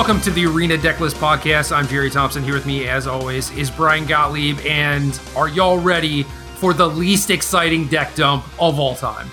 Welcome 0.00 0.22
to 0.22 0.30
the 0.30 0.46
Arena 0.46 0.78
Decklist 0.78 1.16
Podcast. 1.16 1.76
I'm 1.76 1.86
Gerry 1.86 2.08
Thompson. 2.08 2.42
Here 2.42 2.54
with 2.54 2.64
me, 2.64 2.88
as 2.88 3.06
always, 3.06 3.50
is 3.50 3.70
Brian 3.70 4.06
Gottlieb. 4.06 4.58
And 4.60 5.20
are 5.36 5.46
y'all 5.46 5.78
ready 5.78 6.22
for 6.54 6.72
the 6.72 6.88
least 6.88 7.28
exciting 7.28 7.86
deck 7.86 8.14
dump 8.14 8.46
of 8.58 8.80
all 8.80 8.94
time? 8.94 9.30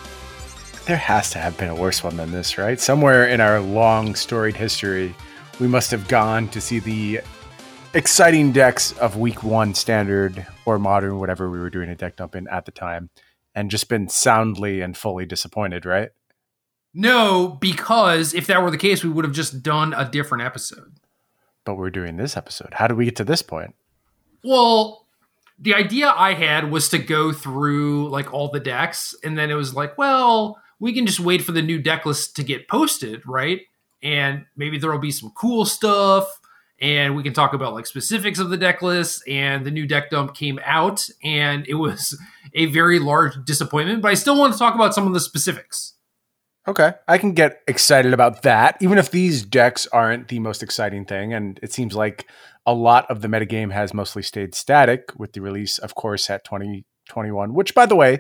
There 0.85 0.97
has 0.97 1.29
to 1.31 1.39
have 1.39 1.57
been 1.57 1.69
a 1.69 1.75
worse 1.75 2.03
one 2.03 2.17
than 2.17 2.31
this, 2.31 2.57
right? 2.57 2.81
Somewhere 2.81 3.29
in 3.29 3.39
our 3.39 3.61
long 3.61 4.13
storied 4.13 4.57
history, 4.57 5.15
we 5.61 5.69
must 5.69 5.89
have 5.89 6.05
gone 6.09 6.49
to 6.49 6.59
see 6.59 6.79
the 6.79 7.21
exciting 7.93 8.51
decks 8.51 8.91
of 8.97 9.15
week 9.15 9.43
one 9.43 9.73
standard 9.73 10.45
or 10.65 10.77
modern, 10.77 11.17
whatever 11.17 11.49
we 11.49 11.59
were 11.59 11.69
doing 11.69 11.87
a 11.87 11.95
deck 11.95 12.17
dump 12.17 12.35
in 12.35 12.45
at 12.49 12.65
the 12.65 12.73
time, 12.73 13.09
and 13.55 13.71
just 13.71 13.87
been 13.87 14.09
soundly 14.09 14.81
and 14.81 14.97
fully 14.97 15.25
disappointed, 15.25 15.85
right? 15.85 16.09
No, 16.99 17.59
because 17.61 18.33
if 18.33 18.47
that 18.47 18.63
were 18.63 18.71
the 18.71 18.77
case, 18.77 19.03
we 19.03 19.11
would 19.11 19.23
have 19.23 19.33
just 19.33 19.61
done 19.61 19.93
a 19.93 20.09
different 20.09 20.43
episode. 20.43 20.93
But 21.63 21.75
we're 21.75 21.91
doing 21.91 22.17
this 22.17 22.35
episode. 22.35 22.73
How 22.73 22.87
did 22.87 22.97
we 22.97 23.05
get 23.05 23.15
to 23.17 23.23
this 23.23 23.43
point? 23.43 23.75
Well, 24.43 25.05
the 25.59 25.75
idea 25.75 26.09
I 26.09 26.33
had 26.33 26.71
was 26.71 26.89
to 26.89 26.97
go 26.97 27.31
through 27.31 28.09
like 28.09 28.33
all 28.33 28.49
the 28.49 28.59
decks, 28.59 29.13
and 29.23 29.37
then 29.37 29.51
it 29.51 29.53
was 29.53 29.75
like, 29.75 29.95
well, 29.99 30.59
we 30.79 30.91
can 30.91 31.05
just 31.05 31.19
wait 31.19 31.43
for 31.43 31.51
the 31.51 31.61
new 31.61 31.79
deck 31.79 32.07
list 32.07 32.35
to 32.37 32.43
get 32.43 32.67
posted, 32.67 33.21
right? 33.27 33.61
And 34.01 34.47
maybe 34.55 34.79
there 34.79 34.91
will 34.91 34.97
be 34.97 35.11
some 35.11 35.31
cool 35.35 35.65
stuff, 35.65 36.41
and 36.79 37.15
we 37.15 37.21
can 37.21 37.33
talk 37.33 37.53
about 37.53 37.75
like 37.75 37.85
specifics 37.85 38.39
of 38.39 38.49
the 38.49 38.57
deck 38.57 38.81
list. 38.81 39.21
And 39.27 39.63
the 39.63 39.71
new 39.71 39.85
deck 39.85 40.09
dump 40.09 40.33
came 40.33 40.59
out, 40.65 41.07
and 41.23 41.63
it 41.67 41.75
was 41.75 42.19
a 42.55 42.65
very 42.65 42.97
large 42.97 43.35
disappointment, 43.45 44.01
but 44.01 44.09
I 44.09 44.15
still 44.15 44.39
want 44.39 44.53
to 44.53 44.57
talk 44.57 44.73
about 44.73 44.95
some 44.95 45.05
of 45.05 45.13
the 45.13 45.19
specifics. 45.19 45.93
Okay. 46.67 46.91
I 47.07 47.17
can 47.17 47.31
get 47.31 47.61
excited 47.67 48.13
about 48.13 48.41
that, 48.41 48.77
even 48.81 48.97
if 48.97 49.09
these 49.09 49.43
decks 49.43 49.87
aren't 49.87 50.27
the 50.27 50.39
most 50.39 50.61
exciting 50.61 51.05
thing. 51.05 51.33
And 51.33 51.59
it 51.63 51.71
seems 51.71 51.95
like 51.95 52.27
a 52.65 52.73
lot 52.73 53.09
of 53.09 53.21
the 53.21 53.29
metagame 53.29 53.71
has 53.71 53.93
mostly 53.93 54.21
stayed 54.21 54.53
static 54.53 55.11
with 55.17 55.31
the 55.31 55.39
release 55.41 55.77
of 55.77 55.95
Core 55.95 56.17
Set 56.17 56.43
2021, 56.43 57.53
which, 57.53 57.73
by 57.73 57.85
the 57.85 57.95
way, 57.95 58.19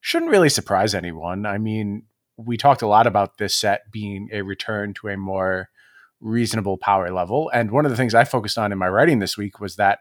shouldn't 0.00 0.30
really 0.30 0.48
surprise 0.48 0.94
anyone. 0.94 1.44
I 1.44 1.58
mean, 1.58 2.04
we 2.36 2.56
talked 2.56 2.82
a 2.82 2.86
lot 2.86 3.08
about 3.08 3.38
this 3.38 3.54
set 3.54 3.90
being 3.90 4.28
a 4.32 4.42
return 4.42 4.94
to 4.94 5.08
a 5.08 5.16
more 5.16 5.68
reasonable 6.20 6.78
power 6.78 7.10
level. 7.10 7.50
And 7.52 7.72
one 7.72 7.84
of 7.84 7.90
the 7.90 7.96
things 7.96 8.14
I 8.14 8.22
focused 8.22 8.58
on 8.58 8.70
in 8.70 8.78
my 8.78 8.88
writing 8.88 9.18
this 9.18 9.36
week 9.36 9.58
was 9.58 9.74
that 9.74 9.98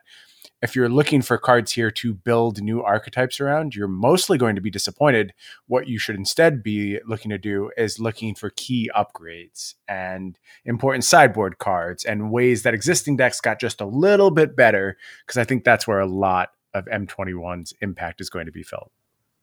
if 0.62 0.76
you're 0.76 0.90
looking 0.90 1.22
for 1.22 1.38
cards 1.38 1.74
here 1.74 1.92
to 1.92 2.14
build 2.14 2.62
new 2.62 2.82
archetypes 2.82 3.40
around, 3.40 3.76
you're 3.76 3.88
mostly 3.88 4.38
going 4.38 4.56
to 4.56 4.62
be 4.62 4.72
disappointed. 4.72 5.34
What 5.68 5.88
you 5.88 6.00
should 6.00 6.16
instead 6.16 6.64
be 6.64 7.00
looking 7.06 7.30
to 7.30 7.38
do 7.38 7.72
is 7.78 8.00
looking 8.00 8.34
for 8.34 8.50
key 8.50 8.90
upgrades 8.96 9.76
and 9.88 10.38
important 10.66 11.04
sideboard 11.04 11.60
cards 11.60 12.04
and 12.04 12.32
ways 12.32 12.64
that 12.64 12.74
existing 12.74 13.18
decks 13.18 13.40
got 13.40 13.60
just 13.60 13.82
a 13.82 13.86
little 13.86 14.32
bit 14.32 14.56
better. 14.56 14.98
Because 15.26 15.38
I 15.38 15.44
think 15.44 15.64
that's 15.64 15.88
where 15.88 16.00
a 16.00 16.08
lot 16.08 16.50
of 16.74 16.86
M21's 16.86 17.74
impact 17.82 18.20
is 18.22 18.30
going 18.30 18.48
to 18.48 18.52
be 18.52 18.64
felt. 18.64 18.92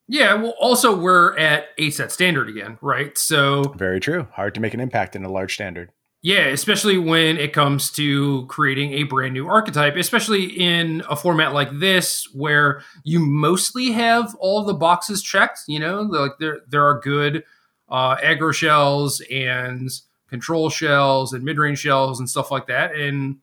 Yeah, 0.06 0.34
well, 0.34 0.54
also 0.60 0.94
we're 0.94 1.36
at 1.38 1.68
eight 1.78 1.94
set 1.94 2.12
standard 2.12 2.48
again, 2.48 2.76
right? 2.82 3.16
So 3.16 3.62
very 3.76 4.00
true. 4.00 4.28
Hard 4.32 4.54
to 4.54 4.60
make 4.60 4.74
an 4.74 4.80
impact 4.80 5.16
in 5.16 5.24
a 5.24 5.30
large 5.30 5.54
standard. 5.54 5.90
Yeah, 6.24 6.46
especially 6.46 6.96
when 6.96 7.36
it 7.36 7.52
comes 7.52 7.90
to 7.92 8.46
creating 8.46 8.94
a 8.94 9.02
brand 9.02 9.34
new 9.34 9.46
archetype, 9.46 9.94
especially 9.96 10.44
in 10.46 11.02
a 11.10 11.16
format 11.16 11.52
like 11.52 11.68
this 11.78 12.26
where 12.32 12.80
you 13.04 13.20
mostly 13.20 13.92
have 13.92 14.34
all 14.36 14.64
the 14.64 14.72
boxes 14.72 15.22
checked. 15.22 15.60
You 15.68 15.80
know, 15.80 16.00
like 16.00 16.32
there 16.40 16.60
there 16.66 16.82
are 16.86 16.98
good 16.98 17.44
uh, 17.90 18.16
aggro 18.16 18.54
shells 18.54 19.20
and 19.30 19.90
control 20.30 20.70
shells 20.70 21.34
and 21.34 21.44
mid 21.44 21.58
range 21.58 21.80
shells 21.80 22.18
and 22.18 22.30
stuff 22.30 22.50
like 22.50 22.68
that, 22.68 22.94
and 22.94 23.36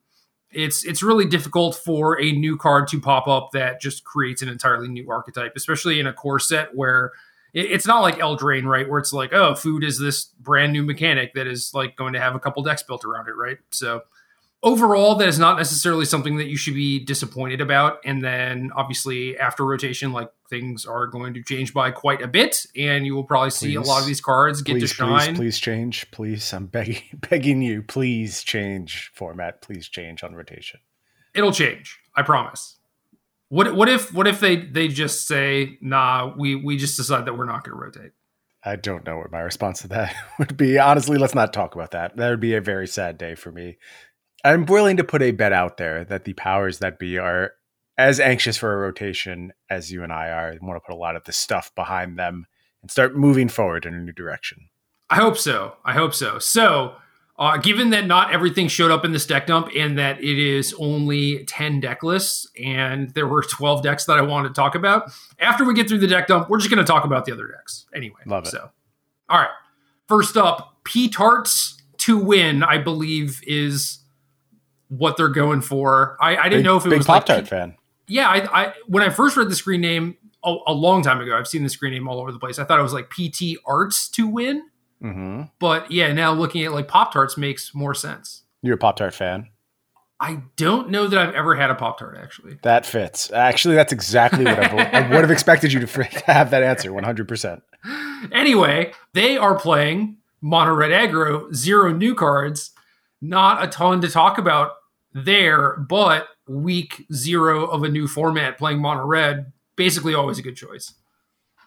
it's 0.50 0.84
it's 0.84 1.04
really 1.04 1.24
difficult 1.26 1.76
for 1.76 2.20
a 2.20 2.32
new 2.32 2.56
card 2.56 2.88
to 2.88 3.00
pop 3.00 3.28
up 3.28 3.50
that 3.52 3.80
just 3.80 4.02
creates 4.02 4.42
an 4.42 4.48
entirely 4.48 4.88
new 4.88 5.08
archetype, 5.08 5.52
especially 5.54 6.00
in 6.00 6.08
a 6.08 6.12
core 6.12 6.40
set 6.40 6.74
where 6.74 7.12
it's 7.54 7.86
not 7.86 8.00
like 8.00 8.16
Eldraine, 8.16 8.64
right? 8.64 8.88
Where 8.88 8.98
it's 8.98 9.12
like, 9.12 9.32
oh, 9.32 9.54
food 9.54 9.84
is 9.84 9.98
this 9.98 10.24
brand 10.24 10.72
new 10.72 10.82
mechanic 10.82 11.34
that 11.34 11.46
is 11.46 11.72
like 11.74 11.96
going 11.96 12.14
to 12.14 12.20
have 12.20 12.34
a 12.34 12.40
couple 12.40 12.62
decks 12.62 12.82
built 12.82 13.04
around 13.04 13.28
it, 13.28 13.32
right? 13.32 13.58
So 13.70 14.02
overall, 14.62 15.16
that 15.16 15.28
is 15.28 15.38
not 15.38 15.58
necessarily 15.58 16.04
something 16.04 16.36
that 16.36 16.46
you 16.46 16.56
should 16.56 16.74
be 16.74 17.04
disappointed 17.04 17.60
about. 17.60 17.98
And 18.04 18.22
then 18.22 18.70
obviously 18.74 19.38
after 19.38 19.64
rotation, 19.64 20.12
like 20.12 20.30
things 20.48 20.86
are 20.86 21.06
going 21.06 21.34
to 21.34 21.42
change 21.42 21.74
by 21.74 21.90
quite 21.90 22.22
a 22.22 22.28
bit, 22.28 22.64
and 22.76 23.04
you 23.04 23.14
will 23.14 23.24
probably 23.24 23.50
please, 23.50 23.56
see 23.56 23.74
a 23.74 23.82
lot 23.82 24.00
of 24.00 24.06
these 24.06 24.20
cards 24.20 24.62
get 24.62 24.74
please, 24.74 24.82
to 24.82 24.86
shine. 24.88 25.34
Please, 25.34 25.36
please 25.36 25.58
change, 25.58 26.10
please. 26.10 26.52
I'm 26.52 26.66
begging, 26.66 27.02
begging 27.30 27.62
you, 27.62 27.82
please 27.82 28.42
change 28.42 29.10
format. 29.14 29.62
Please 29.62 29.88
change 29.88 30.22
on 30.22 30.34
rotation. 30.34 30.80
It'll 31.34 31.52
change. 31.52 31.98
I 32.14 32.22
promise. 32.22 32.76
What 33.52 33.74
what 33.74 33.90
if 33.90 34.14
what 34.14 34.26
if 34.26 34.40
they 34.40 34.56
they 34.56 34.88
just 34.88 35.28
say, 35.28 35.76
nah, 35.82 36.32
we 36.38 36.54
we 36.54 36.78
just 36.78 36.96
decide 36.96 37.26
that 37.26 37.36
we're 37.36 37.44
not 37.44 37.64
going 37.64 37.76
to 37.76 37.84
rotate? 37.84 38.12
I 38.64 38.76
don't 38.76 39.04
know 39.04 39.18
what 39.18 39.30
my 39.30 39.40
response 39.40 39.82
to 39.82 39.88
that 39.88 40.14
would 40.38 40.56
be. 40.56 40.78
Honestly, 40.78 41.18
let's 41.18 41.34
not 41.34 41.52
talk 41.52 41.74
about 41.74 41.90
that. 41.90 42.16
That 42.16 42.30
would 42.30 42.40
be 42.40 42.54
a 42.54 42.62
very 42.62 42.88
sad 42.88 43.18
day 43.18 43.34
for 43.34 43.52
me. 43.52 43.76
I'm 44.42 44.64
willing 44.64 44.96
to 44.96 45.04
put 45.04 45.20
a 45.20 45.32
bet 45.32 45.52
out 45.52 45.76
there 45.76 46.02
that 46.02 46.24
the 46.24 46.32
powers 46.32 46.78
that 46.78 46.98
be 46.98 47.18
are 47.18 47.52
as 47.98 48.20
anxious 48.20 48.56
for 48.56 48.72
a 48.72 48.78
rotation 48.78 49.52
as 49.68 49.92
you 49.92 50.02
and 50.02 50.14
I 50.14 50.30
are. 50.30 50.48
and 50.48 50.66
want 50.66 50.82
to 50.82 50.86
put 50.86 50.96
a 50.96 50.98
lot 50.98 51.16
of 51.16 51.24
the 51.24 51.32
stuff 51.32 51.74
behind 51.74 52.18
them 52.18 52.46
and 52.80 52.90
start 52.90 53.18
moving 53.18 53.50
forward 53.50 53.84
in 53.84 53.92
a 53.92 54.00
new 54.00 54.12
direction. 54.12 54.70
I 55.10 55.16
hope 55.16 55.36
so. 55.36 55.76
I 55.84 55.92
hope 55.92 56.14
so. 56.14 56.38
So 56.38 56.94
uh, 57.38 57.56
given 57.56 57.90
that 57.90 58.06
not 58.06 58.32
everything 58.32 58.68
showed 58.68 58.90
up 58.90 59.04
in 59.04 59.12
this 59.12 59.26
deck 59.26 59.46
dump 59.46 59.68
and 59.76 59.98
that 59.98 60.22
it 60.22 60.38
is 60.38 60.74
only 60.78 61.44
10 61.46 61.80
deck 61.80 62.02
lists 62.02 62.46
and 62.62 63.10
there 63.14 63.26
were 63.26 63.42
12 63.42 63.82
decks 63.82 64.04
that 64.04 64.18
I 64.18 64.22
wanted 64.22 64.48
to 64.48 64.54
talk 64.54 64.74
about, 64.74 65.10
after 65.38 65.64
we 65.64 65.74
get 65.74 65.88
through 65.88 65.98
the 65.98 66.06
deck 66.06 66.26
dump, 66.26 66.50
we're 66.50 66.58
just 66.58 66.70
going 66.70 66.84
to 66.84 66.90
talk 66.90 67.04
about 67.04 67.24
the 67.24 67.32
other 67.32 67.48
decks 67.48 67.86
anyway. 67.94 68.20
Love 68.26 68.44
it. 68.46 68.50
So, 68.50 68.70
all 69.28 69.38
right. 69.38 69.50
First 70.08 70.36
up, 70.36 70.76
P 70.84 71.08
Tarts 71.08 71.80
to 71.98 72.18
win, 72.18 72.62
I 72.62 72.78
believe, 72.78 73.40
is 73.46 74.00
what 74.88 75.16
they're 75.16 75.28
going 75.28 75.62
for. 75.62 76.18
I, 76.20 76.36
I 76.36 76.42
didn't 76.44 76.58
big, 76.58 76.64
know 76.66 76.76
if 76.76 76.84
it 76.84 76.90
big 76.90 76.98
was 76.98 77.06
Pop 77.06 77.24
Tart 77.24 77.40
like, 77.40 77.48
fan. 77.48 77.76
Yeah, 78.08 78.28
I, 78.28 78.64
I 78.64 78.72
when 78.88 79.02
I 79.02 79.08
first 79.08 79.36
read 79.36 79.48
the 79.48 79.54
screen 79.54 79.80
name 79.80 80.16
a, 80.44 80.54
a 80.66 80.72
long 80.72 81.02
time 81.02 81.20
ago, 81.20 81.36
I've 81.36 81.48
seen 81.48 81.62
the 81.62 81.70
screen 81.70 81.92
name 81.94 82.08
all 82.08 82.20
over 82.20 82.30
the 82.30 82.38
place. 82.38 82.58
I 82.58 82.64
thought 82.64 82.78
it 82.78 82.82
was 82.82 82.92
like 82.92 83.08
PT 83.08 83.58
Arts 83.64 84.08
to 84.10 84.26
win 84.26 84.62
Mm-hmm. 85.02 85.42
But 85.58 85.90
yeah, 85.90 86.12
now 86.12 86.32
looking 86.32 86.64
at 86.64 86.72
like 86.72 86.88
Pop 86.88 87.12
Tarts 87.12 87.36
makes 87.36 87.74
more 87.74 87.94
sense. 87.94 88.42
You're 88.62 88.74
a 88.74 88.78
Pop 88.78 88.96
Tart 88.96 89.14
fan. 89.14 89.48
I 90.20 90.42
don't 90.54 90.90
know 90.90 91.08
that 91.08 91.18
I've 91.18 91.34
ever 91.34 91.56
had 91.56 91.70
a 91.70 91.74
Pop 91.74 91.98
Tart 91.98 92.16
actually. 92.16 92.58
That 92.62 92.86
fits. 92.86 93.32
Actually, 93.32 93.74
that's 93.74 93.92
exactly 93.92 94.44
what 94.44 94.58
I, 94.58 94.90
I 94.92 95.08
would 95.08 95.22
have 95.22 95.32
expected 95.32 95.72
you 95.72 95.80
to, 95.80 95.86
to 95.86 96.04
have 96.26 96.50
that 96.50 96.62
answer 96.62 96.90
100%. 96.90 97.62
Anyway, 98.30 98.92
they 99.14 99.36
are 99.36 99.58
playing 99.58 100.18
Mono 100.40 100.74
Red 100.74 100.92
Aggro, 100.92 101.52
zero 101.52 101.92
new 101.92 102.14
cards. 102.14 102.70
Not 103.20 103.64
a 103.64 103.66
ton 103.66 104.00
to 104.02 104.08
talk 104.08 104.38
about 104.38 104.72
there, 105.12 105.76
but 105.76 106.28
week 106.46 107.06
zero 107.12 107.66
of 107.66 107.82
a 107.82 107.88
new 107.88 108.06
format 108.06 108.58
playing 108.58 108.80
Mono 108.80 109.04
Red, 109.04 109.52
basically 109.74 110.14
always 110.14 110.38
a 110.38 110.42
good 110.42 110.56
choice. 110.56 110.94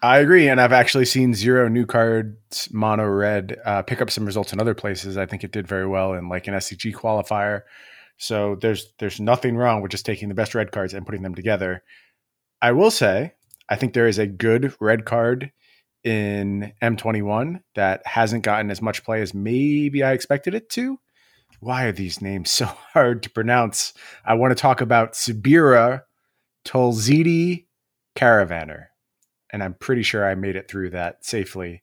I 0.02 0.18
agree, 0.18 0.48
and 0.48 0.60
I've 0.60 0.72
actually 0.72 1.06
seen 1.06 1.34
zero 1.34 1.68
new 1.68 1.86
cards 1.86 2.68
mono 2.70 3.06
red 3.06 3.58
uh, 3.64 3.82
pick 3.82 4.02
up 4.02 4.10
some 4.10 4.26
results 4.26 4.52
in 4.52 4.60
other 4.60 4.74
places. 4.74 5.16
I 5.16 5.26
think 5.26 5.42
it 5.42 5.52
did 5.52 5.66
very 5.66 5.86
well 5.86 6.12
in 6.12 6.28
like 6.28 6.46
an 6.46 6.54
SCG 6.54 6.94
qualifier. 6.94 7.62
So 8.18 8.56
there's 8.56 8.92
there's 8.98 9.20
nothing 9.20 9.56
wrong 9.56 9.82
with 9.82 9.90
just 9.90 10.06
taking 10.06 10.28
the 10.28 10.34
best 10.34 10.54
red 10.54 10.70
cards 10.70 10.92
and 10.94 11.06
putting 11.06 11.22
them 11.22 11.34
together. 11.34 11.82
I 12.60 12.72
will 12.72 12.90
say 12.90 13.32
I 13.68 13.76
think 13.76 13.94
there 13.94 14.08
is 14.08 14.18
a 14.18 14.26
good 14.26 14.74
red 14.80 15.06
card 15.06 15.50
in 16.04 16.72
M21 16.82 17.62
that 17.74 18.06
hasn't 18.06 18.44
gotten 18.44 18.70
as 18.70 18.82
much 18.82 19.02
play 19.02 19.22
as 19.22 19.34
maybe 19.34 20.02
I 20.02 20.12
expected 20.12 20.54
it 20.54 20.68
to. 20.70 20.98
Why 21.60 21.84
are 21.84 21.92
these 21.92 22.20
names 22.20 22.50
so 22.52 22.66
hard 22.66 23.22
to 23.22 23.30
pronounce? 23.30 23.94
I 24.24 24.34
want 24.34 24.56
to 24.56 24.60
talk 24.60 24.80
about 24.82 25.14
Subira 25.14 26.02
Tulzidi 26.66 27.66
Caravanner 28.14 28.86
and 29.56 29.62
I'm 29.62 29.72
pretty 29.72 30.02
sure 30.02 30.28
I 30.28 30.34
made 30.34 30.54
it 30.54 30.68
through 30.68 30.90
that 30.90 31.24
safely. 31.24 31.82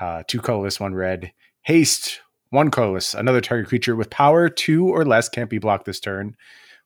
Uh, 0.00 0.22
two 0.26 0.40
colorless, 0.40 0.80
one 0.80 0.94
red. 0.94 1.32
Haste, 1.60 2.22
one 2.48 2.70
colorless. 2.70 3.12
Another 3.12 3.42
target 3.42 3.68
creature 3.68 3.94
with 3.94 4.08
power 4.08 4.48
two 4.48 4.88
or 4.88 5.04
less 5.04 5.28
can't 5.28 5.50
be 5.50 5.58
blocked 5.58 5.84
this 5.84 6.00
turn. 6.00 6.34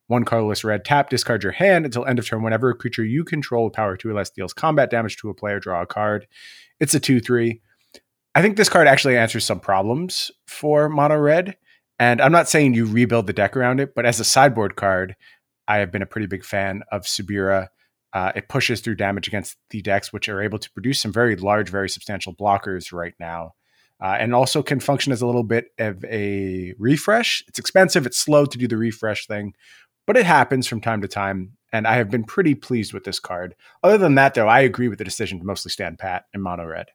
One 0.08 0.24
colorless 0.24 0.64
red. 0.64 0.84
Tap, 0.84 1.08
discard 1.08 1.44
your 1.44 1.52
hand 1.52 1.84
until 1.84 2.04
end 2.04 2.18
of 2.18 2.26
turn. 2.26 2.42
Whenever 2.42 2.68
a 2.68 2.74
creature 2.74 3.04
you 3.04 3.22
control 3.22 3.66
with 3.66 3.74
power 3.74 3.96
two 3.96 4.10
or 4.10 4.12
less 4.12 4.28
deals 4.28 4.52
combat 4.52 4.90
damage 4.90 5.16
to 5.18 5.30
a 5.30 5.34
player, 5.34 5.60
draw 5.60 5.82
a 5.82 5.86
card. 5.86 6.26
It's 6.80 6.94
a 6.94 6.98
2 6.98 7.20
3. 7.20 7.60
I 8.34 8.42
think 8.42 8.56
this 8.56 8.68
card 8.68 8.88
actually 8.88 9.16
answers 9.16 9.44
some 9.44 9.60
problems 9.60 10.32
for 10.48 10.88
mono 10.88 11.16
red. 11.16 11.56
And 12.00 12.20
I'm 12.20 12.32
not 12.32 12.48
saying 12.48 12.74
you 12.74 12.86
rebuild 12.86 13.28
the 13.28 13.32
deck 13.32 13.56
around 13.56 13.78
it, 13.78 13.94
but 13.94 14.04
as 14.04 14.18
a 14.18 14.24
sideboard 14.24 14.74
card, 14.74 15.14
I 15.68 15.76
have 15.76 15.92
been 15.92 16.02
a 16.02 16.06
pretty 16.06 16.26
big 16.26 16.44
fan 16.44 16.82
of 16.90 17.02
Subira 17.02 17.68
uh, 18.14 18.32
it 18.34 18.48
pushes 18.48 18.80
through 18.80 18.94
damage 18.94 19.28
against 19.28 19.58
the 19.70 19.82
decks, 19.82 20.12
which 20.12 20.28
are 20.28 20.40
able 20.40 20.58
to 20.58 20.70
produce 20.70 21.02
some 21.02 21.12
very 21.12 21.36
large, 21.36 21.68
very 21.68 21.88
substantial 21.90 22.32
blockers 22.32 22.92
right 22.92 23.14
now. 23.20 23.52
uh, 24.00 24.16
and 24.18 24.34
also 24.34 24.62
can 24.62 24.80
function 24.80 25.12
as 25.12 25.22
a 25.22 25.26
little 25.26 25.42
bit 25.42 25.68
of 25.78 26.04
a 26.04 26.74
refresh. 26.78 27.44
It's 27.48 27.58
expensive, 27.58 28.06
it's 28.06 28.18
slow 28.18 28.44
to 28.44 28.58
do 28.58 28.68
the 28.68 28.76
refresh 28.76 29.26
thing, 29.26 29.54
but 30.06 30.16
it 30.16 30.26
happens 30.26 30.66
from 30.66 30.80
time 30.80 31.00
to 31.02 31.08
time. 31.08 31.56
And 31.72 31.86
I 31.86 31.94
have 31.94 32.10
been 32.10 32.24
pretty 32.24 32.54
pleased 32.54 32.92
with 32.92 33.04
this 33.04 33.18
card. 33.18 33.54
Other 33.82 33.98
than 33.98 34.14
that, 34.14 34.34
though, 34.34 34.46
I 34.46 34.60
agree 34.60 34.88
with 34.88 34.98
the 34.98 35.04
decision 35.04 35.38
to 35.40 35.44
mostly 35.44 35.70
stand 35.70 35.98
pat 35.98 36.26
in 36.32 36.40
mono 36.40 36.66
red. 36.66 36.86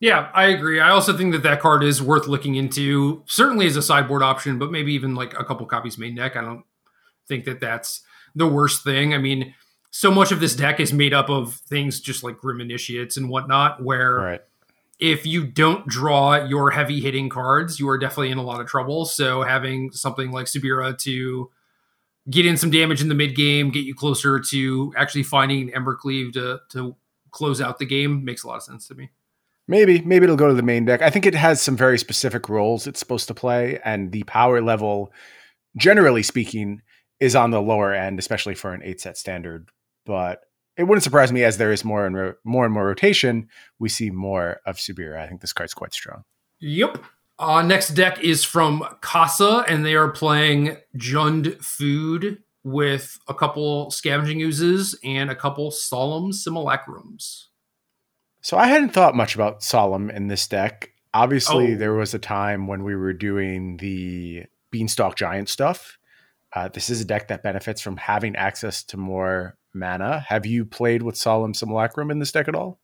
Yeah, 0.00 0.30
I 0.34 0.46
agree. 0.46 0.80
I 0.80 0.90
also 0.90 1.16
think 1.16 1.32
that 1.32 1.42
that 1.44 1.60
card 1.60 1.82
is 1.82 2.02
worth 2.02 2.26
looking 2.26 2.54
into, 2.54 3.22
certainly 3.26 3.66
as 3.66 3.76
a 3.76 3.82
sideboard 3.82 4.22
option, 4.22 4.58
but 4.58 4.72
maybe 4.72 4.92
even 4.94 5.14
like 5.14 5.38
a 5.38 5.44
couple 5.44 5.64
copies 5.66 5.96
main 5.96 6.14
deck. 6.16 6.36
I 6.36 6.42
don't 6.42 6.64
think 7.28 7.44
that 7.44 7.60
that's 7.60 8.02
the 8.34 8.48
worst 8.48 8.82
thing. 8.82 9.14
I 9.14 9.18
mean, 9.18 9.54
so 9.98 10.10
much 10.10 10.30
of 10.30 10.40
this 10.40 10.54
deck 10.54 10.78
is 10.78 10.92
made 10.92 11.14
up 11.14 11.30
of 11.30 11.54
things 11.54 12.00
just 12.00 12.22
like 12.22 12.36
Grim 12.36 12.60
Initiates 12.60 13.16
and 13.16 13.30
whatnot, 13.30 13.82
where 13.82 14.16
Right. 14.16 14.40
if 14.98 15.24
you 15.24 15.46
don't 15.46 15.86
draw 15.86 16.36
your 16.44 16.70
heavy 16.70 17.00
hitting 17.00 17.30
cards, 17.30 17.80
you 17.80 17.88
are 17.88 17.96
definitely 17.96 18.30
in 18.30 18.36
a 18.36 18.42
lot 18.42 18.60
of 18.60 18.66
trouble. 18.66 19.06
So 19.06 19.42
having 19.42 19.90
something 19.92 20.32
like 20.32 20.46
Subira 20.46 20.98
to 20.98 21.50
get 22.28 22.44
in 22.44 22.58
some 22.58 22.70
damage 22.70 23.00
in 23.00 23.08
the 23.08 23.14
mid 23.14 23.34
game, 23.34 23.70
get 23.70 23.84
you 23.86 23.94
closer 23.94 24.38
to 24.38 24.92
actually 24.98 25.22
finding 25.22 25.70
Embercleave 25.70 26.34
to 26.34 26.60
to 26.72 26.94
close 27.30 27.62
out 27.62 27.78
the 27.78 27.86
game 27.86 28.22
makes 28.22 28.44
a 28.44 28.48
lot 28.48 28.56
of 28.56 28.64
sense 28.64 28.86
to 28.88 28.94
me. 28.94 29.08
Maybe, 29.66 30.02
maybe 30.02 30.24
it'll 30.24 30.36
go 30.36 30.48
to 30.48 30.54
the 30.54 30.62
main 30.62 30.84
deck. 30.84 31.00
I 31.00 31.08
think 31.08 31.24
it 31.24 31.34
has 31.34 31.60
some 31.62 31.76
very 31.76 31.98
specific 31.98 32.50
roles 32.50 32.86
it's 32.86 33.00
supposed 33.00 33.28
to 33.28 33.34
play, 33.34 33.80
and 33.82 34.12
the 34.12 34.24
power 34.24 34.60
level, 34.60 35.10
generally 35.76 36.22
speaking, 36.22 36.82
is 37.18 37.34
on 37.34 37.50
the 37.50 37.62
lower 37.62 37.94
end, 37.94 38.18
especially 38.18 38.54
for 38.54 38.74
an 38.74 38.82
eight 38.84 39.00
set 39.00 39.16
standard. 39.16 39.70
But 40.06 40.40
it 40.76 40.84
wouldn't 40.84 41.02
surprise 41.04 41.32
me 41.32 41.42
as 41.44 41.58
there 41.58 41.72
is 41.72 41.84
more 41.84 42.06
and 42.06 42.16
ro- 42.16 42.34
more 42.44 42.64
and 42.64 42.72
more 42.72 42.86
rotation. 42.86 43.48
We 43.78 43.88
see 43.88 44.10
more 44.10 44.60
of 44.64 44.76
Subira. 44.76 45.18
I 45.20 45.26
think 45.26 45.40
this 45.42 45.52
card's 45.52 45.74
quite 45.74 45.92
strong. 45.92 46.24
Yep. 46.60 47.04
Uh, 47.38 47.60
next 47.60 47.90
deck 47.90 48.22
is 48.24 48.44
from 48.44 48.82
Casa, 49.02 49.64
and 49.68 49.84
they 49.84 49.94
are 49.94 50.10
playing 50.10 50.78
Jund 50.96 51.62
Food 51.62 52.42
with 52.64 53.18
a 53.28 53.34
couple 53.34 53.90
Scavenging 53.90 54.40
Oozes 54.40 54.98
and 55.04 55.30
a 55.30 55.34
couple 55.34 55.70
Solemn 55.70 56.32
Simulacrums. 56.32 57.44
So 58.40 58.56
I 58.56 58.68
hadn't 58.68 58.90
thought 58.90 59.14
much 59.14 59.34
about 59.34 59.62
Solemn 59.62 60.08
in 60.10 60.28
this 60.28 60.46
deck. 60.46 60.92
Obviously, 61.12 61.74
Oh. 61.74 61.76
there 61.76 61.94
was 61.94 62.14
a 62.14 62.18
time 62.18 62.66
when 62.66 62.84
we 62.84 62.94
were 62.96 63.12
doing 63.12 63.76
the 63.78 64.44
Beanstalk 64.70 65.16
Giant 65.16 65.48
stuff. 65.48 65.98
Uh, 66.54 66.68
this 66.68 66.88
is 66.90 67.00
a 67.00 67.04
deck 67.04 67.28
that 67.28 67.42
benefits 67.42 67.80
from 67.80 67.96
having 67.98 68.34
access 68.36 68.82
to 68.84 68.96
more 68.96 69.56
mana. 69.76 70.24
Have 70.28 70.46
you 70.46 70.64
played 70.64 71.02
with 71.02 71.16
Solemn 71.16 71.54
Simulacrum 71.54 72.10
in 72.10 72.18
this 72.18 72.32
deck 72.32 72.48
at 72.48 72.54
all? 72.54 72.80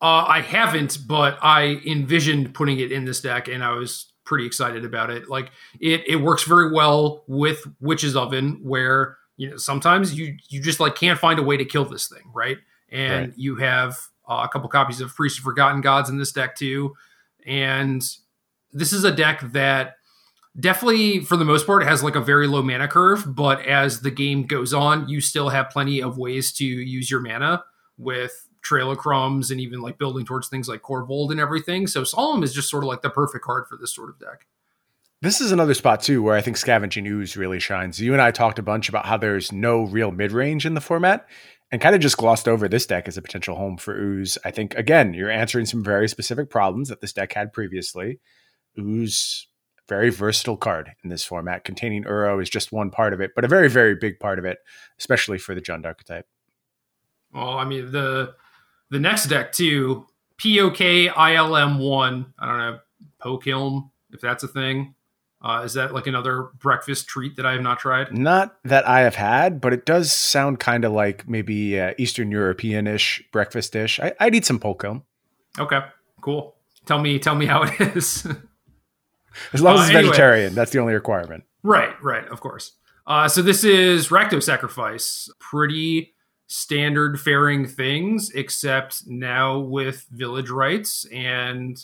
Uh, 0.00 0.24
I 0.28 0.40
haven't, 0.42 0.98
but 1.08 1.38
I 1.42 1.80
envisioned 1.86 2.54
putting 2.54 2.78
it 2.78 2.92
in 2.92 3.04
this 3.04 3.20
deck, 3.20 3.48
and 3.48 3.64
I 3.64 3.72
was 3.72 4.12
pretty 4.24 4.46
excited 4.46 4.84
about 4.84 5.10
it. 5.10 5.28
Like 5.28 5.50
it, 5.80 6.02
it 6.06 6.16
works 6.16 6.44
very 6.44 6.70
well 6.72 7.24
with 7.26 7.66
Witch's 7.80 8.14
Oven, 8.14 8.60
where 8.62 9.16
you 9.36 9.50
know 9.50 9.56
sometimes 9.56 10.16
you 10.16 10.36
you 10.48 10.60
just 10.60 10.78
like 10.80 10.94
can't 10.94 11.18
find 11.18 11.38
a 11.38 11.42
way 11.42 11.56
to 11.56 11.64
kill 11.64 11.84
this 11.84 12.06
thing, 12.08 12.30
right? 12.34 12.58
And 12.90 13.28
Right. 13.28 13.38
you 13.38 13.56
have 13.56 13.96
uh, 14.28 14.42
a 14.44 14.48
couple 14.48 14.68
copies 14.68 15.00
of 15.00 15.14
Priest 15.14 15.38
of 15.38 15.44
Forgotten 15.44 15.80
Gods 15.80 16.10
in 16.10 16.18
this 16.18 16.32
deck 16.32 16.54
too, 16.56 16.94
and 17.46 18.02
this 18.72 18.92
is 18.92 19.02
a 19.04 19.10
deck 19.12 19.40
that 19.52 19.94
definitely 20.58 21.20
for 21.20 21.36
the 21.36 21.44
most 21.44 21.66
part 21.66 21.84
has 21.84 22.02
like 22.02 22.16
a 22.16 22.20
very 22.20 22.46
low 22.46 22.62
mana 22.62 22.88
curve 22.88 23.34
but 23.34 23.64
as 23.66 24.00
the 24.00 24.10
game 24.10 24.46
goes 24.46 24.74
on 24.74 25.08
you 25.08 25.20
still 25.20 25.48
have 25.50 25.70
plenty 25.70 26.02
of 26.02 26.18
ways 26.18 26.52
to 26.52 26.64
use 26.64 27.10
your 27.10 27.20
mana 27.20 27.62
with 27.96 28.48
trail 28.60 28.90
of 28.90 28.98
crumbs 28.98 29.50
and 29.50 29.60
even 29.60 29.80
like 29.80 29.98
building 29.98 30.26
towards 30.26 30.48
things 30.48 30.68
like 30.68 30.82
Korvold 30.82 31.30
and 31.30 31.40
everything 31.40 31.86
so 31.86 32.04
solemn 32.04 32.42
is 32.42 32.52
just 32.52 32.68
sort 32.68 32.82
of 32.82 32.88
like 32.88 33.02
the 33.02 33.10
perfect 33.10 33.44
card 33.44 33.66
for 33.68 33.76
this 33.76 33.94
sort 33.94 34.10
of 34.10 34.18
deck 34.18 34.46
This 35.20 35.40
is 35.40 35.52
another 35.52 35.74
spot 35.74 36.02
too 36.02 36.22
where 36.22 36.36
I 36.36 36.40
think 36.40 36.56
Scavenging 36.56 37.06
Ooze 37.06 37.36
really 37.36 37.60
shines. 37.60 38.00
You 38.00 38.12
and 38.12 38.22
I 38.22 38.30
talked 38.30 38.58
a 38.58 38.62
bunch 38.62 38.88
about 38.88 39.06
how 39.06 39.16
there's 39.16 39.50
no 39.52 39.82
real 39.82 40.12
mid 40.12 40.32
range 40.32 40.64
in 40.64 40.74
the 40.74 40.80
format, 40.80 41.26
and 41.70 41.80
kind 41.80 41.94
of 41.94 42.00
just 42.00 42.16
glossed 42.16 42.48
over 42.48 42.68
this 42.68 42.86
deck 42.86 43.08
as 43.08 43.16
a 43.16 43.22
potential 43.22 43.56
home 43.56 43.76
for 43.76 43.96
Ooze. 43.96 44.38
I 44.44 44.50
think 44.52 44.74
again 44.76 45.14
you're 45.14 45.30
answering 45.30 45.66
some 45.66 45.82
very 45.82 46.08
specific 46.08 46.50
problems 46.50 46.88
that 46.88 47.00
this 47.00 47.12
deck 47.12 47.32
had 47.32 47.52
previously. 47.52 48.20
Ooze, 48.78 49.48
very 49.88 50.10
versatile 50.10 50.56
card 50.56 50.92
in 51.02 51.10
this 51.10 51.24
format. 51.24 51.64
Containing 51.64 52.04
Uro 52.04 52.42
is 52.42 52.50
just 52.50 52.72
one 52.72 52.90
part 52.90 53.12
of 53.12 53.20
it, 53.20 53.32
but 53.34 53.44
a 53.44 53.48
very 53.48 53.68
very 53.68 53.94
big 53.94 54.20
part 54.20 54.38
of 54.38 54.44
it, 54.44 54.58
especially 54.98 55.38
for 55.38 55.54
the 55.54 55.60
Jund 55.60 55.84
archetype. 55.86 56.26
well 57.32 57.58
i 57.58 57.64
mean 57.64 57.90
the 57.92 58.34
the 58.90 58.98
next 58.98 59.26
deck 59.26 59.52
too 59.52 60.06
pok 60.38 60.78
ilm1 60.78 62.26
i 62.38 62.46
don't 62.46 62.58
know 62.58 62.78
pokilm 63.22 63.90
if 64.12 64.20
that's 64.20 64.42
a 64.42 64.48
thing 64.48 64.94
uh, 65.42 65.62
is 65.64 65.74
that 65.74 65.92
like 65.94 66.06
another 66.08 66.48
breakfast 66.58 67.06
treat 67.06 67.36
that 67.36 67.44
i 67.46 67.52
have 67.52 67.60
not 67.62 67.78
tried 67.78 68.16
Not 68.16 68.56
that 68.64 68.88
I 68.88 69.00
have 69.00 69.14
had, 69.14 69.60
but 69.60 69.72
it 69.72 69.86
does 69.86 70.10
sound 70.12 70.58
kind 70.58 70.84
of 70.84 70.90
like 70.92 71.28
maybe 71.28 71.78
uh, 71.78 71.94
Eastern 71.96 72.32
European 72.32 72.88
ish 72.88 73.22
breakfast 73.30 73.72
dish. 73.72 74.00
I, 74.00 74.12
I'd 74.18 74.34
eat 74.34 74.44
some 74.46 74.58
polka. 74.58 75.00
okay 75.58 75.80
cool 76.22 76.56
tell 76.86 76.98
me 76.98 77.18
tell 77.20 77.36
me 77.36 77.46
how 77.46 77.62
it 77.62 77.80
is 77.96 78.26
As 79.52 79.62
long 79.62 79.76
Uh, 79.76 79.80
as 79.80 79.86
it's 79.88 79.94
anyway. 79.96 80.10
vegetarian, 80.10 80.54
that's 80.54 80.70
the 80.72 80.78
only 80.78 80.94
requirement. 80.94 81.44
Right, 81.62 81.94
right, 82.02 82.26
of 82.28 82.40
course. 82.40 82.72
Uh, 83.06 83.28
so 83.28 83.40
this 83.42 83.64
is 83.64 84.08
Rakdos 84.08 84.42
Sacrifice. 84.44 85.28
Pretty 85.38 86.14
standard 86.46 87.20
faring 87.20 87.66
things, 87.66 88.30
except 88.30 89.02
now 89.06 89.58
with 89.58 90.06
village 90.10 90.50
rites 90.50 91.04
and 91.12 91.76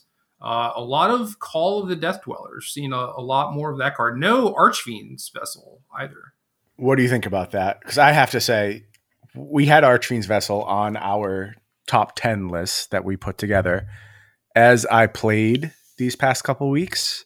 uh, 0.43 0.73
a 0.76 0.82
lot 0.82 1.11
of 1.11 1.38
Call 1.38 1.82
of 1.82 1.88
the 1.88 1.96
Death 1.96 2.23
Dwellers. 2.25 2.67
Seen 2.73 2.93
a, 2.93 2.96
a 3.17 3.23
lot 3.23 3.55
more 3.55 3.70
of 3.70 3.79
that 3.79 3.94
card. 3.94 4.19
No 4.19 4.52
Archfiend's 4.55 5.31
Vessel 5.35 5.82
either. 5.99 6.32
What 6.76 6.96
do 6.96 7.02
you 7.02 7.08
think 7.08 7.25
about 7.26 7.52
that? 7.52 7.81
Because 7.81 7.99
I 7.99 8.12
have 8.12 8.31
to 8.32 8.41
say, 8.41 8.85
we 9.35 9.67
had 9.67 9.85
Archfiend's 9.85 10.26
Vessel 10.26 10.62
on 10.64 10.96
our 10.96 11.55
top 11.87 12.17
10 12.17 12.49
list 12.49 12.91
that 12.91 13.05
we 13.05 13.17
put 13.17 13.38
together. 13.38 13.87
As 14.56 14.85
I 14.87 15.06
played 15.06 15.73
these 15.99 16.17
past 16.17 16.44
couple 16.44 16.69
weeks, 16.70 17.25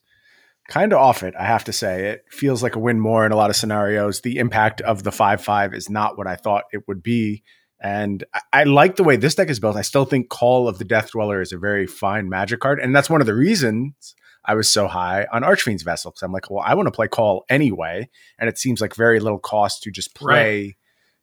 kind 0.69 0.93
of 0.93 0.99
off 0.99 1.23
it, 1.23 1.35
I 1.39 1.45
have 1.45 1.65
to 1.65 1.73
say. 1.73 2.07
It 2.07 2.25
feels 2.31 2.63
like 2.63 2.77
a 2.77 2.79
win 2.79 3.01
more 3.01 3.27
in 3.27 3.33
a 3.33 3.37
lot 3.37 3.51
of 3.51 3.57
scenarios. 3.57 4.21
The 4.21 4.39
impact 4.39 4.81
of 4.83 5.03
the 5.03 5.13
5 5.13 5.43
5 5.43 5.75
is 5.75 5.91
not 5.91 6.17
what 6.17 6.27
I 6.27 6.37
thought 6.37 6.65
it 6.73 6.87
would 6.87 7.03
be. 7.03 7.43
And 7.81 8.25
I, 8.35 8.41
I 8.53 8.65
like 8.65 8.97
the 8.97 9.05
way 9.05 9.17
this 9.17 9.35
deck 9.35 9.49
is 9.49 9.61
built. 9.61 9.77
I 9.77 9.83
still 9.83 10.05
think 10.05 10.29
Call 10.29 10.69
of 10.69 10.79
the 10.79 10.85
Death 10.85 11.13
Dweller 11.13 11.41
is 11.41 11.53
a 11.53 11.59
very 11.59 11.87
fine 11.87 12.29
magic 12.29 12.61
card. 12.61 12.81
And 12.81 12.95
that's 12.95 13.11
one 13.11 13.21
of 13.21 13.27
the 13.27 13.35
reasons 13.35 14.15
I 14.45 14.55
was 14.55 14.71
so 14.71 14.89
high 14.89 15.27
on 15.33 15.43
Archfiend's 15.43 15.83
Vessel. 15.83 16.11
Because 16.11 16.23
I'm 16.23 16.33
like, 16.33 16.51
well, 16.51 16.65
I 16.65 16.75
want 16.75 16.87
to 16.87 16.93
play 16.93 17.09
Call 17.09 17.45
anyway. 17.49 18.09
And 18.39 18.49
it 18.49 18.59
seems 18.59 18.81
like 18.81 18.95
very 18.95 19.21
little 19.21 19.39
cost 19.39 19.83
to 19.85 19.91
just 19.91 20.15
play 20.15 20.77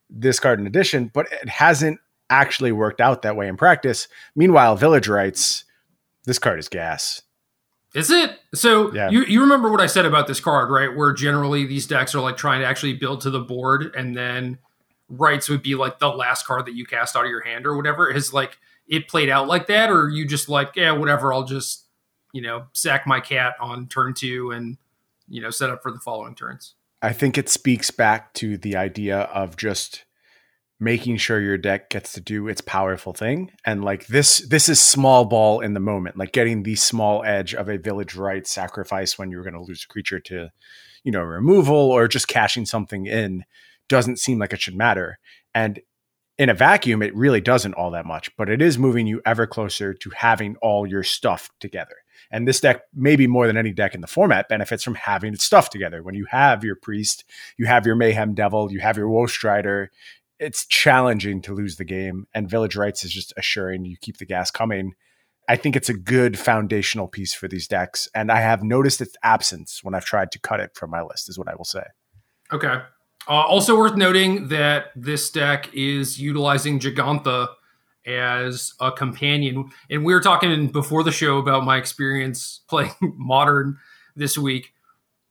this 0.10 0.40
card 0.40 0.60
in 0.60 0.68
addition, 0.68 1.12
but 1.14 1.32
it 1.32 1.50
hasn't 1.50 2.00
actually 2.30 2.72
worked 2.72 3.02
out 3.02 3.22
that 3.24 3.36
way 3.36 3.48
in 3.48 3.58
practice. 3.58 4.08
Meanwhile, 4.36 4.75
Village 4.75 5.08
Rites, 5.08 5.66
this 6.25 6.40
card 6.40 6.60
is 6.60 6.70
gas. 6.70 7.22
Is 7.96 8.12
it? 8.12 8.38
So 8.54 8.94
Yeah. 8.94 9.10
you, 9.10 9.24
you 9.24 9.42
remember 9.42 9.72
what 9.72 9.82
I 9.82 9.88
said 9.88 10.06
about 10.06 10.28
this 10.28 10.40
card, 10.40 10.70
right? 10.70 10.96
Where 10.96 11.14
generally 11.14 11.66
these 11.66 11.88
decks 11.88 12.14
are 12.14 12.20
like 12.20 12.38
trying 12.38 12.60
to 12.60 12.68
actually 12.68 12.94
build 12.94 13.22
to 13.22 13.30
the 13.30 13.40
board 13.40 13.96
and 13.96 14.16
then 14.16 14.60
rites 15.10 15.50
would 15.50 15.64
be 15.64 15.75
like 15.75 16.00
the 16.00 16.10
last 16.10 16.46
card 16.46 16.66
that 16.66 16.75
you 16.75 16.86
cast 16.86 17.16
out 17.16 17.24
of 17.25 17.30
your 17.32 17.44
hand 17.44 17.66
or 17.66 17.75
whatever. 17.75 18.10
Is 18.12 18.34
like 18.34 18.58
it 18.88 19.08
played 19.08 19.30
out 19.30 19.48
like 19.48 19.68
that, 19.68 19.90
or 19.90 20.10
you 20.10 20.28
just 20.28 20.50
like, 20.50 20.75
yeah, 20.75 20.92
whatever, 20.92 21.34
I'll 21.34 21.44
just, 21.44 21.86
you 22.34 22.42
know, 22.42 22.66
sack 22.74 23.08
my 23.08 23.20
cat 23.20 23.56
on 23.60 23.88
turn 23.88 24.14
two 24.14 24.52
and, 24.52 24.78
you 25.28 25.42
know, 25.42 25.50
set 25.50 25.70
up 25.70 25.82
for 25.82 25.92
the 25.92 26.00
following 26.00 26.36
turns. 26.36 26.75
I 27.02 27.14
think 27.14 27.38
it 27.38 27.50
speaks 27.50 27.92
back 27.92 28.34
to 28.36 28.58
the 28.58 28.75
idea 28.75 29.20
of 29.20 29.58
just 29.58 30.05
making 30.79 31.17
sure 31.17 31.39
your 31.39 31.58
deck 31.58 31.89
gets 31.89 32.13
to 32.13 32.22
do 32.22 32.48
its 32.48 32.62
powerful 32.62 33.13
thing. 33.13 33.51
And 33.65 33.84
like 33.84 34.08
this 34.08 34.39
this 34.50 34.67
is 34.67 34.82
small 34.82 35.25
ball 35.25 35.62
in 35.62 35.74
the 35.74 35.79
moment 35.79 36.17
like 36.17 36.34
getting 36.34 36.63
the 36.63 36.75
small 36.75 37.24
edge 37.24 37.53
of 37.53 37.70
a 37.70 37.77
village 37.77 38.15
rite 38.15 38.48
sacrifice 38.48 39.17
when 39.17 39.32
you're 39.32 39.44
going 39.44 39.53
to 39.53 39.62
lose 39.62 39.86
a 39.86 39.91
creature 39.91 40.20
to 40.22 40.50
you 41.03 41.12
know 41.12 41.22
removal 41.22 41.75
or 41.75 42.08
just 42.08 42.27
cashing 42.27 42.65
something 42.65 43.05
in 43.05 43.44
doesn't 43.88 44.20
seem 44.20 44.39
like 44.39 44.51
it 44.53 44.62
should 44.62 44.75
matter. 44.75 45.20
And 45.53 45.79
in 46.38 46.50
a 46.50 46.53
vacuum 46.53 47.01
it 47.01 47.15
really 47.15 47.39
doesn't 47.39 47.75
all 47.75 47.91
that 47.91 48.05
much 48.05 48.36
but 48.36 48.50
it 48.50 48.62
is 48.62 48.77
moving 48.77 49.08
you 49.08 49.22
ever 49.25 49.48
closer 49.48 49.94
to 49.94 50.10
having 50.10 50.58
all 50.62 50.86
your 50.86 51.03
stuff 51.03 51.50
together. 51.62 51.96
And 52.32 52.46
this 52.46 52.60
deck 52.60 52.82
maybe 52.94 53.27
more 53.27 53.48
than 53.48 53.55
any 53.55 53.72
deck 53.72 53.96
in 53.96 54.01
the 54.01 54.08
format 54.08 54.50
benefits 54.50 54.84
from 54.84 54.96
having 54.96 55.34
its 55.34 55.46
stuff 55.46 55.70
together. 55.70 56.03
When 56.03 56.15
you 56.15 56.25
have 56.32 56.65
your 56.65 56.75
priest 56.75 57.24
you 57.55 57.65
have 57.67 57.86
your 57.86 57.96
mayhem 57.96 58.34
devil 58.34 58.74
you 58.74 58.82
have 58.82 58.98
your 58.98 59.08
woe 59.08 59.27
strider 59.27 59.89
it's 60.39 60.65
challenging 60.65 61.42
to 61.42 61.54
lose 61.54 61.77
the 61.77 61.86
game 61.86 62.27
and 62.34 62.50
village 62.50 62.75
rites 62.75 63.04
is 63.04 63.12
just 63.12 63.34
assuring 63.38 63.86
you 63.86 63.98
keep 64.00 64.18
the 64.18 64.25
gas 64.25 64.51
coming 64.51 64.94
i 65.48 65.56
think 65.56 65.75
it's 65.75 65.89
a 65.89 65.94
good 65.94 66.38
foundational 66.38 67.08
piece 67.08 67.34
for 67.34 67.48
these 67.48 67.68
decks 67.68 68.08
and 68.13 68.32
i 68.32 68.39
have 68.39 68.63
noticed 68.63 69.01
its 69.01 69.15
absence 69.24 69.84
when 69.84 69.96
i've 69.96 70.06
tried 70.06 70.32
to 70.32 70.39
cut 70.39 70.60
it 70.60 70.72
from 70.75 70.89
my 70.89 71.01
list 71.01 71.30
is 71.30 71.38
what 71.38 71.48
i 71.48 71.56
will 71.56 71.65
say 71.65 71.84
Okay. 72.54 72.82
Uh, 73.27 73.32
also 73.32 73.77
worth 73.77 73.96
noting 73.96 74.50
that 74.50 74.88
this 74.96 75.32
deck 75.32 75.70
is 75.74 76.20
utilizing 76.20 76.80
Jegantha 76.80 77.48
as 78.06 78.74
a 78.80 78.92
companion. 78.92 79.72
And 79.89 80.06
we 80.06 80.13
were 80.13 80.22
talking 80.22 80.68
before 80.68 81.04
the 81.04 81.12
show 81.12 81.38
about 81.38 81.65
my 81.65 81.77
experience 81.77 82.62
playing 82.70 82.94
modern 83.01 83.77
this 84.15 84.38
week, 84.38 84.74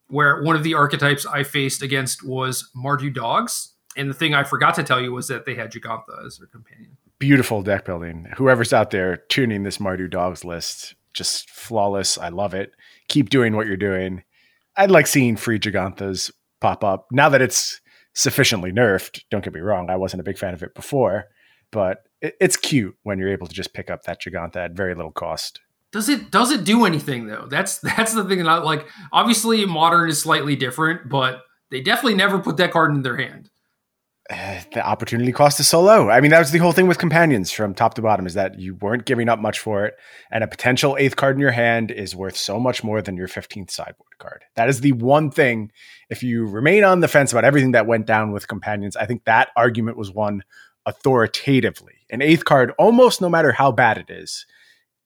where 0.09 0.43
one 0.43 0.57
of 0.57 0.65
the 0.65 0.75
archetypes 0.75 1.25
I 1.25 1.45
faced 1.45 1.83
against 1.83 2.27
was 2.27 2.69
Mardu 2.77 3.15
dogs. 3.15 3.74
And 3.97 4.11
the 4.11 4.15
thing 4.15 4.35
I 4.35 4.45
forgot 4.45 4.75
to 4.77 4.83
tell 4.83 5.01
you 5.01 5.13
was 5.13 5.29
that 5.29 5.47
they 5.47 5.55
had 5.55 5.73
Jegantha 5.73 6.25
as 6.27 6.39
their 6.39 6.49
companion. 6.49 6.97
Beautiful 7.19 7.63
deck 7.63 7.85
building. 7.85 8.29
Whoever's 8.37 8.73
out 8.73 8.91
there 8.91 9.19
tuning 9.29 9.63
this 9.63 9.79
Mardu 9.79 10.11
dogs 10.11 10.45
list, 10.45 10.95
just 11.13 11.49
flawless. 11.49 12.19
I 12.19 12.29
love 12.29 12.55
it. 12.55 12.73
Keep 13.09 13.31
doing 13.31 13.55
what 13.57 13.67
you're 13.67 13.77
doing. 13.77 14.25
I'd 14.77 14.91
like 14.91 15.07
seeing 15.07 15.37
free 15.37 15.59
Jeganthas 15.59 16.33
pop 16.61 16.83
up 16.83 17.07
now 17.13 17.29
that 17.29 17.43
it's 17.43 17.81
sufficiently 18.15 18.73
nerfed. 18.73 19.23
Don't 19.31 19.45
get 19.45 19.55
me 19.55 19.61
wrong, 19.61 19.91
I 19.91 19.97
wasn't 19.97 20.21
a 20.21 20.25
big 20.25 20.39
fan 20.39 20.55
of 20.55 20.63
it 20.63 20.75
before, 20.75 21.27
but 21.71 22.05
it, 22.21 22.37
it's 22.41 22.57
cute 22.57 22.97
when 23.03 23.19
you're 23.19 23.33
able 23.33 23.47
to 23.47 23.55
just 23.55 23.75
pick 23.75 23.91
up 23.91 24.05
that 24.05 24.21
Jegantha 24.21 24.57
at 24.57 24.73
very 24.73 24.95
little 24.95 25.13
cost. 25.13 25.61
Does 25.93 26.09
it 26.09 26.31
does 26.31 26.51
it 26.51 26.65
do 26.65 26.85
anything 26.85 27.27
though? 27.27 27.47
That's 27.49 27.79
that's 27.97 28.15
the 28.15 28.25
thing 28.25 28.39
that 28.39 28.49
I 28.49 28.59
like. 28.59 28.89
Obviously, 29.13 29.65
modern 29.67 30.09
is 30.09 30.21
slightly 30.21 30.57
different, 30.57 31.09
but 31.09 31.43
they 31.71 31.81
definitely 31.81 32.15
never 32.15 32.39
put 32.39 32.57
that 32.57 32.73
card 32.73 32.95
in 32.95 33.03
their 33.03 33.17
hand. 33.17 33.51
The 34.73 34.85
opportunity 34.85 35.31
cost 35.31 35.61
is 35.61 35.69
so 35.69 35.81
low. 35.81 36.11
I 36.11 36.21
mean, 36.21 36.33
that 36.33 36.41
was 36.41 36.51
the 36.51 36.59
whole 36.59 36.73
thing 36.73 36.89
with 36.89 36.99
companions 36.99 37.53
from 37.53 37.75
top 37.75 37.95
to 37.95 38.03
bottom 38.03 38.27
is 38.27 38.35
that 38.35 38.59
you 38.59 38.75
weren't 38.75 39.05
giving 39.05 39.29
up 39.29 39.39
much 39.39 39.61
for 39.61 39.85
it, 39.85 39.95
and 40.33 40.43
a 40.43 40.49
potential 40.49 40.97
eighth 40.99 41.15
card 41.15 41.37
in 41.37 41.41
your 41.41 41.53
hand 41.53 41.93
is 41.93 42.17
worth 42.17 42.37
so 42.37 42.59
much 42.59 42.83
more 42.83 43.01
than 43.01 43.17
your 43.17 43.29
fifteenth 43.29 43.71
sideboard 43.71 44.19
card. 44.19 44.45
That 44.57 44.69
is 44.69 44.81
the 44.81 44.93
one 44.93 45.31
thing. 45.31 45.71
If 46.11 46.25
you 46.25 46.47
remain 46.47 46.83
on 46.83 47.01
the 47.01 47.09
fence 47.09 47.31
about 47.31 47.45
everything 47.45 47.73
that 47.73 47.87
went 47.87 48.07
down 48.07 48.33
with 48.33 48.49
companions, 48.49 48.97
I 48.97 49.07
think 49.07 49.25
that 49.25 49.51
argument 49.57 49.97
was 49.97 50.11
won 50.11 50.43
authoritatively. 50.87 51.95
An 52.11 52.21
eighth 52.21 52.45
card, 52.45 52.73
almost 52.79 53.21
no 53.21 53.29
matter 53.29 53.53
how 53.53 53.71
bad 53.71 53.99
it 53.99 54.11
is, 54.11 54.45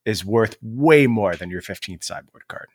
is 0.03 0.25
worth 0.25 0.57
way 0.63 1.05
more 1.05 1.35
than 1.35 1.51
your 1.51 1.61
fifteenth 1.61 2.03
sideboard 2.03 2.47
card. 2.47 2.69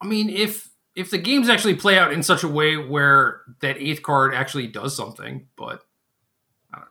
I 0.00 0.06
mean, 0.06 0.30
if 0.30 0.70
if 0.94 1.10
the 1.10 1.18
games 1.18 1.48
actually 1.48 1.74
play 1.74 1.98
out 1.98 2.12
in 2.12 2.22
such 2.22 2.44
a 2.44 2.48
way 2.48 2.76
where 2.76 3.42
that 3.60 3.76
eighth 3.78 4.02
card 4.02 4.34
actually 4.34 4.66
does 4.66 4.96
something, 4.96 5.48
but 5.56 5.82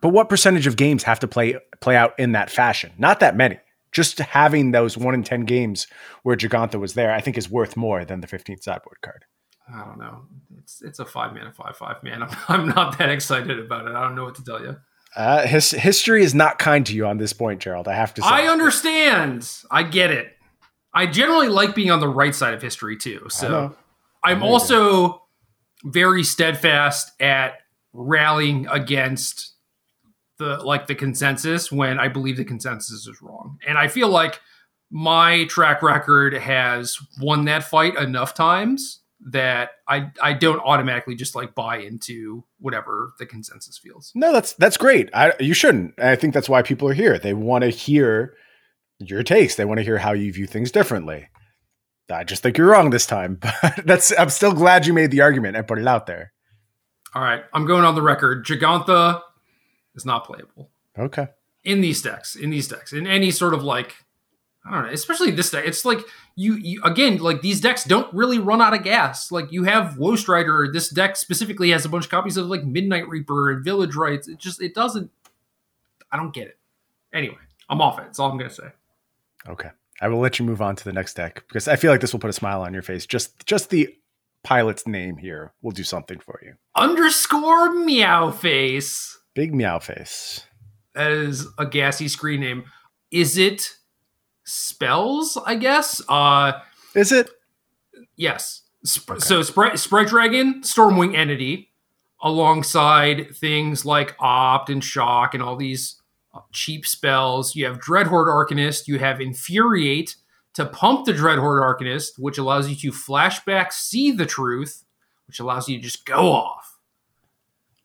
but 0.01 0.10
what 0.10 0.29
percentage 0.29 0.67
of 0.67 0.75
games 0.75 1.03
have 1.03 1.19
to 1.19 1.27
play 1.27 1.57
play 1.79 1.95
out 1.95 2.17
in 2.19 2.33
that 2.33 2.50
fashion? 2.50 2.91
Not 2.98 3.19
that 3.19 3.36
many. 3.36 3.60
Just 3.91 4.19
having 4.19 4.72
those 4.72 4.98
one 4.98 5.13
in 5.13 5.24
ten 5.24 5.41
games 5.41 5.88
where 6.24 6.36
Jegantha 6.36 6.79
was 6.79 6.93
there, 6.93 7.12
I 7.12 7.22
think, 7.22 7.38
is 7.38 7.50
worth 7.50 7.77
more 7.77 8.05
than 8.05 8.22
the 8.22 8.27
fifteenth 8.27 8.63
sideboard 8.63 8.98
card. 9.01 9.25
I 9.74 9.86
don't 9.86 10.00
know. 10.00 10.24
It's 10.60 10.81
it's 10.81 11.00
a 11.00 11.05
five 11.05 11.33
mana 11.33 11.51
five 11.51 11.77
five 11.77 12.03
man. 12.03 12.24
I'm, 12.24 12.38
I'm 12.48 12.67
not 12.69 12.98
that 12.98 13.10
excited 13.10 13.60
about 13.60 13.88
it. 13.88 13.95
I 13.95 14.01
don't 14.01 14.15
know 14.15 14.25
what 14.25 14.36
to 14.36 14.43
tell 14.43 14.62
you. 14.62 14.77
Uh, 15.15 15.45
his 15.45 15.69
history 15.69 16.24
is 16.24 16.33
not 16.33 16.57
kind 16.57 16.86
to 16.88 16.95
you 16.95 17.05
on 17.05 17.17
this 17.17 17.33
point, 17.33 17.62
Gerald. 17.62 17.88
I 17.88 17.93
have 17.93 18.13
to 18.15 18.22
say. 18.22 18.27
I 18.27 18.48
understand. 18.48 19.48
I 19.69 19.83
get 19.83 20.10
it. 20.10 20.33
I 20.91 21.05
generally 21.05 21.50
like 21.50 21.75
being 21.75 21.91
on 21.91 22.00
the 22.00 22.07
right 22.07 22.33
side 22.33 22.53
of 22.53 22.62
history 22.62 22.98
too. 22.98 23.27
So 23.29 23.75
I'm 24.24 24.44
also 24.44 25.24
very 25.84 26.24
steadfast 26.24 27.12
at 27.22 27.56
rallying 27.92 28.68
against 28.68 29.53
the 30.38 30.58
like 30.58 30.88
the 30.88 30.96
consensus 30.96 31.72
when 31.72 32.00
I 32.00 32.08
believe 32.08 32.38
the 32.38 32.46
consensus 32.46 33.06
is 33.08 33.22
wrong. 33.22 33.60
And 33.68 33.77
I 33.77 33.88
feel 33.88 34.10
like 34.10 34.39
my 34.89 35.46
track 35.46 35.82
record 35.82 36.34
has 36.34 36.98
won 37.20 37.46
that 37.46 37.63
fight 37.63 37.98
enough 37.98 38.34
times 38.34 39.01
that 39.25 39.72
I 39.88 40.12
I 40.22 40.34
don't 40.34 40.60
automatically 40.60 41.15
just 41.15 41.36
like 41.36 41.56
buy 41.56 41.77
into 41.77 42.44
whatever 42.60 43.13
the 43.20 43.25
consensus 43.25 43.77
feels. 43.77 44.12
No, 44.15 44.34
that's 44.34 44.53
that's 44.53 44.77
great. 44.77 45.10
I, 45.13 45.34
you 45.39 45.53
shouldn't. 45.53 46.00
I 46.00 46.15
think 46.15 46.34
that's 46.34 46.50
why 46.50 46.62
people 46.62 46.88
are 46.89 46.94
here. 46.94 47.18
They 47.18 47.34
want 47.34 47.63
to 47.63 47.70
hear 47.70 48.36
your 49.00 49.24
takes. 49.24 49.56
They 49.56 49.65
want 49.65 49.80
to 49.80 49.84
hear 49.84 49.98
how 49.98 50.13
you 50.13 50.32
view 50.32 50.48
things 50.48 50.72
differently. 50.72 51.27
I 52.12 52.24
just 52.24 52.43
think 52.43 52.57
you're 52.57 52.67
wrong 52.67 52.89
this 52.89 53.05
time, 53.05 53.36
but 53.41 53.81
that's 53.86 54.17
I'm 54.17 54.29
still 54.29 54.53
glad 54.53 54.86
you 54.86 54.93
made 54.93 55.12
the 55.12 55.22
argument 55.22 55.55
and 55.55 55.67
put 55.67 55.79
it 55.79 55.88
out 55.88 56.05
there. 56.05 56.33
All 57.15 57.22
right, 57.22 57.43
I'm 57.53 57.65
going 57.65 57.86
on 57.86 57.95
the 57.95 58.01
record. 58.01 58.45
Jegantha 58.45 59.22
is 59.95 60.05
not 60.05 60.25
playable. 60.25 60.69
Okay. 60.98 61.27
In 61.63 61.81
these 61.81 62.01
decks, 62.01 62.36
in 62.36 62.50
these 62.50 62.67
decks, 62.67 62.91
in 62.91 63.07
any 63.07 63.31
sort 63.31 63.53
of 63.53 63.63
like, 63.63 63.95
I 64.65 64.72
don't 64.72 64.88
know, 64.88 64.91
especially 64.91 65.31
this 65.31 65.51
deck. 65.51 65.65
It's 65.65 65.86
like 65.86 66.00
you, 66.36 66.55
you 66.55 66.81
again, 66.83 67.17
like 67.17 67.41
these 67.41 67.62
decks 67.62 67.83
don't 67.83 68.12
really 68.13 68.39
run 68.39 68.62
out 68.62 68.74
of 68.74 68.83
gas. 68.83 69.31
Like 69.31 69.51
you 69.51 69.63
have 69.63 69.98
Woe 69.98 70.15
Strider. 70.15 70.69
This 70.72 70.89
deck 70.89 71.15
specifically 71.15 71.69
has 71.69 71.86
a 71.86 71.89
bunch 71.89 72.05
of 72.05 72.12
copies 72.12 72.36
of 72.36 72.48
like 72.48 72.65
Midnight 72.65 73.07
Reaper 73.07 73.51
and 73.51 73.63
Village 73.63 73.95
Rites. 73.95 74.27
It 74.27 74.39
just 74.39 74.62
it 74.62 74.74
doesn't. 74.74 75.12
I 76.12 76.17
don't 76.17 76.33
get 76.33 76.48
it. 76.48 76.57
Anyway, 77.13 77.38
I'm 77.69 77.81
off 77.81 78.00
it. 78.00 78.05
That's 78.05 78.19
all 78.19 78.31
I'm 78.31 78.38
gonna 78.38 78.50
say. 78.50 78.69
Okay. 79.48 79.69
I 80.01 80.07
will 80.07 80.19
let 80.19 80.39
you 80.39 80.45
move 80.45 80.62
on 80.62 80.75
to 80.75 80.83
the 80.83 80.93
next 80.93 81.13
deck 81.15 81.43
because 81.47 81.67
I 81.67 81.75
feel 81.75 81.91
like 81.91 82.01
this 82.01 82.13
will 82.13 82.19
put 82.19 82.29
a 82.29 82.33
smile 82.33 82.62
on 82.62 82.73
your 82.73 82.81
face. 82.81 83.05
Just 83.05 83.45
just 83.45 83.69
the 83.69 83.95
pilot's 84.43 84.85
name 84.85 85.17
here 85.17 85.53
will 85.62 85.71
do 85.71 85.83
something 85.83 86.19
for 86.19 86.39
you. 86.43 86.53
Underscore 86.75 87.73
meow 87.73 88.31
face. 88.31 89.17
Big 89.33 89.53
meow 89.53 89.79
face. 89.79 90.45
That 90.95 91.12
is 91.12 91.47
a 91.57 91.65
gassy 91.65 92.07
screen 92.07 92.41
name. 92.41 92.65
Is 93.12 93.38
it 93.38 93.77
spells, 94.43 95.38
I 95.45 95.55
guess? 95.55 96.01
Uh 96.09 96.53
Is 96.95 97.12
it? 97.12 97.29
Yes. 98.15 98.62
Sp- 98.83 99.12
okay. 99.12 99.19
So 99.19 99.41
Sprite, 99.41 99.79
Sprite 99.79 100.07
Dragon, 100.07 100.62
Stormwing 100.62 101.15
Entity, 101.15 101.71
alongside 102.21 103.35
things 103.35 103.85
like 103.85 104.15
Opt 104.19 104.69
and 104.69 104.83
Shock 104.83 105.33
and 105.33 105.41
all 105.41 105.55
these 105.55 106.01
cheap 106.52 106.86
spells. 106.86 107.56
You 107.56 107.66
have 107.66 107.80
Dreadhorde 107.80 108.28
Arcanist. 108.28 108.88
You 108.88 109.00
have 109.00 109.22
Infuriate 109.22 110.16
to 110.54 110.66
pump 110.66 111.06
the 111.06 111.13
Dreadhorde 111.13 111.62
Arcanist, 111.62 112.12
which 112.18 112.38
allows 112.38 112.70
you 112.70 112.75
to 112.75 112.92
flashback 112.92 113.72
see 113.72 114.12
the 114.12 114.25
truth, 114.25 114.84
which 115.28 115.40
allows 115.40 115.68
you 115.68 115.78
to 115.78 115.84
just 115.84 116.06
go 116.06 116.32
off. 116.32 116.78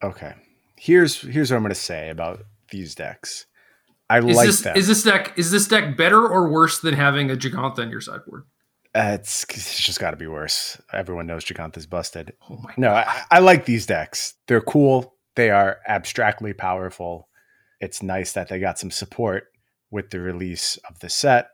Okay. 0.03 0.35
Here's 0.77 1.21
here's 1.21 1.51
what 1.51 1.57
I'm 1.57 1.63
going 1.63 1.71
to 1.71 1.75
say 1.75 2.11
about 2.11 2.45
these 2.71 2.95
decks. 2.95 3.47
I 4.11 4.19
is 4.21 4.37
like 4.37 4.47
this, 4.47 4.61
them. 4.61 4.77
Is 4.77 4.87
this 4.87 5.03
deck 5.03 5.33
is 5.37 5.51
this 5.51 5.67
deck 5.67 5.97
better 5.97 6.27
or 6.27 6.49
worse 6.49 6.79
than 6.81 6.95
having 6.95 7.31
a 7.31 7.37
Jegantha 7.37 7.81
in 7.81 7.91
your 7.91 8.01
sideboard? 8.01 8.45
Uh, 8.95 9.19
it's, 9.21 9.45
it's 9.51 9.81
just 9.81 10.01
got 10.01 10.13
to 10.13 10.17
be 10.17 10.27
worse. 10.27 10.81
Everyone 10.93 11.27
knows 11.27 11.45
Jegantha's 11.45 11.87
busted. 11.87 12.33
Oh 12.49 12.57
my 12.57 12.73
no, 12.77 12.91
I, 12.95 13.23
I 13.31 13.39
like 13.41 13.65
these 13.65 13.87
decks. 13.87 14.35
They're 14.47 14.61
cool. 14.61 15.15
They 15.35 15.51
are 15.51 15.79
abstractly 15.87 16.53
powerful 16.53 17.28
it's 17.81 18.03
nice 18.03 18.33
that 18.33 18.49
they 18.49 18.59
got 18.59 18.79
some 18.79 18.91
support 18.91 19.45
with 19.91 20.11
the 20.11 20.21
release 20.21 20.77
of 20.89 20.99
the 21.01 21.09
set. 21.09 21.51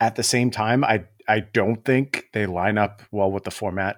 At 0.00 0.16
the 0.16 0.22
same 0.22 0.50
time, 0.50 0.84
I 0.84 1.04
I 1.28 1.40
don't 1.40 1.84
think 1.84 2.28
they 2.32 2.46
line 2.46 2.78
up 2.78 3.02
well 3.10 3.30
with 3.30 3.44
the 3.44 3.50
format 3.50 3.96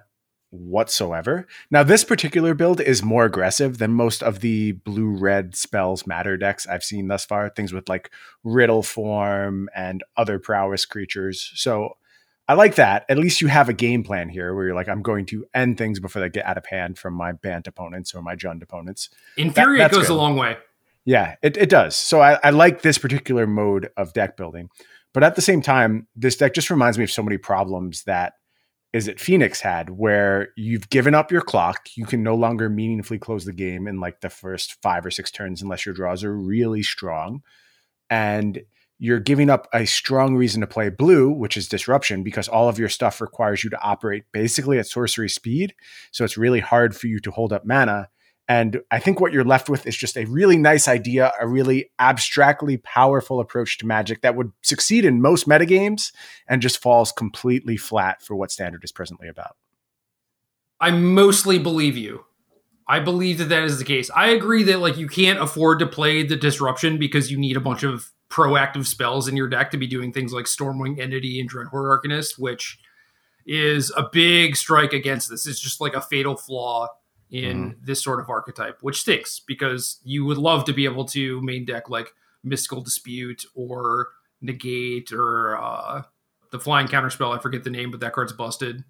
whatsoever. 0.49 1.45
Now, 1.69 1.83
this 1.83 2.03
particular 2.03 2.53
build 2.53 2.79
is 2.79 3.03
more 3.03 3.25
aggressive 3.25 3.79
than 3.79 3.91
most 3.91 4.23
of 4.23 4.39
the 4.39 4.71
blue 4.71 5.09
red 5.09 5.55
spells 5.55 6.07
matter 6.07 6.37
decks 6.37 6.65
I've 6.67 6.83
seen 6.83 7.07
thus 7.07 7.25
far. 7.25 7.49
Things 7.49 7.73
with 7.73 7.89
like 7.89 8.11
Riddleform 8.45 9.65
and 9.75 10.03
other 10.15 10.39
prowess 10.39 10.85
creatures. 10.85 11.51
So 11.55 11.97
I 12.47 12.53
like 12.53 12.75
that. 12.75 13.05
At 13.09 13.17
least 13.17 13.41
you 13.41 13.47
have 13.47 13.67
a 13.67 13.73
game 13.73 14.03
plan 14.03 14.29
here 14.29 14.53
where 14.55 14.67
you're 14.67 14.75
like, 14.75 14.87
I'm 14.87 15.01
going 15.01 15.25
to 15.27 15.45
end 15.53 15.77
things 15.77 15.99
before 15.99 16.21
they 16.21 16.29
get 16.29 16.45
out 16.45 16.57
of 16.57 16.65
hand 16.65 16.97
from 16.97 17.13
my 17.13 17.33
Bant 17.33 17.67
opponents 17.67 18.15
or 18.15 18.21
my 18.21 18.35
Jund 18.35 18.63
opponents. 18.63 19.09
In 19.35 19.51
theory, 19.51 19.79
that, 19.79 19.91
goes 19.91 20.07
good. 20.07 20.13
a 20.13 20.15
long 20.15 20.37
way. 20.37 20.57
Yeah, 21.07 21.35
it, 21.41 21.55
it 21.55 21.69
does. 21.69 21.95
So 21.95 22.19
I, 22.19 22.37
I 22.43 22.49
like 22.49 22.81
this 22.81 22.97
particular 22.97 23.47
mode 23.47 23.89
of 23.95 24.11
deck 24.11 24.35
building. 24.35 24.69
But 25.13 25.23
at 25.23 25.37
the 25.37 25.41
same 25.41 25.61
time, 25.61 26.05
this 26.17 26.35
deck 26.35 26.53
just 26.53 26.69
reminds 26.69 26.97
me 26.97 27.05
of 27.05 27.11
so 27.11 27.23
many 27.23 27.37
problems 27.37 28.03
that 28.03 28.33
is 28.91 29.05
that 29.05 29.19
Phoenix 29.19 29.61
had, 29.61 29.89
where 29.89 30.49
you've 30.57 30.89
given 30.89 31.15
up 31.15 31.31
your 31.31 31.41
clock. 31.41 31.89
You 31.95 32.05
can 32.05 32.23
no 32.23 32.35
longer 32.35 32.69
meaningfully 32.69 33.19
close 33.19 33.45
the 33.45 33.53
game 33.53 33.87
in 33.87 34.01
like 34.01 34.19
the 34.19 34.29
first 34.29 34.81
five 34.81 35.05
or 35.05 35.11
six 35.11 35.31
turns 35.31 35.61
unless 35.61 35.85
your 35.85 35.95
draws 35.95 36.25
are 36.25 36.35
really 36.35 36.83
strong. 36.83 37.41
And 38.09 38.63
you're 38.99 39.21
giving 39.21 39.49
up 39.49 39.69
a 39.73 39.85
strong 39.85 40.35
reason 40.35 40.59
to 40.59 40.67
play 40.67 40.89
blue, 40.89 41.31
which 41.31 41.55
is 41.55 41.69
disruption, 41.69 42.21
because 42.21 42.49
all 42.49 42.67
of 42.67 42.79
your 42.79 42.89
stuff 42.89 43.21
requires 43.21 43.63
you 43.63 43.69
to 43.69 43.81
operate 43.81 44.25
basically 44.33 44.77
at 44.77 44.87
sorcery 44.87 45.29
speed. 45.29 45.73
So 46.11 46.25
it's 46.25 46.37
really 46.37 46.59
hard 46.59 46.97
for 46.97 47.07
you 47.07 47.19
to 47.21 47.31
hold 47.31 47.53
up 47.53 47.65
mana. 47.65 48.09
And 48.47 48.81
I 48.91 48.99
think 48.99 49.19
what 49.19 49.33
you're 49.33 49.43
left 49.43 49.69
with 49.69 49.85
is 49.85 49.97
just 49.97 50.15
a 50.15 50.25
really 50.25 50.57
nice 50.57 50.87
idea, 50.87 51.33
a 51.39 51.47
really 51.47 51.91
abstractly 51.99 52.77
powerful 52.77 53.41
approach 53.41 53.77
to 53.79 53.85
magic 53.85 54.21
that 54.21 54.35
would 54.35 54.53
succeed 54.61 55.03
in 55.03 55.21
most 55.21 55.49
metagames 55.49 56.13
and 56.47 56.61
just 56.61 56.81
falls 56.81 57.11
completely 57.11 57.75
flat 57.75 58.21
for 58.21 58.35
what 58.35 58.51
standard 58.51 58.83
is 58.85 58.91
presently 58.91 59.27
about. 59.27 59.57
I 60.79 60.91
mostly 60.91 61.59
believe 61.59 61.97
you. 61.97 62.23
I 62.87 62.99
believe 63.01 63.39
that 63.39 63.49
that 63.49 63.63
is 63.63 63.79
the 63.79 63.85
case. 63.85 64.09
I 64.15 64.27
agree 64.27 64.63
that 64.63 64.79
like 64.79 64.95
you 64.95 65.09
can't 65.09 65.41
afford 65.41 65.79
to 65.79 65.87
play 65.87 66.23
the 66.23 66.37
disruption 66.37 66.97
because 66.97 67.29
you 67.29 67.37
need 67.37 67.57
a 67.57 67.61
bunch 67.61 67.83
of 67.83 68.11
proactive 68.29 68.85
spells 68.85 69.27
in 69.27 69.35
your 69.35 69.49
deck 69.49 69.71
to 69.71 69.77
be 69.77 69.87
doing 69.87 70.13
things 70.13 70.31
like 70.31 70.45
Stormwing 70.45 70.99
Entity 70.99 71.39
and 71.41 71.51
Dreadhorde 71.51 72.01
Arcanist, 72.01 72.39
which 72.39 72.79
is 73.45 73.91
a 73.97 74.07
big 74.09 74.55
strike 74.55 74.93
against 74.93 75.29
this. 75.29 75.47
It's 75.47 75.59
just 75.59 75.81
like 75.81 75.95
a 75.95 76.01
fatal 76.01 76.37
flaw 76.37 76.87
in 77.29 77.71
mm. 77.71 77.75
this 77.85 78.03
sort 78.03 78.19
of 78.19 78.29
archetype, 78.29 78.77
which 78.81 79.01
stinks 79.01 79.39
because 79.39 79.99
you 80.03 80.25
would 80.25 80.37
love 80.37 80.65
to 80.65 80.73
be 80.73 80.85
able 80.85 81.05
to 81.05 81.41
main 81.41 81.65
deck 81.65 81.89
like 81.89 82.13
Mystical 82.43 82.81
Dispute 82.81 83.45
or 83.55 84.09
Negate 84.41 85.11
or 85.11 85.57
uh, 85.57 86.03
the 86.51 86.59
Flying 86.59 86.87
Counterspell. 86.87 87.35
I 87.35 87.41
forget 87.41 87.63
the 87.63 87.69
name, 87.69 87.91
but 87.91 87.99
that 87.99 88.13
card's 88.13 88.33
busted. 88.33 88.83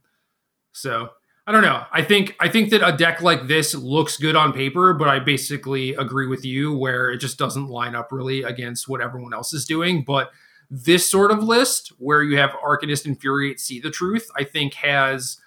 So 0.72 1.10
I 1.48 1.51
don't 1.51 1.63
know. 1.63 1.86
I 1.91 2.03
think 2.03 2.36
I 2.39 2.50
think 2.50 2.70
that 2.72 2.88
a 2.88 2.96
deck 2.96 3.22
like 3.22 3.48
this 3.48 3.74
looks 3.74 4.17
good 4.17 4.36
on 4.36 4.51
paper, 4.51 4.94
but 4.94 5.08
I 5.08 5.20
basically 5.20 5.96
agree 5.96 6.27
with 6.27 6.44
you 6.44 6.77
where 6.77 7.10
it 7.10 7.17
just 7.17 7.38
doesn't 7.38 7.70
line 7.70 7.96
up 7.96 8.12
really 8.12 8.44
against 8.44 8.89
what 8.89 9.01
everyone 9.01 9.34
else 9.34 9.53
is 9.53 9.65
doing. 9.65 10.03
But 10.03 10.32
this 10.70 11.10
sort 11.10 11.32
of 11.32 11.41
list 11.41 11.94
where 11.98 12.22
you 12.22 12.38
have 12.38 12.50
Arcanist 12.51 13.06
Infuriate 13.06 13.62
See 13.62 13.79
the 13.79 13.89
Truth, 13.89 14.29
I 14.36 14.44
think 14.44 14.74
has 14.74 15.38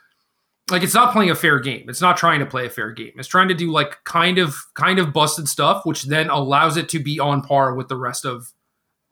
like 0.70 0.82
it's 0.82 0.94
not 0.94 1.12
playing 1.12 1.30
a 1.30 1.34
fair 1.34 1.58
game. 1.58 1.88
It's 1.88 2.00
not 2.00 2.16
trying 2.16 2.40
to 2.40 2.46
play 2.46 2.66
a 2.66 2.70
fair 2.70 2.92
game. 2.92 3.12
It's 3.16 3.28
trying 3.28 3.48
to 3.48 3.54
do 3.54 3.70
like 3.70 4.02
kind 4.04 4.38
of 4.38 4.56
kind 4.74 4.98
of 4.98 5.12
busted 5.12 5.48
stuff, 5.48 5.84
which 5.84 6.04
then 6.04 6.30
allows 6.30 6.76
it 6.76 6.88
to 6.90 6.98
be 6.98 7.18
on 7.18 7.42
par 7.42 7.74
with 7.74 7.88
the 7.88 7.96
rest 7.96 8.24
of 8.24 8.52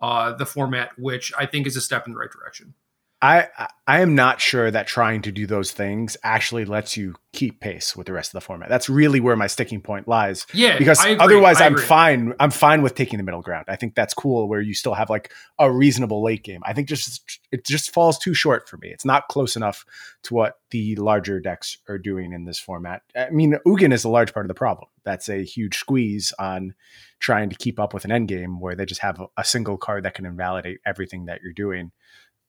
uh, 0.00 0.32
the 0.32 0.46
format, 0.46 0.90
which 0.98 1.32
I 1.38 1.46
think 1.46 1.66
is 1.66 1.76
a 1.76 1.80
step 1.80 2.06
in 2.06 2.12
the 2.12 2.18
right 2.18 2.30
direction. 2.30 2.74
I 3.20 3.48
I 3.86 4.00
am 4.00 4.14
not 4.14 4.40
sure 4.40 4.70
that 4.70 4.86
trying 4.86 5.22
to 5.22 5.32
do 5.32 5.46
those 5.46 5.72
things 5.72 6.16
actually 6.22 6.64
lets 6.64 6.96
you 6.96 7.16
keep 7.32 7.58
pace 7.58 7.96
with 7.96 8.06
the 8.06 8.12
rest 8.12 8.28
of 8.28 8.34
the 8.34 8.40
format. 8.40 8.68
That's 8.68 8.88
really 8.88 9.18
where 9.18 9.34
my 9.34 9.48
sticking 9.48 9.80
point 9.80 10.06
lies. 10.06 10.46
Yeah, 10.54 10.78
because 10.78 11.04
otherwise 11.04 11.60
I'm 11.60 11.76
fine. 11.76 12.32
I'm 12.38 12.52
fine 12.52 12.82
with 12.82 12.94
taking 12.94 13.16
the 13.16 13.24
middle 13.24 13.42
ground. 13.42 13.64
I 13.66 13.74
think 13.74 13.96
that's 13.96 14.14
cool 14.14 14.48
where 14.48 14.60
you 14.60 14.72
still 14.72 14.94
have 14.94 15.10
like 15.10 15.32
a 15.58 15.70
reasonable 15.70 16.22
late 16.22 16.44
game. 16.44 16.60
I 16.64 16.74
think 16.74 16.88
just 16.88 17.40
it 17.50 17.64
just 17.66 17.92
falls 17.92 18.18
too 18.18 18.34
short 18.34 18.68
for 18.68 18.76
me. 18.76 18.90
It's 18.90 19.04
not 19.04 19.26
close 19.26 19.56
enough 19.56 19.84
to 20.24 20.34
what 20.34 20.60
the 20.70 20.94
larger 20.96 21.40
decks 21.40 21.78
are 21.88 21.98
doing 21.98 22.32
in 22.32 22.44
this 22.44 22.60
format. 22.60 23.02
I 23.16 23.30
mean, 23.30 23.58
Ugin 23.66 23.92
is 23.92 24.04
a 24.04 24.08
large 24.08 24.32
part 24.32 24.46
of 24.46 24.48
the 24.48 24.54
problem. 24.54 24.88
That's 25.02 25.28
a 25.28 25.42
huge 25.42 25.78
squeeze 25.78 26.32
on 26.38 26.74
trying 27.18 27.50
to 27.50 27.56
keep 27.56 27.80
up 27.80 27.94
with 27.94 28.04
an 28.04 28.12
end 28.12 28.28
game 28.28 28.60
where 28.60 28.76
they 28.76 28.86
just 28.86 29.00
have 29.00 29.18
a, 29.18 29.26
a 29.36 29.44
single 29.44 29.76
card 29.76 30.04
that 30.04 30.14
can 30.14 30.24
invalidate 30.24 30.78
everything 30.86 31.24
that 31.24 31.40
you're 31.42 31.52
doing. 31.52 31.90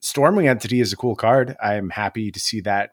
Stormwing 0.02 0.48
Entity 0.48 0.80
is 0.80 0.92
a 0.92 0.96
cool 0.96 1.14
card. 1.14 1.56
I'm 1.62 1.90
happy 1.90 2.30
to 2.30 2.40
see 2.40 2.60
that 2.62 2.92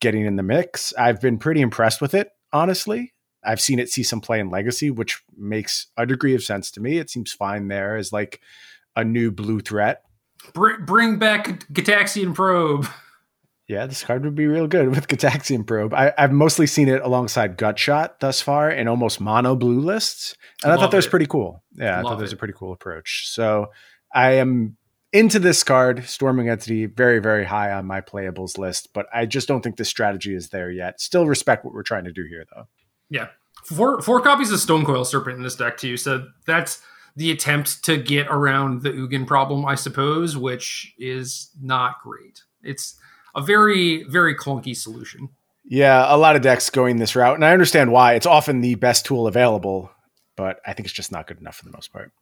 getting 0.00 0.24
in 0.24 0.36
the 0.36 0.42
mix. 0.42 0.92
I've 0.98 1.20
been 1.20 1.38
pretty 1.38 1.60
impressed 1.60 2.00
with 2.00 2.14
it, 2.14 2.30
honestly. 2.52 3.12
I've 3.44 3.60
seen 3.60 3.78
it 3.78 3.88
see 3.88 4.02
some 4.02 4.20
play 4.20 4.40
in 4.40 4.50
Legacy, 4.50 4.90
which 4.90 5.22
makes 5.36 5.86
a 5.96 6.06
degree 6.06 6.34
of 6.34 6.42
sense 6.42 6.70
to 6.72 6.80
me. 6.80 6.98
It 6.98 7.10
seems 7.10 7.32
fine 7.32 7.68
there 7.68 7.96
as 7.96 8.12
like 8.12 8.40
a 8.96 9.04
new 9.04 9.30
blue 9.30 9.60
threat. 9.60 10.02
Bring, 10.54 10.84
bring 10.84 11.18
back 11.18 11.68
Gitaxian 11.72 12.34
Probe. 12.34 12.86
Yeah, 13.68 13.86
this 13.86 14.02
card 14.02 14.24
would 14.24 14.34
be 14.34 14.48
real 14.48 14.66
good 14.66 14.88
with 14.88 15.06
Gitaxian 15.06 15.64
Probe. 15.64 15.94
I, 15.94 16.12
have 16.18 16.32
mostly 16.32 16.66
seen 16.66 16.88
it 16.88 17.02
alongside 17.02 17.56
Gutshot 17.56 18.18
thus 18.18 18.40
far 18.40 18.68
in 18.68 18.88
almost 18.88 19.20
mono 19.20 19.54
blue 19.54 19.78
lists. 19.78 20.34
And 20.64 20.70
Love 20.70 20.78
I 20.78 20.82
thought 20.82 20.90
that 20.90 20.96
was 20.96 21.06
pretty 21.06 21.26
cool. 21.26 21.62
Yeah, 21.76 21.94
Love 21.98 21.98
I 21.98 22.02
thought 22.08 22.16
that 22.16 22.22
was 22.22 22.32
a 22.32 22.36
pretty 22.36 22.54
cool 22.56 22.72
approach. 22.72 23.28
So 23.28 23.68
I 24.12 24.32
am 24.32 24.76
into 25.12 25.38
this 25.38 25.64
card, 25.64 25.98
Stormwing 25.98 26.50
Entity, 26.50 26.86
very, 26.86 27.18
very 27.18 27.44
high 27.44 27.72
on 27.72 27.86
my 27.86 28.00
playables 28.00 28.58
list, 28.58 28.92
but 28.92 29.06
I 29.12 29.26
just 29.26 29.48
don't 29.48 29.62
think 29.62 29.76
the 29.76 29.84
strategy 29.84 30.34
is 30.34 30.50
there 30.50 30.70
yet. 30.70 31.00
Still 31.00 31.26
respect 31.26 31.64
what 31.64 31.74
we're 31.74 31.82
trying 31.82 32.04
to 32.04 32.12
do 32.12 32.24
here, 32.24 32.44
though. 32.54 32.68
Yeah. 33.08 33.28
Four 33.64 34.00
four 34.00 34.20
copies 34.20 34.52
of 34.52 34.60
Stonecoil 34.60 35.04
Serpent 35.04 35.36
in 35.36 35.42
this 35.42 35.56
deck, 35.56 35.76
too. 35.76 35.96
So 35.96 36.26
that's 36.46 36.80
the 37.16 37.30
attempt 37.30 37.84
to 37.84 37.96
get 37.96 38.28
around 38.28 38.82
the 38.82 38.90
Ugin 38.90 39.26
problem, 39.26 39.66
I 39.66 39.74
suppose, 39.74 40.36
which 40.36 40.94
is 40.98 41.50
not 41.60 41.96
great. 42.02 42.42
It's 42.62 42.96
a 43.34 43.42
very, 43.42 44.04
very 44.04 44.34
clunky 44.34 44.76
solution. 44.76 45.28
Yeah, 45.64 46.04
a 46.08 46.16
lot 46.16 46.36
of 46.36 46.42
decks 46.42 46.70
going 46.70 46.96
this 46.96 47.14
route, 47.14 47.34
and 47.34 47.44
I 47.44 47.52
understand 47.52 47.92
why. 47.92 48.14
It's 48.14 48.26
often 48.26 48.60
the 48.60 48.76
best 48.76 49.04
tool 49.04 49.26
available, 49.26 49.90
but 50.36 50.60
I 50.66 50.72
think 50.72 50.86
it's 50.86 50.94
just 50.94 51.12
not 51.12 51.26
good 51.26 51.38
enough 51.38 51.56
for 51.56 51.64
the 51.64 51.72
most 51.72 51.92
part. 51.92 52.12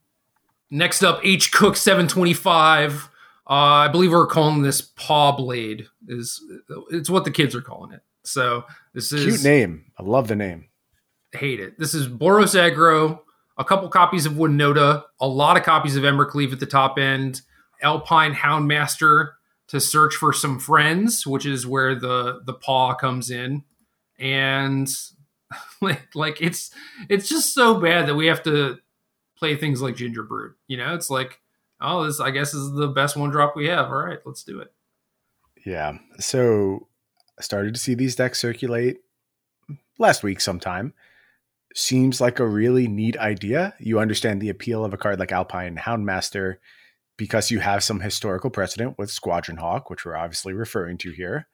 Next 0.70 1.02
up, 1.02 1.20
H 1.24 1.52
Cook 1.52 1.76
725. 1.76 3.08
Uh, 3.48 3.52
I 3.52 3.88
believe 3.88 4.12
we're 4.12 4.26
calling 4.26 4.62
this 4.62 4.80
Paw 4.80 5.32
Blade. 5.32 5.86
Is 6.06 6.42
it's 6.90 7.08
what 7.08 7.24
the 7.24 7.30
kids 7.30 7.54
are 7.54 7.62
calling 7.62 7.92
it. 7.92 8.02
So 8.24 8.64
this 8.92 9.12
is 9.12 9.24
cute 9.24 9.44
name. 9.44 9.86
I 9.98 10.02
love 10.02 10.28
the 10.28 10.36
name. 10.36 10.68
Hate 11.32 11.60
it. 11.60 11.78
This 11.78 11.94
is 11.94 12.08
Boros 12.08 12.54
Aggro. 12.54 13.20
A 13.56 13.64
couple 13.64 13.88
copies 13.88 14.26
of 14.26 14.34
Winota. 14.34 15.04
A 15.20 15.26
lot 15.26 15.56
of 15.56 15.62
copies 15.62 15.96
of 15.96 16.04
Embercleave 16.04 16.52
at 16.52 16.60
the 16.60 16.66
top 16.66 16.98
end. 16.98 17.40
Alpine 17.82 18.34
Houndmaster 18.34 19.30
to 19.68 19.80
search 19.80 20.14
for 20.14 20.32
some 20.32 20.58
friends, 20.58 21.26
which 21.26 21.46
is 21.46 21.66
where 21.66 21.94
the 21.94 22.40
the 22.44 22.54
paw 22.54 22.94
comes 22.94 23.30
in, 23.30 23.64
and 24.18 24.88
like, 25.80 26.14
like 26.14 26.42
it's 26.42 26.70
it's 27.08 27.28
just 27.28 27.54
so 27.54 27.80
bad 27.80 28.06
that 28.08 28.14
we 28.14 28.26
have 28.26 28.42
to 28.42 28.78
play 29.38 29.56
things 29.56 29.80
like 29.80 29.96
Gingerbrute. 29.96 30.54
You 30.66 30.76
know, 30.76 30.94
it's 30.94 31.10
like, 31.10 31.40
oh, 31.80 32.04
this 32.04 32.20
I 32.20 32.30
guess 32.30 32.54
is 32.54 32.72
the 32.72 32.88
best 32.88 33.16
one 33.16 33.30
drop 33.30 33.54
we 33.56 33.68
have. 33.68 33.86
All 33.86 34.04
right, 34.04 34.18
let's 34.24 34.44
do 34.44 34.60
it. 34.60 34.72
Yeah. 35.64 35.98
So 36.18 36.88
I 37.38 37.42
started 37.42 37.74
to 37.74 37.80
see 37.80 37.94
these 37.94 38.16
decks 38.16 38.40
circulate 38.40 38.98
last 39.98 40.22
week 40.22 40.40
sometime. 40.40 40.94
Seems 41.74 42.20
like 42.20 42.38
a 42.38 42.46
really 42.46 42.88
neat 42.88 43.16
idea. 43.18 43.74
You 43.78 44.00
understand 44.00 44.40
the 44.40 44.48
appeal 44.48 44.84
of 44.84 44.94
a 44.94 44.96
card 44.96 45.18
like 45.18 45.32
Alpine 45.32 45.76
Houndmaster 45.76 46.56
because 47.16 47.50
you 47.50 47.60
have 47.60 47.84
some 47.84 48.00
historical 48.00 48.48
precedent 48.48 48.96
with 48.96 49.10
Squadron 49.10 49.58
Hawk, 49.58 49.90
which 49.90 50.04
we're 50.04 50.16
obviously 50.16 50.52
referring 50.52 50.98
to 50.98 51.10
here. 51.10 51.46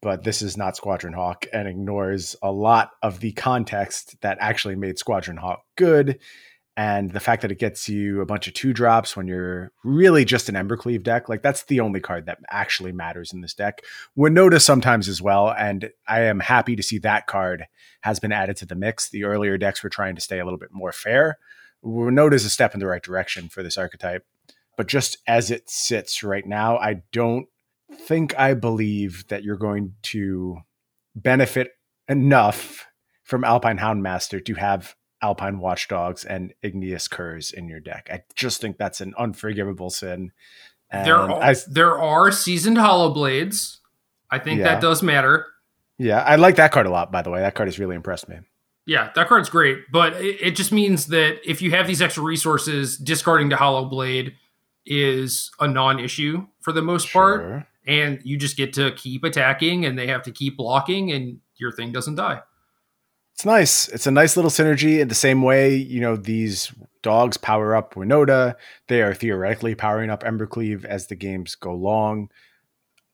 But 0.00 0.24
this 0.24 0.42
is 0.42 0.56
not 0.56 0.76
Squadron 0.76 1.12
Hawk 1.12 1.46
and 1.52 1.66
ignores 1.68 2.36
a 2.42 2.52
lot 2.52 2.90
of 3.02 3.20
the 3.20 3.32
context 3.32 4.20
that 4.20 4.38
actually 4.40 4.76
made 4.76 4.98
Squadron 4.98 5.36
Hawk 5.36 5.62
good 5.76 6.18
and 6.76 7.10
the 7.10 7.20
fact 7.20 7.42
that 7.42 7.52
it 7.52 7.58
gets 7.58 7.86
you 7.88 8.22
a 8.22 8.26
bunch 8.26 8.48
of 8.48 8.54
two 8.54 8.72
drops 8.72 9.14
when 9.14 9.26
you're 9.26 9.72
really 9.84 10.24
just 10.24 10.48
an 10.48 10.54
Embercleave 10.54 11.02
deck, 11.02 11.28
like 11.28 11.42
that's 11.42 11.64
the 11.64 11.80
only 11.80 12.00
card 12.00 12.24
that 12.26 12.38
actually 12.50 12.92
matters 12.92 13.32
in 13.32 13.42
this 13.42 13.52
deck. 13.52 13.82
Winota 14.16 14.60
sometimes 14.60 15.06
as 15.06 15.20
well, 15.20 15.50
and 15.50 15.90
I 16.08 16.22
am 16.22 16.40
happy 16.40 16.74
to 16.76 16.82
see 16.82 16.98
that 16.98 17.26
card 17.26 17.66
has 18.00 18.20
been 18.20 18.32
added 18.32 18.56
to 18.58 18.66
the 18.66 18.74
mix. 18.74 19.10
The 19.10 19.24
earlier 19.24 19.58
decks 19.58 19.82
were 19.82 19.90
trying 19.90 20.14
to 20.14 20.22
stay 20.22 20.38
a 20.38 20.44
little 20.44 20.58
bit 20.58 20.72
more 20.72 20.92
fair. 20.92 21.38
Winota 21.84 22.34
is 22.34 22.46
a 22.46 22.50
step 22.50 22.72
in 22.72 22.80
the 22.80 22.86
right 22.86 23.02
direction 23.02 23.50
for 23.50 23.62
this 23.62 23.76
archetype, 23.76 24.24
but 24.76 24.88
just 24.88 25.18
as 25.26 25.50
it 25.50 25.68
sits 25.68 26.22
right 26.22 26.46
now, 26.46 26.78
I 26.78 27.02
don't 27.12 27.48
think 27.92 28.38
I 28.38 28.54
believe 28.54 29.28
that 29.28 29.42
you're 29.42 29.56
going 29.56 29.94
to 30.04 30.58
benefit 31.14 31.72
enough 32.08 32.86
from 33.22 33.44
Alpine 33.44 33.78
Houndmaster 33.78 34.42
to 34.44 34.54
have 34.54 34.94
Alpine 35.22 35.60
Watchdogs 35.60 36.24
and 36.24 36.52
Igneous 36.62 37.08
Curs 37.08 37.52
in 37.52 37.68
your 37.68 37.80
deck. 37.80 38.08
I 38.12 38.24
just 38.34 38.60
think 38.60 38.76
that's 38.76 39.00
an 39.00 39.14
unforgivable 39.16 39.90
sin. 39.90 40.32
And 40.90 41.06
there 41.06 41.18
um, 41.18 41.30
are 41.30 41.42
I, 41.42 41.54
there 41.68 41.98
are 41.98 42.30
seasoned 42.32 42.76
hallowblades. 42.76 43.78
I 44.30 44.38
think 44.38 44.58
yeah. 44.58 44.64
that 44.64 44.82
does 44.82 45.02
matter. 45.02 45.46
Yeah, 45.98 46.22
I 46.22 46.36
like 46.36 46.56
that 46.56 46.72
card 46.72 46.86
a 46.86 46.90
lot. 46.90 47.12
By 47.12 47.22
the 47.22 47.30
way, 47.30 47.40
that 47.40 47.54
card 47.54 47.68
has 47.68 47.78
really 47.78 47.94
impressed 47.94 48.28
me. 48.28 48.40
Yeah, 48.84 49.10
that 49.14 49.28
card's 49.28 49.48
great, 49.48 49.78
but 49.92 50.14
it, 50.14 50.38
it 50.40 50.56
just 50.56 50.72
means 50.72 51.06
that 51.06 51.38
if 51.48 51.62
you 51.62 51.70
have 51.70 51.86
these 51.86 52.02
extra 52.02 52.24
resources, 52.24 52.96
discarding 52.96 53.48
the 53.48 53.54
hallowblade 53.54 54.32
is 54.84 55.52
a 55.60 55.68
non-issue 55.68 56.48
for 56.60 56.72
the 56.72 56.82
most 56.82 57.06
sure. 57.06 57.38
part, 57.38 57.66
and 57.86 58.20
you 58.24 58.36
just 58.36 58.56
get 58.56 58.72
to 58.72 58.90
keep 58.96 59.22
attacking, 59.22 59.86
and 59.86 59.96
they 59.96 60.08
have 60.08 60.24
to 60.24 60.32
keep 60.32 60.56
blocking, 60.56 61.12
and 61.12 61.38
your 61.54 61.70
thing 61.70 61.92
doesn't 61.92 62.16
die 62.16 62.40
it's 63.34 63.44
nice. 63.44 63.88
It's 63.88 64.06
a 64.06 64.10
nice 64.10 64.36
little 64.36 64.50
synergy 64.50 65.00
in 65.00 65.08
the 65.08 65.14
same 65.14 65.42
way, 65.42 65.74
you 65.74 66.00
know, 66.00 66.16
these 66.16 66.72
dogs 67.02 67.36
power 67.36 67.74
up 67.74 67.94
Winota. 67.94 68.54
They 68.88 69.02
are 69.02 69.14
theoretically 69.14 69.74
powering 69.74 70.10
up 70.10 70.22
Embercleave 70.22 70.84
as 70.84 71.06
the 71.06 71.16
games 71.16 71.54
go 71.54 71.74
long. 71.74 72.28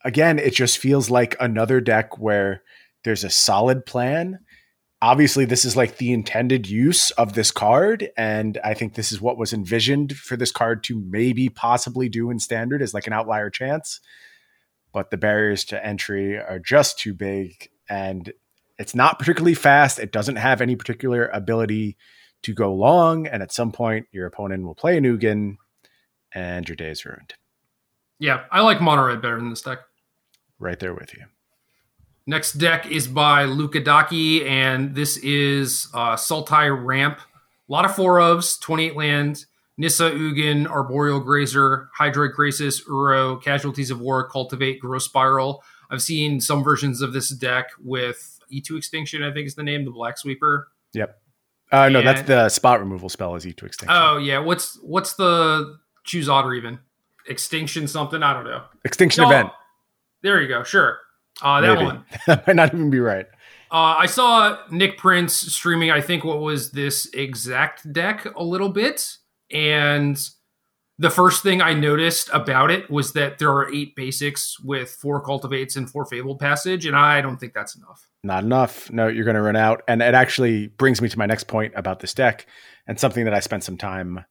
Again, 0.05 0.39
it 0.39 0.55
just 0.55 0.79
feels 0.79 1.11
like 1.11 1.37
another 1.41 1.81
deck 1.81 2.19
where 2.19 2.63
there's 3.05 3.25
a 3.25 3.31
solid 3.31 3.87
plan. 3.87 4.41
Obviously, 5.01 5.45
this 5.45 5.65
is 5.65 5.77
like 5.77 5.97
the 5.97 6.13
intended 6.13 6.69
use 6.69 7.13
of 7.13 7.35
this 7.35 7.53
card, 7.53 8.11
and 8.17 8.59
I 8.65 8.75
think 8.75 8.95
this 8.95 9.13
is 9.13 9.21
what 9.21 9.39
was 9.39 9.53
envisioned 9.53 10.17
for 10.17 10.37
this 10.37 10.51
card 10.51 10.83
to 10.85 11.01
maybe 11.09 11.49
possibly 11.49 12.09
do 12.09 12.31
in 12.31 12.41
standard 12.41 12.83
as 12.83 12.93
like 12.93 13.07
an 13.07 13.13
outlier 13.13 13.49
chance. 13.49 14.01
But 14.93 15.11
the 15.11 15.17
barriers 15.17 15.65
to 15.67 15.85
entry 15.85 16.37
are 16.37 16.59
just 16.59 16.99
too 16.99 17.15
big, 17.15 17.71
and 17.89 18.33
it's 18.79 18.95
not 18.95 19.19
particularly 19.19 19.55
fast. 19.55 19.99
It 19.99 20.13
doesn't 20.13 20.37
have 20.37 20.61
any 20.61 20.77
particular 20.77 21.27
ability 21.29 21.97
to 22.43 22.55
go 22.55 22.73
long. 22.73 23.27
And 23.27 23.43
at 23.43 23.53
some 23.53 23.73
point, 23.73 24.07
your 24.13 24.27
opponent 24.27 24.65
will 24.65 24.75
play 24.75 24.97
a 24.97 25.01
Ugin 25.01 25.57
and 26.33 26.69
your 26.69 26.77
day 26.77 26.91
is 26.91 27.05
ruined. 27.05 27.35
Yeah, 28.19 28.45
I 28.51 28.61
like 28.61 28.81
Mono 28.81 29.05
Red 29.05 29.23
better 29.23 29.37
than 29.37 29.51
this 29.51 29.63
deck. 29.63 29.81
Right 30.59 30.79
there 30.79 30.95
with 30.95 31.15
you. 31.15 31.25
Next 32.27 32.55
deck 32.55 32.87
is 32.87 33.09
by 33.09 33.45
Luca 33.45 33.81
Daki, 33.81 34.47
and 34.47 34.95
this 34.95 35.17
is 35.19 35.89
uh, 35.95 36.15
Sultai 36.15 36.69
Ramp. 36.85 37.19
A 37.69 37.73
lot 37.73 37.85
of 37.85 37.95
four 37.95 38.19
ofs, 38.19 38.61
28 38.61 38.97
land, 38.97 39.47
Nissa 39.79 40.11
Ugin, 40.11 40.69
Arboreal 40.69 41.21
Grazer, 41.21 41.89
Hydroid 41.99 42.35
Krasis, 42.35 42.83
Uro, 42.87 43.43
Casualties 43.43 43.91
of 43.91 44.01
War, 44.01 44.29
Cultivate, 44.29 44.81
Growth 44.81 45.05
Spiral. 45.05 45.63
I've 45.91 46.03
seen 46.03 46.41
some 46.41 46.63
versions 46.63 47.01
of 47.01 47.13
this 47.13 47.31
deck 47.31 47.71
with 47.83 48.38
Eat 48.51 48.65
to 48.67 48.77
Extinction, 48.77 49.23
I 49.23 49.33
think 49.33 49.47
is 49.47 49.55
the 49.55 49.63
name, 49.63 49.85
the 49.85 49.91
Black 49.91 50.19
Sweeper. 50.19 50.69
Yep. 50.95 51.21
Uh, 51.71 51.89
no, 51.89 52.03
that's 52.03 52.23
the 52.23 52.49
spot 52.49 52.81
removal 52.81 53.09
spell 53.09 53.35
is 53.35 53.47
Eat 53.47 53.57
to 53.59 53.67
Extinction. 53.67 53.97
Oh 53.97 54.17
yeah, 54.17 54.39
what's 54.39 54.79
what's 54.83 55.15
the 55.15 55.79
choose 56.05 56.29
odd 56.29 56.47
or 56.47 56.55
even 56.55 56.79
extinction 57.29 57.87
something? 57.87 58.23
I 58.23 58.33
don't 58.33 58.45
know. 58.45 58.63
extinction 58.85 59.23
No, 59.23 59.29
event. 59.29 59.51
There 60.23 60.41
you 60.41 60.49
go. 60.49 60.63
Sure, 60.63 60.99
uh, 61.43 61.61
that 61.61 61.75
Maybe. 61.75 61.85
one. 61.85 62.05
that 62.27 62.47
might 62.47 62.57
not 62.57 62.75
even 62.75 62.91
be 62.91 63.01
right. 63.01 63.27
Uh, 63.71 63.97
I 63.99 64.07
saw 64.07 64.59
Nick 64.71 64.97
Prince 64.97 65.35
streaming. 65.35 65.91
I 65.91 66.01
think 66.01 66.25
what 66.25 66.41
was 66.41 66.71
this 66.71 67.07
exact 67.13 67.93
deck 67.93 68.27
a 68.35 68.43
little 68.43 68.71
bit, 68.71 69.19
and 69.51 70.19
the 70.99 71.11
first 71.11 71.43
thing 71.43 71.63
I 71.63 71.75
noticed 71.75 72.29
about 72.33 72.71
it 72.71 72.91
was 72.91 73.13
that 73.13 73.39
there 73.39 73.51
are 73.51 73.73
eight 73.73 73.95
basics 73.95 74.59
with 74.61 74.91
four 74.91 75.21
cultivates 75.21 75.77
and 75.77 75.89
four 75.89 76.05
fabled 76.07 76.41
passage, 76.41 76.87
and 76.87 76.97
I 76.97 77.21
don't 77.21 77.39
think 77.39 77.55
that's 77.55 77.77
enough. 77.77 78.09
Not 78.25 78.43
enough. 78.45 78.91
No, 78.91 79.07
you're 79.07 79.25
going 79.25 79.37
to 79.37 79.43
run 79.43 79.57
out. 79.57 79.83
And 79.87 80.03
it 80.03 80.15
actually 80.15 80.67
brings 80.67 81.01
me 81.01 81.09
to 81.09 81.19
my 81.19 81.27
next 81.27 81.45
point 81.45 81.73
about 81.77 82.01
this 82.01 82.15
deck 82.15 82.47
and 82.87 82.99
something 82.99 83.25
that 83.27 83.35
I 83.35 83.41
spent 83.41 83.63
some 83.63 83.77
time 83.77 84.25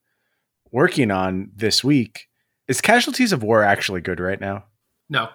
working 0.71 1.09
on 1.09 1.51
this 1.55 1.83
week. 1.83 2.27
Is 2.67 2.81
Casualties 2.81 3.31
of 3.31 3.43
War 3.43 3.63
actually 3.63 4.01
good 4.01 4.19
right 4.19 4.39
now? 4.41 4.65
No, 5.09 5.29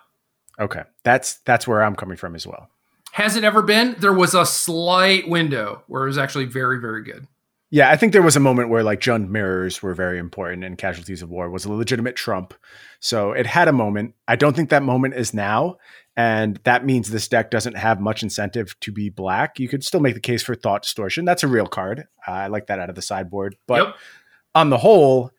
Okay. 0.61 0.83
That's 1.03 1.39
that's 1.47 1.67
where 1.67 1.83
I'm 1.83 1.97
coming 1.97 2.19
from 2.19 2.35
as 2.35 2.47
well. 2.47 2.69
has 3.13 3.37
it 3.37 3.45
ever 3.45 3.63
been? 3.63 3.97
There 3.99 4.13
was 4.13 4.35
a 4.35 4.45
slight 4.45 5.29
window 5.29 5.83
where 5.87 6.03
it 6.03 6.07
was 6.09 6.19
actually 6.19 6.45
very, 6.45 6.79
very 6.79 7.03
good. 7.03 7.27
Yeah, 7.73 7.91
I 7.91 7.97
think 7.97 8.13
there 8.13 8.21
was 8.21 8.37
a 8.37 8.41
moment 8.41 8.69
where 8.69 8.83
like 8.83 9.01
Jund 9.01 9.31
mirrors 9.31 9.83
were 9.83 9.95
very 9.95 10.19
important 10.19 10.63
and 10.63 10.77
Casualties 10.77 11.23
of 11.23 11.31
War 11.31 11.49
was 11.49 11.65
a 11.65 11.73
legitimate 11.73 12.17
trump. 12.17 12.53
So 13.01 13.33
it 13.33 13.47
had 13.47 13.67
a 13.67 13.73
moment. 13.73 14.15
I 14.29 14.37
don't 14.37 14.55
think 14.55 14.69
that 14.69 14.83
moment 14.83 15.15
is 15.15 15.33
now. 15.33 15.79
And 16.15 16.61
that 16.65 16.85
means 16.85 17.11
this 17.11 17.29
deck 17.29 17.51
doesn't 17.51 17.79
have 17.79 17.99
much 17.99 18.23
incentive 18.23 18.79
to 18.81 18.93
be 18.93 19.09
black. 19.09 19.59
You 19.59 19.69
could 19.69 19.83
still 19.85 20.01
make 20.01 20.13
the 20.13 20.21
case 20.21 20.43
for 20.43 20.55
Thought 20.55 20.83
Distortion. 20.83 21.25
That's 21.25 21.45
a 21.45 21.49
real 21.49 21.67
card. 21.67 22.07
Uh, 22.29 22.33
I 22.33 22.47
like 22.49 22.67
that 22.67 22.79
out 22.79 22.91
of 22.91 22.95
the 22.95 23.01
sideboard. 23.01 23.57
But 23.67 23.87
yep. 23.87 23.97
on 24.55 24.69
the 24.69 24.77
whole, 24.77 25.31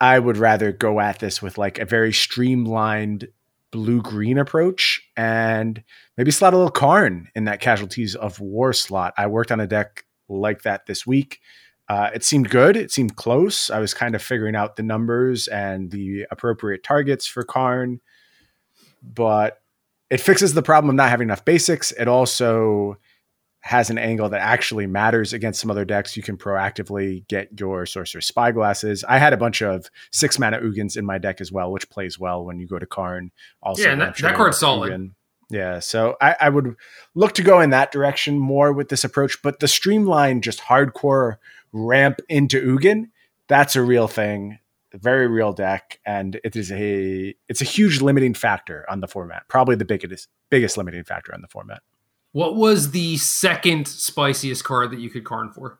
I 0.00 0.18
would 0.18 0.38
rather 0.38 0.72
go 0.72 0.98
at 0.98 1.20
this 1.20 1.40
with 1.40 1.56
like 1.56 1.78
a 1.78 1.84
very 1.84 2.12
streamlined 2.12 3.28
blue 3.70 4.02
green 4.02 4.38
approach 4.38 5.08
and 5.16 5.84
maybe 6.16 6.32
slot 6.32 6.52
a 6.52 6.56
little 6.56 6.72
Karn 6.72 7.28
in 7.36 7.44
that 7.44 7.60
Casualties 7.60 8.16
of 8.16 8.40
War 8.40 8.72
slot. 8.72 9.14
I 9.16 9.28
worked 9.28 9.52
on 9.52 9.60
a 9.60 9.68
deck 9.68 10.04
like 10.28 10.62
that 10.62 10.86
this 10.86 11.06
week. 11.06 11.38
Uh, 11.88 12.10
it 12.14 12.24
seemed 12.24 12.50
good. 12.50 12.76
It 12.76 12.90
seemed 12.90 13.16
close. 13.16 13.70
I 13.70 13.78
was 13.78 13.94
kind 13.94 14.14
of 14.14 14.22
figuring 14.22 14.56
out 14.56 14.76
the 14.76 14.82
numbers 14.82 15.46
and 15.46 15.90
the 15.90 16.26
appropriate 16.30 16.82
targets 16.82 17.26
for 17.26 17.44
Karn, 17.44 18.00
but 19.02 19.60
it 20.10 20.20
fixes 20.20 20.54
the 20.54 20.62
problem 20.62 20.90
of 20.90 20.96
not 20.96 21.10
having 21.10 21.28
enough 21.28 21.44
basics. 21.44 21.92
It 21.92 22.08
also 22.08 22.96
has 23.60 23.90
an 23.90 23.98
angle 23.98 24.28
that 24.28 24.40
actually 24.40 24.86
matters 24.86 25.32
against 25.32 25.60
some 25.60 25.70
other 25.70 25.84
decks. 25.84 26.16
You 26.16 26.22
can 26.22 26.36
proactively 26.36 27.26
get 27.26 27.58
your 27.58 27.84
Sorcerous 27.84 28.30
Spyglasses. 28.30 29.02
I 29.08 29.18
had 29.18 29.32
a 29.32 29.36
bunch 29.36 29.60
of 29.62 29.90
six 30.12 30.38
mana 30.38 30.60
Ugins 30.60 30.96
in 30.96 31.04
my 31.04 31.18
deck 31.18 31.40
as 31.40 31.50
well, 31.50 31.72
which 31.72 31.90
plays 31.90 32.18
well 32.18 32.44
when 32.44 32.60
you 32.60 32.66
go 32.68 32.78
to 32.78 32.86
Karn. 32.86 33.32
Also, 33.62 33.82
Yeah, 33.82 33.94
that- 33.96 34.16
sure 34.16 34.28
that 34.30 34.36
card's 34.36 34.56
Ugin. 34.58 34.60
solid. 34.60 35.10
Yeah, 35.48 35.78
so 35.78 36.16
I, 36.20 36.34
I 36.40 36.48
would 36.48 36.74
look 37.14 37.32
to 37.34 37.42
go 37.42 37.60
in 37.60 37.70
that 37.70 37.92
direction 37.92 38.36
more 38.38 38.72
with 38.72 38.88
this 38.88 39.04
approach, 39.04 39.40
but 39.42 39.60
the 39.60 39.68
streamline, 39.68 40.40
just 40.42 40.60
hardcore 40.60 41.36
ramp 41.72 42.20
into 42.28 42.60
Ugin, 42.60 43.10
that's 43.48 43.76
a 43.76 43.82
real 43.82 44.08
thing, 44.08 44.58
a 44.92 44.98
very 44.98 45.26
real 45.26 45.52
deck, 45.52 46.00
and 46.04 46.40
it 46.44 46.56
is 46.56 46.72
a 46.72 47.34
it's 47.48 47.60
a 47.60 47.64
huge 47.64 48.00
limiting 48.00 48.34
factor 48.34 48.84
on 48.88 49.00
the 49.00 49.08
format. 49.08 49.48
Probably 49.48 49.76
the 49.76 49.84
biggest 49.84 50.28
biggest 50.50 50.76
limiting 50.76 51.04
factor 51.04 51.34
on 51.34 51.42
the 51.42 51.48
format. 51.48 51.82
What 52.32 52.56
was 52.56 52.90
the 52.90 53.16
second 53.16 53.88
spiciest 53.88 54.64
card 54.64 54.90
that 54.90 54.98
you 54.98 55.08
could 55.08 55.24
Karn 55.24 55.52
for? 55.52 55.78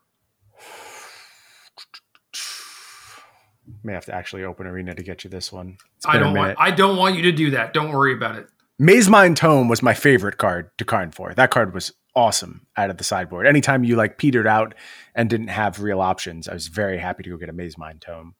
May 3.83 3.92
have 3.92 4.07
to 4.07 4.14
actually 4.14 4.44
open 4.44 4.66
arena 4.66 4.94
to 4.94 5.03
get 5.03 5.25
you 5.25 5.31
this 5.31 5.53
one. 5.53 5.79
I 6.07 6.18
don't 6.18 6.35
want 6.35 6.57
I 6.59 6.70
don't 6.70 6.96
want 6.96 7.16
you 7.16 7.22
to 7.22 7.33
do 7.33 7.51
that. 7.51 7.75
Don't 7.75 7.90
worry 7.90 8.14
about 8.14 8.37
it. 8.37 8.49
Mazemind 8.81 9.37
Tome 9.37 9.68
was 9.68 9.83
my 9.83 9.94
favorite 9.94 10.37
card 10.37 10.70
to 10.79 10.85
Karn 10.85 11.11
for. 11.11 11.33
That 11.35 11.51
card 11.51 11.72
was 11.72 11.92
awesome 12.16 12.66
out 12.76 12.90
of 12.90 12.96
the 12.96 13.05
sideboard. 13.05 13.46
Anytime 13.46 13.85
you 13.85 13.94
like 13.94 14.18
petered 14.18 14.46
out 14.46 14.74
and 15.14 15.31
didn't 15.31 15.48
have 15.48 15.81
real 15.81 16.00
options, 16.00 16.48
I 16.48 16.55
was 16.55 16.66
very 16.66 16.98
happy 16.98 17.22
to 17.22 17.31
go 17.31 17.37
get 17.37 17.50
a 17.50 17.52
Maze 17.52 17.79
Mind 17.79 18.00
Tome. 18.00 18.35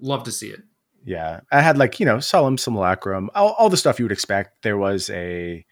Love 0.00 0.24
to 0.24 0.32
see 0.32 0.48
it. 0.48 0.60
Yeah, 1.04 1.40
I 1.50 1.62
had 1.62 1.78
like 1.78 2.00
you 2.00 2.06
know 2.06 2.20
Solemn 2.20 2.58
Simulacrum, 2.58 3.30
all, 3.34 3.52
all 3.52 3.70
the 3.70 3.76
stuff 3.76 3.98
you 3.98 4.04
would 4.04 4.12
expect. 4.12 4.62
There 4.62 4.76
was 4.76 5.08
a 5.10 5.64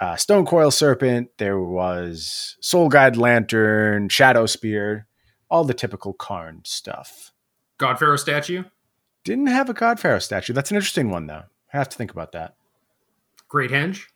uh, 0.00 0.16
Stone 0.16 0.46
Coil 0.46 0.70
Serpent. 0.70 1.28
There 1.38 1.60
was 1.60 2.56
Soul 2.60 2.88
Guide 2.88 3.16
Lantern, 3.16 4.08
Shadow 4.08 4.46
Spear, 4.46 5.06
all 5.50 5.64
the 5.64 5.74
typical 5.74 6.14
Karn 6.14 6.62
stuff. 6.64 7.32
God 7.78 7.98
Pharaoh 7.98 8.16
statue. 8.16 8.64
Didn't 9.24 9.46
have 9.46 9.68
a 9.68 9.74
God 9.74 10.00
Pharaoh 10.00 10.18
statue. 10.18 10.52
That's 10.52 10.70
an 10.70 10.76
interesting 10.76 11.10
one 11.10 11.26
though. 11.26 11.44
I 11.72 11.76
have 11.76 11.88
to 11.90 11.96
think 11.96 12.10
about 12.10 12.32
that. 12.32 12.56
Great 13.48 13.70
Henge. 13.70 14.06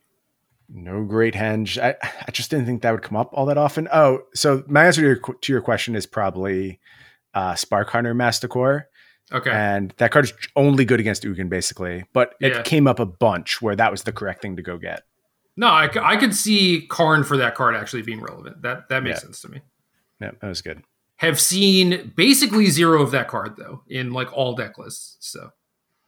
No 0.68 1.04
great 1.04 1.34
henge. 1.34 1.80
I, 1.82 1.94
I 2.26 2.30
just 2.30 2.50
didn't 2.50 2.66
think 2.66 2.82
that 2.82 2.90
would 2.92 3.02
come 3.02 3.16
up 3.16 3.30
all 3.32 3.46
that 3.46 3.58
often. 3.58 3.88
Oh, 3.92 4.20
so 4.34 4.64
my 4.66 4.86
answer 4.86 5.00
to 5.02 5.06
your, 5.06 5.16
to 5.40 5.52
your 5.52 5.60
question 5.62 5.94
is 5.94 6.06
probably 6.06 6.80
uh, 7.34 7.54
Spark 7.54 7.88
Hunter 7.90 8.14
Masticore. 8.14 8.88
Okay. 9.32 9.50
And 9.50 9.92
that 9.98 10.12
card 10.12 10.26
is 10.26 10.32
only 10.54 10.84
good 10.84 11.00
against 11.00 11.22
Ugin, 11.24 11.48
basically. 11.48 12.04
But 12.12 12.34
it 12.40 12.52
Yeah. 12.52 12.62
came 12.62 12.86
up 12.86 12.98
a 13.00 13.06
bunch 13.06 13.60
where 13.62 13.74
that 13.76 13.90
was 13.90 14.02
the 14.04 14.12
correct 14.12 14.42
thing 14.42 14.56
to 14.56 14.62
go 14.62 14.76
get. 14.78 15.02
no, 15.56 15.68
I, 15.68 15.88
I 16.02 16.16
could 16.16 16.34
see 16.34 16.86
Karn 16.88 17.24
for 17.24 17.36
that 17.38 17.54
card 17.54 17.74
actually 17.74 18.02
being 18.02 18.20
relevant. 18.20 18.62
That 18.62 18.88
that 18.90 19.02
makes 19.02 19.16
Yeah. 19.16 19.20
sense 19.22 19.40
to 19.42 19.48
me. 19.48 19.60
Yeah, 20.20 20.32
that 20.40 20.46
was 20.48 20.62
good. 20.62 20.82
Have 21.16 21.40
seen 21.40 22.12
basically 22.14 22.66
zero 22.66 23.02
of 23.02 23.10
that 23.12 23.26
card 23.28 23.56
though 23.56 23.82
in 23.88 24.12
like 24.12 24.30
all 24.36 24.54
deck 24.54 24.78
lists. 24.78 25.16
So 25.20 25.50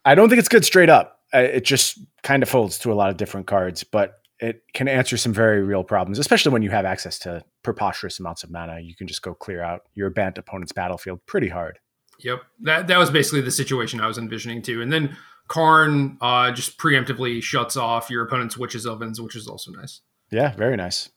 I 0.04 0.14
don't 0.14 0.28
think 0.28 0.38
it's 0.38 0.48
good 0.48 0.64
straight 0.64 0.90
up. 0.90 1.20
It 1.32 1.64
just 1.64 1.98
kind 2.22 2.42
of 2.42 2.48
folds 2.48 2.78
to 2.80 2.92
a 2.92 2.94
lot 2.94 3.10
of 3.10 3.16
different 3.16 3.46
cards, 3.46 3.84
but 3.84 4.17
it 4.40 4.62
can 4.72 4.88
answer 4.88 5.16
some 5.16 5.32
very 5.32 5.62
real 5.62 5.82
problems, 5.82 6.18
especially 6.18 6.52
when 6.52 6.62
you 6.62 6.70
have 6.70 6.84
access 6.84 7.18
to 7.20 7.44
preposterous 7.62 8.20
amounts 8.20 8.44
of 8.44 8.50
mana. 8.50 8.80
You 8.80 8.94
can 8.94 9.06
just 9.06 9.22
go 9.22 9.34
clear 9.34 9.62
out 9.62 9.82
your 9.94 10.10
Bant 10.10 10.38
opponent's 10.38 10.72
battlefield 10.72 11.20
pretty 11.26 11.48
hard. 11.48 11.78
Yep. 12.20 12.42
That 12.62 12.86
that 12.88 12.98
was 12.98 13.10
basically 13.10 13.40
the 13.42 13.50
situation 13.50 14.00
I 14.00 14.06
was 14.06 14.18
envisioning 14.18 14.62
too. 14.62 14.82
And 14.82 14.92
then 14.92 15.16
Karn 15.48 16.18
uh, 16.20 16.52
just 16.52 16.78
preemptively 16.78 17.42
shuts 17.42 17.76
off 17.76 18.10
your 18.10 18.24
opponent's 18.24 18.56
witches 18.56 18.86
ovens, 18.86 19.20
which 19.20 19.34
is 19.36 19.48
also 19.48 19.72
nice. 19.72 20.00
Yeah, 20.30 20.54
very 20.54 20.76
nice. 20.76 21.10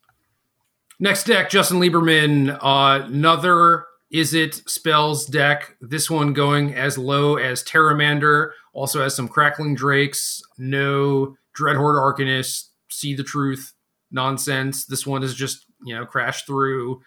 Next 0.99 1.25
deck, 1.25 1.49
Justin 1.49 1.79
Lieberman, 1.79 2.57
uh, 2.61 3.05
another 3.05 3.85
is 4.11 4.33
it 4.33 4.55
spells 4.69 5.25
deck. 5.25 5.75
This 5.81 6.09
one 6.09 6.33
going 6.33 6.75
as 6.75 6.97
low 6.97 7.37
as 7.37 7.63
Terramander, 7.63 8.51
also 8.73 9.01
has 9.01 9.15
some 9.15 9.27
Crackling 9.27 9.73
Drakes, 9.73 10.41
no 10.57 11.35
Dreadhorde 11.57 11.97
Arcanist, 11.97 12.70
See 12.91 13.15
the 13.15 13.23
Truth 13.23 13.73
nonsense. 14.11 14.85
This 14.85 15.07
one 15.07 15.23
is 15.23 15.33
just, 15.33 15.65
you 15.83 15.95
know, 15.95 16.05
crash 16.05 16.43
through 16.45 17.01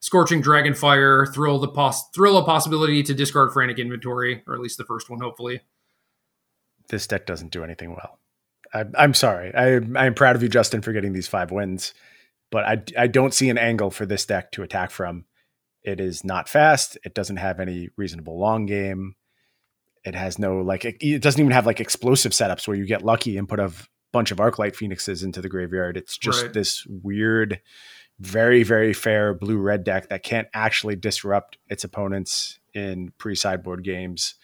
Scorching 0.00 0.40
dragon 0.40 0.74
fire, 0.74 1.26
thrill 1.26 1.58
the 1.58 1.66
pos- 1.66 2.08
thrill 2.14 2.36
a 2.36 2.44
possibility 2.44 3.02
to 3.02 3.12
discard 3.12 3.52
Frantic 3.52 3.80
Inventory, 3.80 4.44
or 4.46 4.54
at 4.54 4.60
least 4.60 4.78
the 4.78 4.84
first 4.84 5.10
one, 5.10 5.18
hopefully. 5.20 5.62
this 6.88 7.08
deck 7.08 7.26
doesn't 7.26 7.50
do 7.50 7.64
anything 7.64 7.90
well. 7.90 8.20
I, 8.72 8.84
I'm 8.96 9.12
sorry. 9.12 9.52
I, 9.54 9.80
I'm 9.96 10.14
proud 10.14 10.36
of 10.36 10.42
you, 10.44 10.48
Justin, 10.48 10.82
for 10.82 10.92
getting 10.92 11.14
these 11.14 11.26
five 11.26 11.50
wins, 11.50 11.94
but 12.52 12.64
I, 12.64 12.82
I 12.96 13.06
don't 13.08 13.34
see 13.34 13.50
an 13.50 13.58
angle 13.58 13.90
for 13.90 14.06
this 14.06 14.24
deck 14.24 14.52
to 14.52 14.62
attack 14.62 14.92
from. 14.92 15.24
It 15.82 16.00
is 16.00 16.22
not 16.22 16.48
fast. 16.48 16.96
It 17.04 17.14
doesn't 17.14 17.38
have 17.38 17.58
any 17.58 17.88
reasonable 17.96 18.38
long 18.38 18.66
game. 18.66 19.16
It 20.04 20.14
has 20.14 20.38
no 20.38 20.58
like. 20.60 20.84
It, 20.84 20.96
it 21.00 21.22
doesn't 21.22 21.40
even 21.40 21.50
have 21.50 21.66
like 21.66 21.80
explosive 21.80 22.30
setups 22.30 22.68
where 22.68 22.76
you 22.76 22.86
get 22.86 23.04
lucky 23.04 23.36
and 23.36 23.48
put 23.48 23.58
a 23.58 23.72
bunch 24.12 24.30
of 24.30 24.40
arc 24.40 24.58
light 24.58 24.74
Phoenixes 24.76 25.22
into 25.22 25.40
the 25.40 25.48
graveyard. 25.48 25.96
It's 25.96 26.16
just 26.16 26.44
Right. 26.44 26.52
this 26.52 26.86
weird, 26.86 27.60
very 28.18 28.62
very 28.62 28.92
fair 28.92 29.34
blue 29.34 29.58
red 29.58 29.84
deck 29.84 30.08
that 30.08 30.22
can't 30.22 30.48
actually 30.54 30.96
disrupt 30.96 31.58
its 31.68 31.84
opponents 31.84 32.58
in 32.74 33.12
pre 33.18 33.34
sideboard 33.34 33.84
games. 33.84 34.34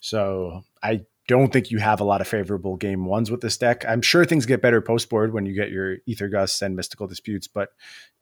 So 0.00 0.64
I 0.82 1.06
don't 1.28 1.52
think 1.52 1.70
you 1.72 1.78
have 1.78 1.98
a 2.00 2.04
lot 2.04 2.20
of 2.20 2.28
favorable 2.28 2.76
game 2.76 3.04
ones 3.04 3.30
with 3.30 3.40
this 3.40 3.58
deck. 3.58 3.84
I'm 3.88 4.02
sure 4.02 4.24
things 4.24 4.46
get 4.46 4.62
better 4.62 4.80
post 4.80 5.08
board 5.10 5.32
when 5.32 5.44
you 5.44 5.54
get 5.54 5.70
your 5.70 5.96
Aether 6.08 6.28
Gusts 6.28 6.62
and 6.62 6.76
Mystical 6.76 7.08
Disputes, 7.08 7.48
but 7.48 7.70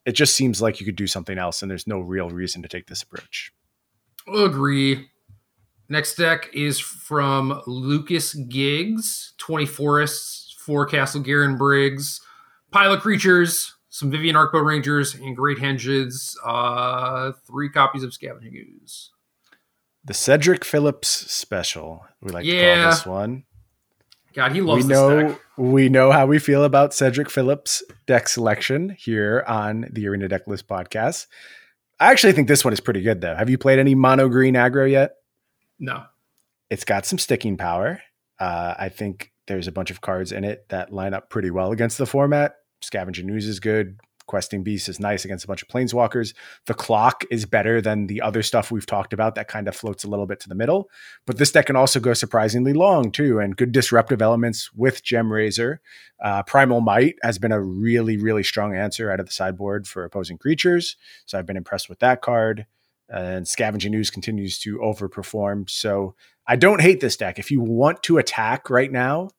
it 0.07 0.13
just 0.13 0.35
seems 0.35 0.63
like 0.63 0.81
you 0.81 0.87
could 0.87 0.97
do 0.97 1.07
something 1.07 1.37
else, 1.37 1.61
and 1.61 1.71
there's 1.71 1.87
no 1.87 2.01
real 2.01 2.31
reason 2.31 2.63
to 2.63 2.69
take 2.69 2.87
this 2.87 3.03
approach. 3.03 3.53
Agree. 4.27 5.09
Next 5.89 6.15
deck 6.15 6.49
is 6.55 6.81
from 6.81 7.61
Lucas 7.67 8.33
Giggs, 8.35 9.35
20 9.37 9.67
Forests, 9.67 10.44
4 10.65 10.87
Castle 10.87 11.23
Garenbrigs, 11.23 12.21
Pilot 12.71 13.01
Creatures, 13.01 13.75
some 13.89 14.11
Vivien 14.11 14.35
Arkbow 14.35 14.65
Rangers, 14.65 15.15
and 15.15 15.37
Great 15.37 15.59
Henges, 15.59 16.35
uh, 16.45 17.33
three 17.47 17.69
copies 17.69 18.03
of 18.03 18.13
Scavenging 18.13 18.55
Ooze. 18.57 19.11
The 20.05 20.15
Cedric 20.15 20.65
Phillips 20.65 21.09
special, 21.09 22.05
we 22.21 22.31
like 22.31 22.45
to 22.45 22.51
Yeah. 22.51 22.83
call 22.83 22.91
this 22.91 23.07
one. 23.07 23.45
God, 24.35 24.53
he 24.53 24.61
We 24.61 24.67
loves 24.67 24.87
this 24.89 24.97
know 24.99 25.29
deck. 25.29 25.41
we 25.57 25.89
know 25.89 26.11
how 26.11 26.27
we 26.27 26.39
feel 26.41 26.65
about 26.65 26.93
Cedric 26.93 27.31
Phillips 27.31 27.83
deck 28.07 28.29
selection 28.29 28.97
here 28.99 29.45
on 29.47 29.87
the 29.93 30.09
Arena 30.09 30.27
Deck 30.29 30.49
List 30.49 30.67
podcast. 30.67 31.27
I 32.01 32.11
actually 32.11 32.33
think 32.33 32.49
this 32.49 32.65
one 32.65 32.73
is 32.73 32.81
pretty 32.81 33.01
good 33.01 33.21
though. 33.21 33.37
Have 33.37 33.49
you 33.49 33.57
played 33.59 33.79
any 33.79 33.95
mono 33.95 34.29
green 34.29 34.55
aggro 34.55 34.91
yet? 34.91 35.15
No. 35.79 36.05
It's 36.69 36.85
got 36.85 37.07
some 37.07 37.19
sticking 37.19 37.57
power. 37.57 38.01
Uh, 38.41 38.75
I 38.77 38.89
think 38.89 39.31
there's 39.47 39.69
a 39.69 39.73
bunch 39.73 39.91
of 39.91 40.01
cards 40.01 40.33
in 40.33 40.45
it 40.45 40.69
that 40.69 40.93
line 40.93 41.15
up 41.15 41.31
pretty 41.31 41.51
well 41.51 41.73
against 41.73 41.99
the 41.99 42.07
format. 42.07 42.55
Scavenging 42.81 43.29
Ooze 43.31 43.47
is 43.47 43.61
good. 43.61 43.99
Questing 44.27 44.63
Beast 44.63 44.89
is 44.89 44.99
nice 44.99 45.27
against 45.27 45.45
a 45.45 45.49
bunch 45.49 45.63
of 45.63 45.69
planeswalkers. 45.69 46.35
The 46.67 46.73
clock 46.73 47.25
is 47.31 47.45
better 47.45 47.83
than 47.83 48.07
the 48.07 48.23
other 48.23 48.43
stuff 48.43 48.71
we've 48.71 48.87
talked 48.87 49.13
about 49.13 49.35
that 49.35 49.49
kind 49.49 49.69
of 49.69 49.77
floats 49.77 50.03
a 50.03 50.09
little 50.09 50.25
bit 50.27 50.41
to 50.41 50.49
the 50.49 50.55
middle. 50.55 50.89
But 51.27 51.37
this 51.37 51.53
deck 51.53 51.67
can 51.67 51.77
also 51.77 52.01
go 52.01 52.15
surprisingly 52.15 52.73
long 52.73 53.13
too, 53.13 53.39
and 53.39 53.55
good 53.55 53.71
disruptive 53.71 54.23
elements 54.23 54.73
with 54.73 55.05
Gemrazer. 55.05 55.79
Uh, 56.23 56.43
Primal 56.43 56.81
Might 56.81 57.17
has 57.23 57.39
been 57.39 57.53
a 57.53 57.61
really, 57.61 58.17
really 58.17 58.43
strong 58.43 58.75
answer 58.75 59.11
out 59.11 59.21
of 59.21 59.27
the 59.27 59.33
sideboard 59.33 59.87
for 59.87 60.05
opposing 60.05 60.39
creatures. 60.39 60.97
So 61.27 61.39
I've 61.39 61.47
been 61.47 61.59
impressed 61.59 61.91
with 61.91 61.99
that 61.99 62.23
card. 62.23 62.65
And 63.09 63.47
Scavenging 63.47 63.95
Ooze 63.95 64.11
continues 64.11 64.59
to 64.61 64.79
overperform. 64.79 65.69
So 65.69 66.15
I 66.47 66.57
don't 66.57 66.81
hate 66.81 67.01
this 67.01 67.17
deck. 67.17 67.39
If 67.39 67.51
you 67.51 67.61
want 67.61 68.03
to 68.05 68.19
attack 68.19 68.71
right 68.71 68.91
now, 68.91 69.31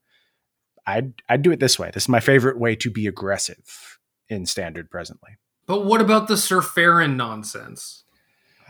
I'd 0.87 1.13
I'd 1.27 1.41
do 1.41 1.51
it 1.51 1.59
this 1.59 1.79
way. 1.79 1.89
This 1.93 2.03
is 2.03 2.09
my 2.09 2.19
favorite 2.19 2.59
way 2.59 2.75
to 2.75 2.91
be 2.91 3.07
aggressive 3.07 3.99
in 4.29 4.45
standard 4.45 4.89
presently. 4.91 5.31
But 5.65 5.83
what 5.85 5.99
about 5.99 6.27
the 6.27 6.37
Syr 6.37 6.61
Faren 6.61 7.15
nonsense? 7.15 8.03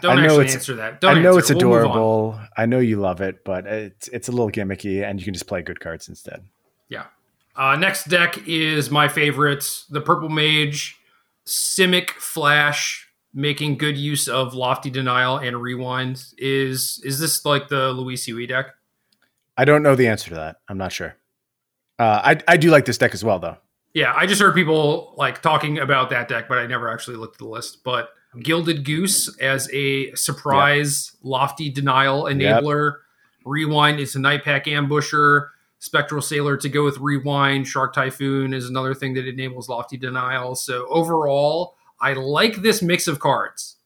Don't 0.02 0.20
I 0.20 0.28
know 0.28 0.40
it's- 0.40 0.56
answer 0.56 0.76
that. 0.76 1.02
Don't 1.02 1.18
I 1.18 1.22
know 1.22 1.30
answer 1.38 1.40
it's 1.40 1.50
it. 1.52 1.66
We'll 1.66 1.76
adorable. 1.76 2.40
I 2.58 2.66
know 2.66 2.80
you 2.80 2.98
love 3.00 3.22
it, 3.22 3.44
but 3.44 3.66
it's 3.66 4.08
it's 4.10 4.28
a 4.28 4.32
little 4.32 4.50
gimmicky, 4.52 5.04
and 5.04 5.20
you 5.20 5.26
can 5.26 5.34
just 5.34 5.48
play 5.48 5.62
good 5.62 5.80
cards 5.80 6.08
instead. 6.08 6.44
Yeah. 6.90 7.06
Uh, 7.56 7.76
next 7.78 8.10
deck 8.10 8.38
is 8.48 8.92
my 8.92 9.08
favorite, 9.08 9.84
the 9.90 10.02
Purple 10.02 10.28
Mage, 10.30 10.98
Simic 11.46 12.10
Flash, 12.12 13.05
making 13.36 13.78
good 13.78 13.98
use 13.98 14.28
of 14.28 14.56
Lofty 14.56 14.90
Denial 14.90 15.38
and 15.38 15.62
Rewind. 15.62 16.24
Is 16.38 17.02
is 17.04 17.20
this 17.20 17.46
like 17.46 17.68
the 17.68 17.92
Luis 17.92 18.24
Huey 18.24 18.48
deck? 18.48 18.68
I 19.58 19.66
don't 19.66 19.84
know 19.84 19.96
the 19.96 20.08
answer 20.08 20.30
to 20.30 20.36
that. 20.36 20.58
I'm 20.68 20.78
not 20.78 20.92
sure. 20.92 21.16
Uh, 22.00 22.22
I 22.24 22.42
I 22.48 22.58
do 22.58 22.72
like 22.72 22.86
this 22.86 22.98
deck 22.98 23.14
as 23.14 23.24
well, 23.24 23.38
though. 23.38 23.58
Yeah, 23.94 24.14
I 24.16 24.26
just 24.26 24.42
heard 24.42 24.56
people 24.56 25.14
like 25.18 25.42
talking 25.42 25.78
about 25.78 26.10
that 26.10 26.28
deck, 26.28 26.48
but 26.50 26.58
I 26.58 26.66
never 26.66 26.92
actually 26.92 27.18
looked 27.18 27.36
at 27.36 27.40
the 27.40 27.48
list. 27.48 27.84
But 27.84 28.10
Gilded 28.42 28.84
Goose 28.84 29.38
as 29.40 29.70
a 29.72 30.14
surprise 30.16 31.16
Lofty 31.22 31.70
Denial 31.70 32.24
enabler. 32.24 32.96
Rewind 33.46 34.00
is 34.00 34.16
a 34.16 34.20
Night 34.20 34.44
Pack 34.44 34.66
Ambusher. 34.66 35.50
Spectral 35.80 36.22
Sailor 36.22 36.58
to 36.58 36.68
go 36.68 36.84
with 36.84 36.98
Rewind. 36.98 37.68
Shark 37.68 37.94
Typhoon 37.94 38.54
is 38.54 38.68
another 38.68 38.94
thing 38.94 39.14
that 39.14 39.28
enables 39.28 39.70
Lofty 39.70 39.98
Denial. 39.98 40.56
So 40.56 40.88
overall, 40.90 41.75
I 42.00 42.14
like 42.14 42.58
this 42.58 42.82
mix 42.82 43.08
of 43.08 43.20
cards 43.20 43.78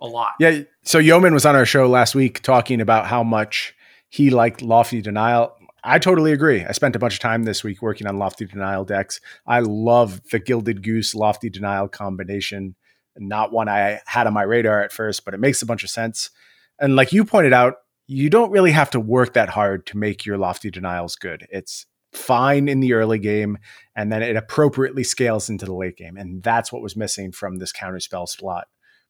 a 0.00 0.06
lot. 0.06 0.32
Yeah. 0.40 0.62
So 0.82 0.98
Yeoman 0.98 1.34
was 1.34 1.44
on 1.44 1.54
our 1.54 1.66
show 1.66 1.86
last 1.88 2.14
week 2.14 2.40
talking 2.40 2.80
about 2.80 3.06
how 3.06 3.22
much 3.22 3.74
he 4.08 4.30
liked 4.30 4.62
Lofty 4.62 5.00
Denial. 5.00 5.54
I 5.82 5.98
totally 5.98 6.32
agree. 6.32 6.64
I 6.64 6.72
spent 6.72 6.96
a 6.96 6.98
bunch 6.98 7.14
of 7.14 7.20
time 7.20 7.44
this 7.44 7.64
week 7.64 7.80
working 7.80 8.06
on 8.06 8.18
Lofty 8.18 8.44
Denial 8.44 8.84
decks. 8.84 9.20
I 9.46 9.60
love 9.60 10.20
the 10.30 10.38
Gilded 10.38 10.82
Goose 10.82 11.14
Lofty 11.14 11.48
Denial 11.48 11.88
combination. 11.88 12.74
Not 13.16 13.52
one 13.52 13.68
I 13.68 14.00
had 14.06 14.26
on 14.26 14.34
my 14.34 14.42
radar 14.42 14.82
at 14.82 14.92
first, 14.92 15.24
but 15.24 15.34
it 15.34 15.40
makes 15.40 15.62
a 15.62 15.66
bunch 15.66 15.84
of 15.84 15.90
sense. 15.90 16.30
And 16.78 16.96
like 16.96 17.12
you 17.12 17.24
pointed 17.24 17.52
out, 17.52 17.76
you 18.06 18.28
don't 18.28 18.50
really 18.50 18.72
have 18.72 18.90
to 18.90 19.00
work 19.00 19.34
that 19.34 19.50
hard 19.50 19.86
to 19.86 19.96
make 19.96 20.26
your 20.26 20.36
Lofty 20.36 20.70
Denials 20.70 21.16
good. 21.16 21.46
It's 21.50 21.86
fine 22.12 22.68
in 22.68 22.80
the 22.80 22.92
early 22.92 23.18
game, 23.18 23.58
and 23.94 24.10
then 24.10 24.22
it 24.22 24.36
appropriately 24.36 25.04
scales 25.04 25.48
into 25.48 25.64
the 25.64 25.74
late 25.74 25.96
game. 25.96 26.16
And 26.16 26.42
that's 26.42 26.72
what 26.72 26.82
was 26.82 26.96
missing 26.96 27.32
from 27.32 27.56
this 27.56 27.72
counterspell 27.72 28.28
slot 28.28 28.68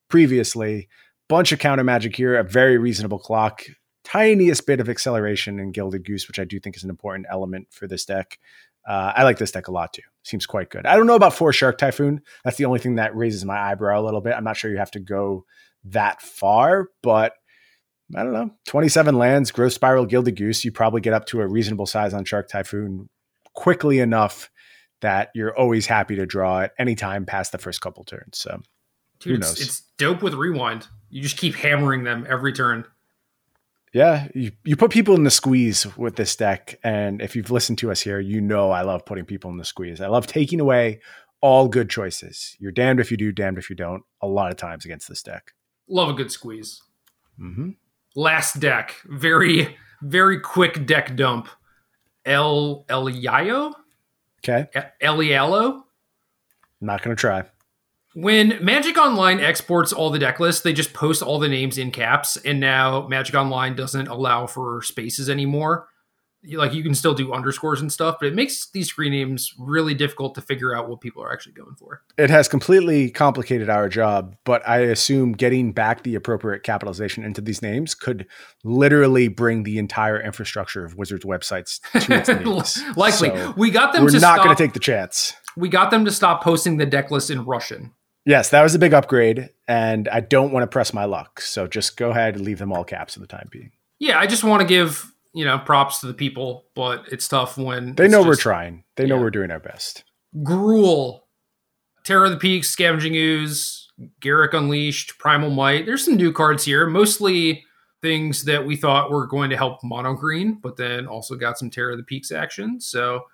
previously. 0.08 0.88
Bunch 1.28 1.52
of 1.52 1.58
counter 1.58 1.84
magic 1.84 2.16
here, 2.16 2.36
a 2.36 2.44
very 2.44 2.76
reasonable 2.76 3.18
clock, 3.18 3.64
tiniest 4.04 4.66
bit 4.66 4.80
of 4.80 4.88
acceleration 4.88 5.60
in 5.60 5.72
Gilded 5.72 6.04
Goose, 6.04 6.26
which 6.26 6.38
I 6.38 6.44
do 6.44 6.58
think 6.58 6.76
is 6.76 6.84
an 6.84 6.90
important 6.90 7.26
element 7.30 7.68
for 7.70 7.86
this 7.86 8.04
deck. 8.04 8.38
Uh, 8.88 9.12
I 9.14 9.24
like 9.24 9.38
this 9.38 9.52
deck 9.52 9.68
a 9.68 9.72
lot 9.72 9.92
too. 9.92 10.02
Seems 10.22 10.46
quite 10.46 10.70
good. 10.70 10.86
I 10.86 10.96
don't 10.96 11.06
know 11.06 11.14
about 11.14 11.34
four 11.34 11.52
Shark 11.52 11.78
Typhoon. 11.78 12.22
That's 12.44 12.56
the 12.56 12.64
only 12.64 12.78
thing 12.78 12.96
that 12.96 13.14
raises 13.14 13.44
my 13.44 13.58
eyebrow 13.58 14.00
a 14.00 14.04
little 14.04 14.20
bit. 14.20 14.34
I'm 14.34 14.44
not 14.44 14.56
sure 14.56 14.70
you 14.70 14.78
have 14.78 14.90
to 14.92 15.00
go 15.00 15.44
that 15.84 16.20
far, 16.20 16.88
but 17.02 17.34
I 18.14 18.22
don't 18.22 18.32
know. 18.32 18.50
27 18.66 19.16
lands, 19.16 19.50
Growth 19.50 19.72
Spiral, 19.72 20.06
Gilded 20.06 20.36
Goose. 20.36 20.64
You 20.64 20.72
probably 20.72 21.00
get 21.00 21.12
up 21.12 21.26
to 21.26 21.40
a 21.40 21.46
reasonable 21.46 21.86
size 21.86 22.12
on 22.12 22.24
Shark 22.24 22.48
Typhoon 22.48 23.08
quickly 23.54 24.00
enough 24.00 24.50
that 25.00 25.30
you're 25.34 25.56
always 25.56 25.86
happy 25.86 26.16
to 26.16 26.26
draw 26.26 26.60
it 26.60 26.72
anytime 26.78 27.24
past 27.24 27.52
the 27.52 27.58
first 27.58 27.80
couple 27.80 28.04
turns. 28.04 28.38
So 28.38 28.60
Dude, 29.20 29.44
Who 29.44 29.50
it's, 29.50 29.60
it's 29.60 29.82
dope 29.98 30.22
with 30.22 30.34
Rewind. 30.34 30.88
You 31.10 31.22
just 31.22 31.36
keep 31.36 31.54
hammering 31.54 32.04
them 32.04 32.26
every 32.28 32.52
turn. 32.52 32.84
Yeah, 33.92 34.28
you, 34.34 34.52
you 34.64 34.76
put 34.76 34.90
people 34.90 35.14
in 35.16 35.24
the 35.24 35.30
squeeze 35.30 35.86
with 35.96 36.16
this 36.16 36.36
deck. 36.36 36.78
And 36.82 37.20
if 37.20 37.34
you've 37.34 37.50
listened 37.50 37.78
to 37.78 37.90
us 37.90 38.00
here, 38.00 38.20
you 38.20 38.40
know 38.40 38.70
I 38.70 38.82
love 38.82 39.04
putting 39.04 39.24
people 39.24 39.50
in 39.50 39.56
the 39.56 39.64
squeeze. 39.64 40.00
I 40.00 40.06
love 40.06 40.26
taking 40.26 40.60
away 40.60 41.00
all 41.40 41.68
good 41.68 41.90
choices. 41.90 42.56
You're 42.60 42.72
damned 42.72 43.00
if 43.00 43.10
you 43.10 43.16
do, 43.16 43.32
damned 43.32 43.58
if 43.58 43.68
you 43.68 43.76
don't, 43.76 44.02
a 44.22 44.26
lot 44.26 44.50
of 44.50 44.56
times 44.56 44.84
against 44.84 45.08
this 45.08 45.22
deck. 45.22 45.52
Love 45.88 46.08
a 46.08 46.12
good 46.12 46.30
squeeze. 46.30 46.80
Mm-hmm. 47.38 47.70
Last 48.16 48.60
deck, 48.60 48.96
very 49.06 49.76
very 50.02 50.40
quick 50.40 50.86
deck 50.86 51.14
dump. 51.16 51.48
El 52.24 52.84
Eliayo, 52.88 53.74
Okay. 54.38 54.66
Elialo. 55.02 55.82
Not 56.80 57.02
going 57.02 57.14
to 57.14 57.20
try. 57.20 57.44
When 58.14 58.58
Magic 58.64 58.96
Online 58.96 59.38
exports 59.38 59.92
all 59.92 60.10
the 60.10 60.18
deck 60.18 60.40
lists, 60.40 60.62
they 60.62 60.72
just 60.72 60.92
post 60.94 61.22
all 61.22 61.38
the 61.38 61.48
names 61.48 61.76
in 61.78 61.90
caps, 61.90 62.36
and 62.38 62.58
now 62.58 63.06
Magic 63.06 63.34
Online 63.34 63.76
doesn't 63.76 64.08
allow 64.08 64.46
for 64.46 64.82
spaces 64.82 65.28
anymore. 65.30 65.88
Like 66.42 66.72
you 66.72 66.82
can 66.82 66.94
still 66.94 67.12
do 67.12 67.32
underscores 67.34 67.80
and 67.82 67.92
stuff, 67.92 68.16
but 68.18 68.26
it 68.28 68.34
makes 68.34 68.70
these 68.70 68.88
screen 68.88 69.12
names 69.12 69.52
really 69.58 69.92
difficult 69.92 70.34
to 70.36 70.40
figure 70.40 70.74
out 70.74 70.88
what 70.88 71.00
people 71.02 71.22
are 71.22 71.30
actually 71.32 71.52
going 71.52 71.74
for. 71.74 72.02
It 72.16 72.30
has 72.30 72.48
completely 72.48 73.10
complicated 73.10 73.68
our 73.68 73.88
job, 73.90 74.36
but 74.44 74.66
I 74.66 74.78
assume 74.78 75.32
getting 75.32 75.72
back 75.72 76.02
the 76.02 76.14
appropriate 76.14 76.62
capitalization 76.62 77.24
into 77.24 77.42
these 77.42 77.60
names 77.60 77.94
could 77.94 78.26
literally 78.64 79.28
bring 79.28 79.64
the 79.64 79.78
entire 79.78 80.20
infrastructure 80.20 80.84
of 80.84 80.96
Wizards 80.96 81.24
websites 81.26 81.80
to 82.06 82.14
its 82.14 82.28
knees. 82.78 82.96
Likely, 82.96 83.28
So 83.28 83.54
we 83.56 83.70
got 83.70 83.92
them 83.92 84.04
we're 84.04 84.18
not 84.18 84.38
going 84.38 84.56
to 84.56 84.62
take 84.62 84.72
the 84.72 84.80
chance. 84.80 85.34
we 85.56 85.68
got 85.68 85.90
them 85.90 86.04
to 86.06 86.10
stop 86.10 86.42
posting 86.42 86.78
the 86.78 86.86
deck 86.86 87.10
list 87.10 87.30
in 87.30 87.44
Russian. 87.44 87.92
Yes, 88.24 88.50
that 88.50 88.62
was 88.62 88.74
a 88.74 88.78
big 88.78 88.92
upgrade, 88.94 89.50
and 89.66 90.06
I 90.08 90.20
don't 90.20 90.52
want 90.52 90.62
to 90.62 90.66
press 90.66 90.92
my 90.92 91.04
luck. 91.04 91.40
So 91.40 91.66
just 91.66 91.96
go 91.96 92.10
ahead 92.10 92.36
and 92.36 92.44
leave 92.44 92.58
them 92.58 92.72
all 92.72 92.84
caps 92.84 93.14
for 93.14 93.20
the 93.20 93.26
time 93.26 93.48
being. 93.50 93.72
Yeah, 93.98 94.18
I 94.18 94.26
just 94.26 94.44
want 94.44 94.60
to 94.60 94.66
give 94.66 95.12
you 95.34 95.44
know 95.44 95.58
props 95.58 96.00
to 96.00 96.06
the 96.06 96.14
people, 96.14 96.66
but 96.74 97.04
it's 97.10 97.28
tough 97.28 97.56
when 97.56 97.94
They 97.94 98.08
know 98.08 98.22
we're 98.22 98.36
trying. 98.36 98.84
They 98.96 99.06
know 99.06 99.16
yeah. 99.16 99.22
we're 99.22 99.30
doing 99.30 99.50
our 99.50 99.60
best. 99.60 100.04
Gruul, 100.38 101.20
Terror 102.04 102.26
of 102.26 102.30
the 102.32 102.36
Peaks, 102.36 102.68
Scavenging 102.70 103.14
Ooze, 103.14 103.88
Garruk 104.20 104.54
Unleashed, 104.54 105.18
Primal 105.18 105.50
Might. 105.50 105.86
There's 105.86 106.04
some 106.04 106.16
new 106.16 106.32
cards 106.32 106.64
here, 106.64 106.86
mostly 106.86 107.64
things 108.02 108.44
that 108.44 108.64
we 108.64 108.76
thought 108.76 109.10
were 109.10 109.26
going 109.26 109.50
to 109.50 109.56
help 109.56 109.82
mono 109.84 110.14
green, 110.14 110.58
but 110.62 110.76
then 110.76 111.06
also 111.06 111.36
got 111.36 111.58
some 111.58 111.70
Terror 111.70 111.92
of 111.92 111.98
the 111.98 112.04
Peaks 112.04 112.32
action. 112.32 112.80
So 112.80 113.24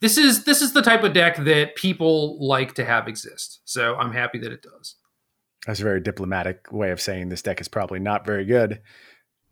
this 0.00 0.18
is 0.18 0.44
this 0.44 0.62
is 0.62 0.72
the 0.72 0.82
type 0.82 1.02
of 1.02 1.12
deck 1.12 1.36
that 1.44 1.76
people 1.76 2.44
like 2.46 2.74
to 2.74 2.84
have 2.84 3.08
exist. 3.08 3.60
So 3.64 3.96
I'm 3.96 4.12
happy 4.12 4.38
that 4.38 4.52
it 4.52 4.62
does. 4.62 4.96
That's 5.66 5.80
a 5.80 5.84
very 5.84 6.00
diplomatic 6.00 6.70
way 6.70 6.90
of 6.90 7.00
saying 7.00 7.28
this 7.28 7.42
deck 7.42 7.60
is 7.60 7.68
probably 7.68 7.98
not 7.98 8.26
very 8.26 8.44
good. 8.44 8.82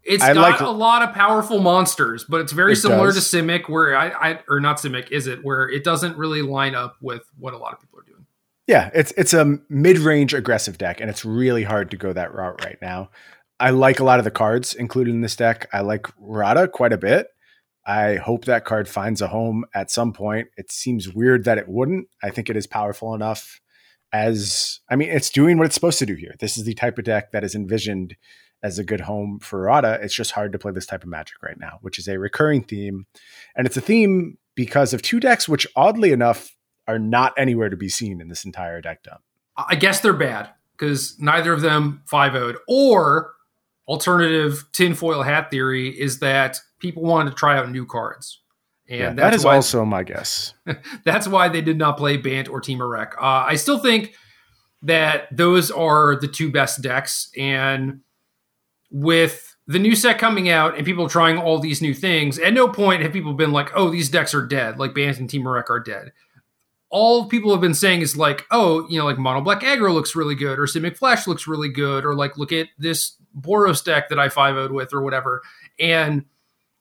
It's 0.04 0.22
I 0.22 0.34
got 0.34 0.40
like- 0.52 0.60
a 0.60 0.68
lot 0.68 1.02
of 1.02 1.14
powerful 1.14 1.60
monsters, 1.60 2.24
but 2.24 2.40
it's 2.40 2.52
very 2.52 2.72
It 2.72 2.76
similar 2.76 3.12
does. 3.12 3.30
to 3.30 3.36
Simic, 3.36 3.68
where 3.68 3.96
I, 3.96 4.08
I 4.08 4.38
or 4.48 4.58
not 4.60 4.78
Simic, 4.78 5.10
is 5.10 5.26
it? 5.26 5.44
Where 5.44 5.68
it 5.68 5.84
doesn't 5.84 6.16
really 6.16 6.42
line 6.42 6.74
up 6.74 6.96
with 7.00 7.22
what 7.38 7.54
a 7.54 7.58
lot 7.58 7.72
of 7.72 7.80
people 7.80 8.00
are 8.00 8.02
doing. 8.04 8.26
Yeah, 8.66 8.90
it's 8.94 9.12
it's 9.16 9.32
a 9.34 9.58
mid-range 9.68 10.34
aggressive 10.34 10.78
deck, 10.78 11.00
and 11.00 11.08
it's 11.10 11.24
really 11.24 11.64
hard 11.64 11.90
to 11.92 11.96
go 11.96 12.12
that 12.12 12.34
route 12.34 12.64
right 12.64 12.78
now. 12.82 13.10
I 13.60 13.70
like 13.70 14.00
a 14.00 14.04
lot 14.04 14.18
of 14.18 14.24
the 14.24 14.30
cards 14.32 14.74
included 14.74 15.14
in 15.14 15.20
this 15.20 15.36
deck. 15.36 15.68
I 15.72 15.80
like 15.82 16.06
Rada 16.18 16.66
quite 16.68 16.92
a 16.92 16.98
bit. 16.98 17.28
I 17.86 18.16
hope 18.16 18.44
that 18.44 18.64
card 18.64 18.88
finds 18.88 19.20
a 19.20 19.28
home 19.28 19.64
at 19.74 19.90
some 19.90 20.12
point. 20.12 20.48
It 20.56 20.70
seems 20.72 21.12
weird 21.12 21.44
that 21.44 21.58
it 21.58 21.68
wouldn't. 21.68 22.08
I 22.22 22.30
think 22.30 22.48
it 22.50 22.56
is 22.56 22.66
powerful 22.66 23.14
enough 23.14 23.60
as 24.12 24.80
I 24.90 24.96
mean, 24.96 25.08
it's 25.10 25.30
doing 25.30 25.58
what 25.58 25.66
it's 25.66 25.74
supposed 25.74 25.98
to 26.00 26.06
do 26.06 26.14
here. 26.14 26.34
This 26.38 26.56
is 26.56 26.64
the 26.64 26.74
type 26.74 26.98
of 26.98 27.04
deck 27.04 27.32
that 27.32 27.44
is 27.44 27.54
envisioned 27.54 28.16
as 28.62 28.78
a 28.78 28.84
good 28.84 29.00
home 29.00 29.38
for 29.40 29.62
Rada. 29.62 29.98
It's 30.02 30.14
just 30.14 30.30
hard 30.30 30.52
to 30.52 30.58
play 30.58 30.72
this 30.72 30.86
type 30.86 31.02
of 31.02 31.08
magic 31.08 31.42
right 31.42 31.58
now, 31.58 31.78
which 31.80 31.98
is 31.98 32.08
a 32.08 32.18
recurring 32.18 32.62
theme. 32.62 33.06
And 33.56 33.66
it's 33.66 33.76
a 33.76 33.80
theme 33.80 34.38
because 34.54 34.92
of 34.92 35.02
two 35.02 35.20
decks 35.20 35.48
which 35.48 35.66
oddly 35.76 36.12
enough 36.12 36.54
are 36.86 36.98
not 36.98 37.32
anywhere 37.36 37.68
to 37.68 37.76
be 37.76 37.88
seen 37.88 38.20
in 38.20 38.28
this 38.28 38.44
entire 38.44 38.80
deck 38.80 39.02
dump. 39.02 39.22
I 39.56 39.74
guess 39.74 40.00
they're 40.00 40.12
bad 40.12 40.50
because 40.72 41.18
neither 41.18 41.52
of 41.52 41.60
them 41.60 42.02
5 42.06 42.32
0'd. 42.32 42.56
Or 42.68 43.32
alternative 43.88 44.64
tinfoil 44.72 45.22
hat 45.22 45.50
theory 45.50 45.88
is 45.88 46.20
that 46.20 46.58
people 46.78 47.02
wanted 47.02 47.30
to 47.30 47.36
try 47.36 47.58
out 47.58 47.70
new 47.70 47.86
cards. 47.86 48.40
And 48.88 49.00
Yeah, 49.00 49.30
that's 49.30 49.44
why, 49.44 49.56
also 49.56 49.84
my 49.84 50.02
guess. 50.02 50.54
that's 51.04 51.28
why 51.28 51.48
they 51.48 51.62
did 51.62 51.78
not 51.78 51.96
play 51.96 52.16
Bant 52.16 52.48
or 52.48 52.60
Temur. 52.60 53.12
Uh, 53.14 53.14
I 53.20 53.56
still 53.56 53.78
think 53.78 54.14
that 54.82 55.28
those 55.30 55.70
are 55.70 56.16
the 56.16 56.28
two 56.28 56.50
best 56.50 56.82
decks. 56.82 57.30
And 57.36 58.00
with 58.92 59.56
the 59.66 59.78
new 59.78 59.96
set 59.96 60.18
coming 60.18 60.48
out 60.48 60.76
and 60.76 60.84
people 60.84 61.08
trying 61.08 61.38
all 61.38 61.58
these 61.58 61.80
new 61.80 61.94
things, 61.94 62.38
at 62.38 62.52
no 62.52 62.68
point 62.68 63.02
have 63.02 63.12
people 63.12 63.32
been 63.32 63.52
like, 63.52 63.70
oh, 63.74 63.90
these 63.90 64.08
decks 64.08 64.34
are 64.34 64.46
dead, 64.46 64.78
like 64.78 64.94
Bant 64.94 65.18
and 65.18 65.28
Temur 65.28 65.62
are 65.68 65.80
dead. 65.80 66.12
All 66.90 67.26
people 67.26 67.52
have 67.52 67.60
been 67.62 67.74
saying 67.74 68.02
is 68.02 68.18
like, 68.18 68.44
oh, 68.50 68.86
you 68.90 68.98
know, 68.98 69.06
like 69.06 69.18
Mono 69.18 69.40
Black 69.40 69.62
Aggro 69.62 69.94
looks 69.94 70.14
really 70.14 70.34
good, 70.34 70.58
or 70.58 70.66
Simic 70.66 70.98
Flash 70.98 71.26
looks 71.26 71.48
really 71.48 71.70
good, 71.70 72.04
or 72.04 72.14
like 72.14 72.36
look 72.36 72.52
at 72.52 72.68
this 72.78 73.16
Boros 73.34 73.82
deck 73.82 74.10
that 74.10 74.18
I 74.18 74.28
5 74.28 74.56
0'd 74.56 74.72
with, 74.72 74.92
or 74.92 75.00
whatever. 75.00 75.40
And 75.80 76.26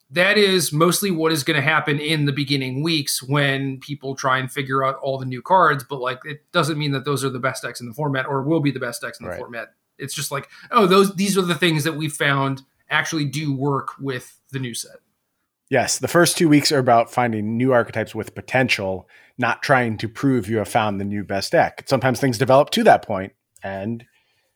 that 0.10 0.38
is 0.38 0.74
mostly 0.74 1.12
what 1.12 1.32
is 1.32 1.43
going 1.43 1.56
to 1.56 1.62
happen 1.62 1.97
in 1.97 2.26
the 2.26 2.34
beginning 2.34 2.84
weeks 2.84 3.24
when 3.24 3.80
people 3.80 4.13
try 4.13 4.38
and 4.38 4.52
figure 4.52 4.84
out 4.84 4.97
all 4.97 5.17
the 5.17 5.26
new 5.26 5.41
cards. 5.41 5.86
But 5.86 6.02
like, 6.02 6.19
it 6.26 6.52
doesn't 6.52 6.78
mean 6.78 6.91
that 6.91 7.06
those 7.06 7.24
are 7.24 7.30
the 7.30 7.39
best 7.39 7.63
decks 7.63 7.80
in 7.80 7.88
the 7.88 7.93
format 7.93 8.26
or 8.26 8.41
will 8.41 8.60
be 8.60 8.71
the 8.71 8.82
best 8.82 9.02
decks 9.02 9.17
in 9.17 9.26
the 9.26 9.30
right. 9.30 9.39
format. 9.39 9.69
It's 10.01 10.13
just 10.13 10.31
like, 10.31 10.49
oh, 10.71 10.87
those 10.87 11.15
these 11.15 11.37
are 11.37 11.43
the 11.43 11.55
things 11.55 11.83
that 11.83 11.95
we 11.95 12.09
found 12.09 12.63
actually 12.89 13.25
do 13.25 13.53
work 13.53 13.97
with 13.99 14.39
the 14.51 14.59
new 14.59 14.73
set. 14.73 14.97
Yes, 15.69 15.99
the 15.99 16.09
first 16.09 16.37
two 16.37 16.49
weeks 16.49 16.71
are 16.73 16.79
about 16.79 17.13
finding 17.13 17.55
new 17.55 17.71
archetypes 17.71 18.13
with 18.13 18.35
potential, 18.35 19.07
not 19.37 19.63
trying 19.63 19.97
to 19.99 20.09
prove 20.09 20.49
you 20.49 20.57
have 20.57 20.67
found 20.67 20.99
the 20.99 21.05
new 21.05 21.23
best 21.23 21.53
deck. 21.53 21.85
Sometimes 21.87 22.19
things 22.19 22.37
develop 22.37 22.71
to 22.71 22.83
that 22.83 23.07
point, 23.07 23.33
and 23.63 24.05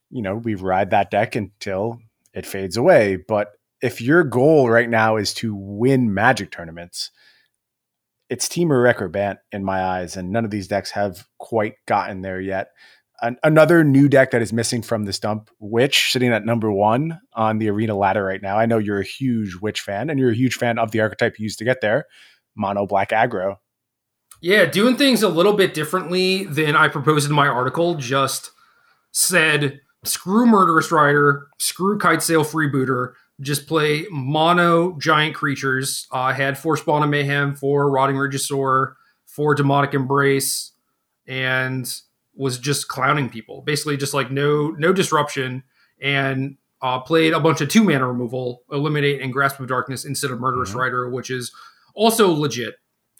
you 0.10 0.22
know 0.22 0.36
we 0.36 0.56
ride 0.56 0.90
that 0.90 1.12
deck 1.12 1.36
until 1.36 2.00
it 2.34 2.46
fades 2.46 2.76
away. 2.76 3.16
But 3.16 3.54
if 3.82 4.02
your 4.02 4.24
goal 4.24 4.70
right 4.70 4.90
now 4.90 5.16
is 5.16 5.34
to 5.36 5.56
win 5.56 6.14
magic 6.14 6.52
tournaments, 6.52 7.12
it's 8.30 8.58
Rec 8.58 9.02
or 9.02 9.08
Bant 9.08 9.40
in 9.52 9.64
my 9.64 9.82
eyes, 9.82 10.18
and 10.18 10.32
none 10.32 10.46
of 10.46 10.52
these 10.52 10.68
decks 10.68 10.92
have 10.92 11.28
quite 11.38 11.76
gotten 11.86 12.22
there 12.22 12.42
yet. 12.42 12.70
An- 13.22 13.38
another 13.44 13.84
new 13.84 14.10
deck 14.10 14.32
that 14.32 14.42
is 14.42 14.52
missing 14.52 14.82
from 14.82 15.06
this 15.06 15.20
dump, 15.20 15.50
Witch, 15.60 16.12
sitting 16.12 16.32
at 16.32 16.46
number 16.46 16.72
one 16.72 17.20
on 17.34 17.60
the 17.60 17.70
arena 17.70 17.96
ladder 17.96 18.24
right 18.24 18.42
now. 18.42 18.58
I 18.58 18.66
know 18.66 18.78
you're 18.78 19.00
a 19.00 19.06
huge 19.06 19.56
Witch 19.62 19.82
fan, 19.82 20.10
and 20.10 20.20
you're 20.20 20.32
a 20.32 20.36
huge 20.36 20.56
fan 20.56 20.78
of 20.78 20.92
the 20.92 21.02
archetype 21.02 21.40
you 21.40 21.44
used 21.44 21.60
to 21.60 21.66
get 21.66 21.82
there, 21.82 22.06
Mono 22.56 22.86
Black 22.86 23.10
Aggro. 23.10 23.56
Yeah, 24.42 24.66
doing 24.66 24.98
things 24.98 25.24
a 25.24 25.30
little 25.30 25.54
bit 25.54 25.74
differently 25.74 26.44
than 26.44 26.76
I 26.76 26.90
proposed 26.90 27.30
in 27.30 27.36
my 27.36 27.48
article. 27.48 27.96
Just 27.96 28.52
said, 29.12 29.80
screw 30.04 30.46
Murderous 30.46 30.92
Rider, 30.92 31.48
screw 31.58 31.98
Kitesail 31.98 32.46
Freebooter 32.46 33.14
just 33.42 33.68
play 33.68 34.06
mono 34.10 34.98
giant 34.98 35.36
creatures. 35.36 36.08
I 36.12 36.32
uh, 36.32 36.34
had 36.34 36.58
four 36.58 36.78
Spawn 36.78 37.04
of 37.04 37.10
Mayhem, 37.10 37.56
four 37.56 37.90
Rotting 37.90 38.16
Regisaur, 38.16 38.94
four 39.26 39.56
Demonic 39.56 39.94
Embrace, 39.94 40.72
and 41.28 41.92
was 42.36 42.58
just 42.58 42.88
clowning 42.88 43.30
people. 43.30 43.62
Basically, 43.62 43.98
just 43.98 44.14
like 44.14 44.32
no 44.32 44.70
no 44.72 44.94
disruption, 44.94 45.64
and 46.02 46.58
uh, 46.82 47.00
played 47.00 47.34
a 47.34 47.40
bunch 47.40 47.62
of 47.62 47.70
two 47.70 47.84
mana 47.84 48.08
removal, 48.08 48.64
eliminate 48.72 49.22
and 49.22 49.34
Grasp 49.34 49.60
of 49.60 49.68
Darkness 49.68 50.06
instead 50.06 50.32
of 50.32 50.40
Murderous 50.40 50.70
mm-hmm. 50.70 50.80
Rider, 50.80 51.10
which 51.10 51.30
is 51.30 51.52
also 51.94 52.32
legit. 52.32 52.76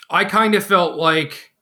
I 0.10 0.26
kind 0.26 0.54
of 0.56 0.64
felt 0.64 0.98
like 0.98 1.56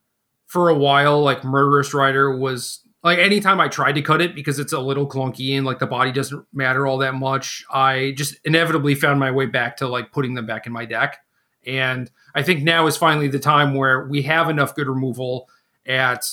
for 0.48 0.70
a 0.70 0.76
while, 0.76 1.22
like 1.22 1.44
Murderous 1.44 1.94
Rider 1.94 2.38
was 2.38 2.82
like 3.04 3.20
anytime 3.20 3.60
I 3.60 3.68
tried 3.68 3.94
to 3.94 4.02
cut 4.02 4.22
it 4.22 4.34
because 4.36 4.60
it's 4.60 4.74
a 4.74 4.80
little 4.80 5.08
clunky 5.08 5.56
and 5.58 5.66
like 5.66 5.80
the 5.80 5.88
body 5.88 6.12
doesn't 6.12 6.46
matter 6.54 6.88
all 6.88 6.98
that 7.00 7.16
much, 7.16 7.64
I 7.70 8.14
just 8.16 8.36
inevitably 8.46 8.96
found 8.96 9.20
my 9.20 9.32
way 9.32 9.46
back 9.46 9.78
to 9.78 9.88
like 9.88 10.12
putting 10.12 10.34
them 10.34 10.46
back 10.46 10.66
in 10.66 10.74
my 10.74 10.86
deck. 10.86 11.18
And 11.66 12.10
I 12.36 12.44
think 12.44 12.64
now 12.64 12.88
is 12.88 12.98
finally 12.98 13.28
the 13.28 13.40
time 13.40 13.76
where 13.76 14.08
we 14.08 14.24
have 14.24 14.50
enough 14.50 14.76
good 14.76 14.88
removal 14.88 15.50
at 15.86 16.26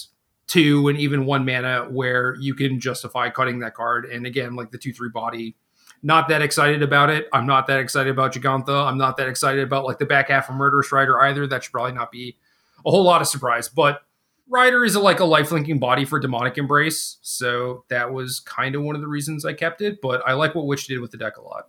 two 0.51 0.89
and 0.89 0.99
even 0.99 1.27
one 1.27 1.45
mana 1.45 1.87
where 1.89 2.35
you 2.41 2.55
can 2.55 2.81
justify 2.81 3.31
cutting 3.31 3.61
that 3.61 3.73
card. 3.73 4.05
And 4.05 4.27
again, 4.27 4.57
like 4.57 4.73
the 4.73 4.79
two 4.79 4.93
three 4.93 5.09
body, 5.09 5.55
not 6.03 6.29
that 6.29 6.43
excited 6.43 6.83
about 6.83 7.09
it. 7.09 7.29
I'm 7.33 7.47
not 7.47 7.69
that 7.69 7.79
excited 7.79 8.11
about 8.11 8.35
Jegantha. 8.35 8.85
I'm 8.87 8.99
not 8.99 9.17
that 9.19 9.29
excited 9.29 9.63
about 9.63 9.85
like 9.85 9.99
the 9.99 10.07
back 10.07 10.29
half 10.29 10.49
of 10.49 10.57
Murderous 10.57 10.91
Rider 10.91 11.21
either. 11.23 11.47
That 11.47 11.63
should 11.63 11.73
probably 11.73 11.93
not 11.93 12.11
be 12.11 12.37
a 12.85 12.91
whole 12.91 13.05
lot 13.05 13.21
of 13.21 13.29
surprise, 13.29 13.69
but 13.69 14.01
Rider 14.49 14.85
is 14.85 14.97
a, 14.97 15.01
like 15.01 15.21
a 15.21 15.25
lifelinking 15.25 15.79
body 15.79 16.05
for 16.05 16.19
Demonic 16.19 16.59
Embrace, 16.59 17.19
so 17.23 17.85
that 17.89 18.13
was 18.13 18.41
kind 18.41 18.75
of 18.75 18.83
one 18.83 18.97
of 18.97 19.01
the 19.01 19.07
reasons 19.07 19.45
I 19.45 19.53
kept 19.53 19.81
it. 19.81 20.01
But 20.03 20.27
I 20.27 20.33
like 20.33 20.57
what 20.57 20.67
Witch 20.67 20.89
did 20.89 20.99
with 20.99 21.13
the 21.13 21.19
deck 21.19 21.37
a 21.37 21.43
lot. 21.43 21.69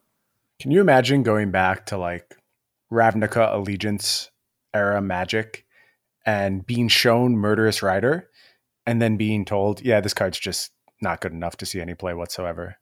Can 0.60 0.72
you 0.72 0.82
imagine 0.82 1.22
going 1.22 1.52
back 1.52 1.86
to 1.88 1.98
like 1.98 2.36
Ravnica 2.91 3.54
Allegiance 3.54 4.32
era 4.74 5.00
Magic 5.00 5.67
and 6.26 6.65
being 6.65 6.88
shown 6.88 7.36
Murderous 7.36 7.84
Rider 7.84 8.31
and 8.86 9.02
then 9.02 9.17
being 9.17 9.46
told, 9.46 9.82
yeah, 9.82 10.02
this 10.02 10.13
card's 10.13 10.39
just 10.39 10.72
not 11.02 11.22
good 11.22 11.32
enough 11.32 11.58
to 11.58 11.65
see 11.65 11.82
any 11.82 11.94
play 11.94 12.13
whatsoever? 12.13 12.78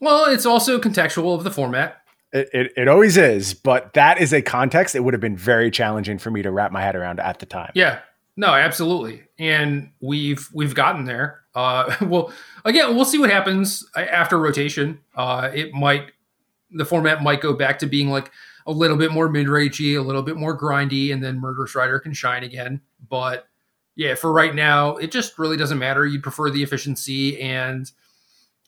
Well, 0.00 0.26
it's 0.26 0.46
also 0.46 0.78
contextual 0.78 1.34
of 1.34 1.44
the 1.44 1.50
format. 1.50 2.02
It, 2.32 2.50
it, 2.52 2.72
it, 2.76 2.88
always 2.88 3.16
is, 3.16 3.54
but 3.54 3.94
that 3.94 4.20
is 4.20 4.32
a 4.32 4.42
context. 4.42 4.94
It 4.94 5.04
would 5.04 5.14
have 5.14 5.20
been 5.20 5.36
very 5.36 5.70
challenging 5.70 6.18
for 6.18 6.30
me 6.30 6.42
to 6.42 6.50
wrap 6.50 6.72
my 6.72 6.82
head 6.82 6.96
around 6.96 7.20
at 7.20 7.38
the 7.38 7.46
time. 7.46 7.70
Yeah, 7.74 8.00
no, 8.36 8.48
absolutely, 8.48 9.22
and 9.38 9.90
we've 10.00 10.48
we've 10.52 10.74
gotten 10.74 11.04
there. 11.04 11.40
Uh, 11.54 11.94
well, 12.02 12.32
again, 12.64 12.94
we'll 12.94 13.04
see 13.04 13.18
what 13.18 13.30
happens 13.30 13.86
after 13.96 14.38
rotation. 14.38 15.00
Uh, 15.14 15.50
it 15.54 15.72
might 15.72 16.12
the 16.70 16.84
format 16.84 17.22
might 17.22 17.40
go 17.40 17.54
back 17.54 17.78
to 17.78 17.86
being 17.86 18.10
like 18.10 18.30
a 18.66 18.72
little 18.72 18.96
bit 18.96 19.12
more 19.12 19.28
mid 19.28 19.46
rangey, 19.46 19.96
a 19.96 20.02
little 20.02 20.22
bit 20.22 20.36
more 20.36 20.58
grindy, 20.58 21.12
and 21.12 21.22
then 21.22 21.40
Murderous 21.40 21.74
Rider 21.74 22.00
can 22.00 22.12
shine 22.12 22.42
again. 22.42 22.80
But 23.08 23.46
yeah, 23.96 24.14
for 24.14 24.30
right 24.30 24.54
now, 24.54 24.96
it 24.96 25.10
just 25.10 25.38
really 25.38 25.56
doesn't 25.56 25.78
matter. 25.78 26.06
You'd 26.06 26.22
prefer 26.22 26.50
the 26.50 26.62
efficiency 26.62 27.40
and 27.40 27.90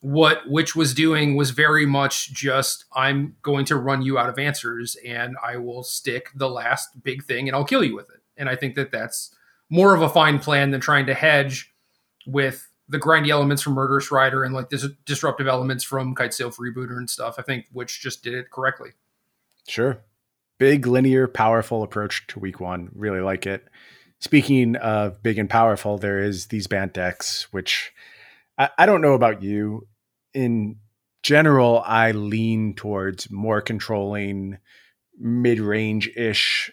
what 0.01 0.49
which 0.49 0.77
was 0.77 0.95
doing 0.95 1.37
was 1.37 1.51
very 1.51 1.85
much 1.85 2.33
just 2.33 2.85
I'm 2.93 3.37
going 3.43 3.65
to 3.67 3.77
run 3.77 4.01
you 4.01 4.17
out 4.17 4.29
of 4.29 4.39
answers 4.39 4.97
and 5.05 5.37
I 5.45 5.57
will 5.57 5.83
stick 5.83 6.31
the 6.35 6.49
last 6.49 7.03
big 7.03 7.25
thing 7.25 7.49
and 7.49 7.57
I'll 7.57 7.65
kill 7.65 7.85
you 7.85 7.97
with 7.97 8.09
it. 8.11 8.21
And 8.37 8.49
I 8.49 8.57
think 8.57 8.77
that 8.77 8.93
that's 8.93 9.35
more 9.69 9.95
of 9.95 10.03
a 10.03 10.09
fine 10.09 10.39
plan 10.39 10.71
than 10.71 10.81
trying 10.81 11.07
to 11.07 11.15
hedge 11.15 11.75
with 12.27 12.71
the 12.89 12.99
grindy 12.99 13.29
elements 13.29 13.63
from 13.63 13.75
Murderous 13.75 14.11
Rider 14.11 14.45
and 14.45 14.55
like 14.55 14.71
this 14.71 14.87
disruptive 15.05 15.49
elements 15.49 15.85
from 15.85 16.15
Kite 16.15 16.31
Kitesail 16.31 16.57
Freebooter 16.57 16.97
and 16.97 17.11
stuff. 17.11 17.35
I 17.39 17.43
think 17.43 17.67
which 17.73 18.01
just 18.01 18.23
did 18.23 18.35
it 18.35 18.51
correctly. 18.51 18.91
Sure. 19.67 20.01
Big, 20.59 20.87
linear, 20.87 21.29
powerful 21.29 21.83
approach 21.83 22.27
to 22.29 22.39
week 22.39 22.61
one. 22.61 22.89
Really 22.95 23.21
like 23.21 23.47
it. 23.47 23.67
Speaking 24.21 24.77
of 24.77 25.23
big 25.23 25.39
and 25.39 25.49
powerful, 25.49 25.97
there 25.99 26.21
is 26.21 26.47
these 26.47 26.67
Bant 26.67 26.93
decks, 26.93 27.53
which 27.53 27.93
I, 28.57 28.71
I 28.79 28.87
don't 28.87 29.01
know 29.01 29.15
about 29.15 29.43
you. 29.43 29.87
In 30.35 30.77
general, 31.23 31.83
I 31.87 32.13
lean 32.13 32.75
towards 32.75 33.31
more 33.31 33.61
controlling, 33.61 34.59
mid 35.19 35.61
range 35.61 36.11
ish 36.17 36.71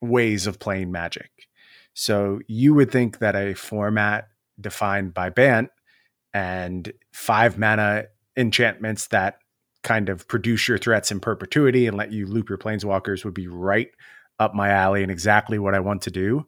ways 0.00 0.46
of 0.46 0.58
playing 0.58 0.92
magic. 0.92 1.30
So 1.94 2.40
you 2.46 2.74
would 2.74 2.90
think 2.92 3.18
that 3.18 3.34
a 3.34 3.54
format 3.54 4.28
defined 4.60 5.14
by 5.14 5.30
Bant 5.30 5.70
and 6.32 6.92
five 7.12 7.58
mana 7.58 8.04
enchantments 8.36 9.08
that 9.08 9.38
kind 9.82 10.08
of 10.08 10.28
produce 10.28 10.68
your 10.68 10.78
threats 10.78 11.10
in 11.10 11.20
perpetuity 11.20 11.86
and 11.86 11.96
let 11.96 12.12
you 12.12 12.26
loop 12.26 12.48
your 12.48 12.58
planeswalkers 12.58 13.24
would 13.24 13.34
be 13.34 13.48
right 13.48 13.88
up 14.38 14.54
my 14.54 14.70
alley 14.70 15.02
and 15.02 15.10
exactly 15.10 15.58
what 15.58 15.74
I 15.74 15.80
want 15.80 16.02
to 16.02 16.10
do. 16.10 16.46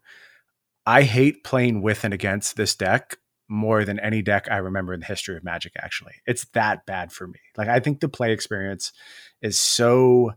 I 0.86 1.02
hate 1.02 1.44
playing 1.44 1.82
with 1.82 2.04
and 2.04 2.14
against 2.14 2.56
this 2.56 2.74
deck 2.74 3.18
more 3.48 3.84
than 3.84 3.98
any 4.00 4.22
deck 4.22 4.46
I 4.50 4.58
remember 4.58 4.92
in 4.92 5.00
the 5.00 5.06
history 5.06 5.36
of 5.36 5.44
Magic, 5.44 5.72
actually. 5.78 6.14
It's 6.26 6.46
that 6.52 6.86
bad 6.86 7.12
for 7.12 7.26
me. 7.26 7.40
Like, 7.56 7.68
I 7.68 7.80
think 7.80 8.00
the 8.00 8.08
play 8.08 8.32
experience 8.32 8.92
is 9.40 9.58
so 9.58 10.32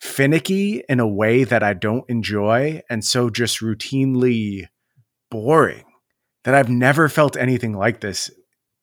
finicky 0.00 0.82
in 0.88 1.00
a 1.00 1.08
way 1.08 1.44
that 1.44 1.62
I 1.62 1.74
don't 1.74 2.08
enjoy 2.08 2.82
and 2.90 3.04
so 3.04 3.30
just 3.30 3.60
routinely 3.60 4.66
boring 5.30 5.84
that 6.44 6.54
I've 6.54 6.68
never 6.68 7.08
felt 7.08 7.36
anything 7.36 7.72
like 7.72 8.00
this 8.00 8.30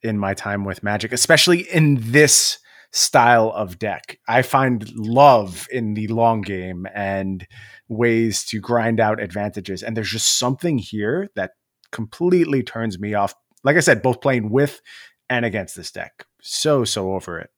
in 0.01 0.17
my 0.17 0.33
time 0.33 0.65
with 0.65 0.83
Magic, 0.83 1.11
especially 1.11 1.61
in 1.61 1.97
this 1.99 2.57
style 2.91 3.51
of 3.55 3.79
deck. 3.79 4.19
I 4.27 4.41
find 4.41 4.89
love 4.95 5.67
in 5.71 5.93
the 5.93 6.07
long 6.07 6.41
game 6.41 6.87
and 6.93 7.47
ways 7.87 8.43
to 8.45 8.59
grind 8.59 8.99
out 8.99 9.21
advantages. 9.21 9.81
And 9.81 9.95
there's 9.95 10.11
just 10.11 10.37
something 10.37 10.77
here 10.77 11.29
that 11.35 11.51
completely 11.91 12.63
turns 12.63 12.99
me 12.99 13.13
off. 13.13 13.33
Like 13.63 13.77
I 13.77 13.81
said, 13.81 14.01
both 14.01 14.21
playing 14.21 14.49
with 14.49 14.81
and 15.29 15.45
against 15.45 15.75
this 15.75 15.91
deck. 15.91 16.25
So, 16.41 16.83
so 16.83 17.13
over 17.13 17.39
it. 17.39 17.49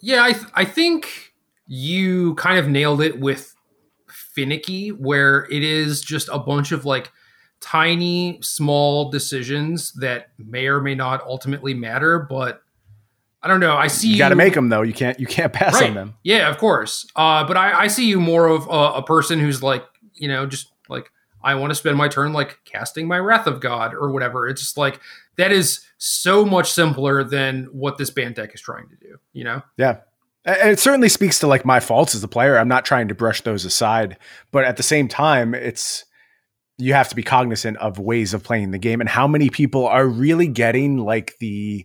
Yeah, 0.00 0.22
I, 0.22 0.32
th- 0.32 0.46
I 0.54 0.64
think 0.64 1.32
you 1.66 2.34
kind 2.36 2.58
of 2.58 2.68
nailed 2.68 3.00
it 3.00 3.20
with 3.20 3.54
finicky 4.08 4.88
where 4.90 5.46
it 5.50 5.62
is 5.62 6.00
just 6.00 6.28
a 6.32 6.38
bunch 6.38 6.72
of 6.72 6.84
like 6.84 7.10
tiny 7.60 8.38
small 8.42 9.10
decisions 9.10 9.92
that 9.92 10.28
may 10.38 10.66
or 10.66 10.80
may 10.80 10.94
not 10.94 11.22
ultimately 11.26 11.74
matter 11.74 12.18
but 12.18 12.62
i 13.42 13.48
don't 13.48 13.60
know 13.60 13.76
i 13.76 13.86
see 13.86 14.08
you, 14.08 14.18
got 14.18 14.30
to 14.30 14.36
make 14.36 14.54
them 14.54 14.68
though 14.68 14.82
you 14.82 14.92
can't 14.92 15.18
you 15.20 15.26
can't 15.26 15.52
pass 15.52 15.74
right. 15.74 15.88
on 15.88 15.94
them 15.94 16.14
yeah 16.22 16.48
of 16.48 16.58
course 16.58 17.06
uh, 17.16 17.44
but 17.46 17.56
I, 17.56 17.82
I 17.82 17.86
see 17.86 18.06
you 18.06 18.20
more 18.20 18.46
of 18.46 18.66
a, 18.66 18.98
a 18.98 19.02
person 19.02 19.38
who's 19.38 19.62
like 19.62 19.84
you 20.14 20.28
know 20.28 20.46
just 20.46 20.72
like 20.88 21.10
I 21.42 21.54
want 21.54 21.70
to 21.70 21.74
spend 21.74 21.96
my 21.96 22.08
turn 22.08 22.32
like 22.32 22.58
casting 22.64 23.08
my 23.08 23.18
Wrath 23.18 23.46
of 23.46 23.60
God 23.60 23.94
or 23.94 24.10
whatever. 24.10 24.46
It's 24.46 24.60
just 24.60 24.76
like 24.76 25.00
that 25.36 25.52
is 25.52 25.80
so 25.98 26.44
much 26.44 26.70
simpler 26.70 27.24
than 27.24 27.64
what 27.72 27.98
this 27.98 28.10
Bant 28.10 28.36
deck 28.36 28.54
is 28.54 28.60
trying 28.60 28.88
to 28.88 28.96
do, 28.96 29.16
you 29.32 29.44
know? 29.44 29.62
Yeah. 29.76 29.98
And 30.44 30.70
it 30.70 30.78
certainly 30.78 31.08
speaks 31.08 31.38
to 31.40 31.46
like 31.46 31.64
my 31.64 31.80
faults 31.80 32.14
as 32.14 32.24
a 32.24 32.28
player. 32.28 32.58
I'm 32.58 32.68
not 32.68 32.84
trying 32.84 33.08
to 33.08 33.14
brush 33.14 33.42
those 33.42 33.64
aside, 33.64 34.16
but 34.50 34.64
at 34.64 34.76
the 34.76 34.82
same 34.82 35.08
time, 35.08 35.54
it's 35.54 36.04
you 36.78 36.94
have 36.94 37.10
to 37.10 37.14
be 37.14 37.22
cognizant 37.22 37.76
of 37.76 37.98
ways 37.98 38.32
of 38.32 38.42
playing 38.42 38.70
the 38.70 38.78
game 38.78 39.00
and 39.00 39.08
how 39.08 39.26
many 39.26 39.50
people 39.50 39.86
are 39.86 40.06
really 40.06 40.46
getting 40.48 40.96
like 40.96 41.36
the 41.38 41.84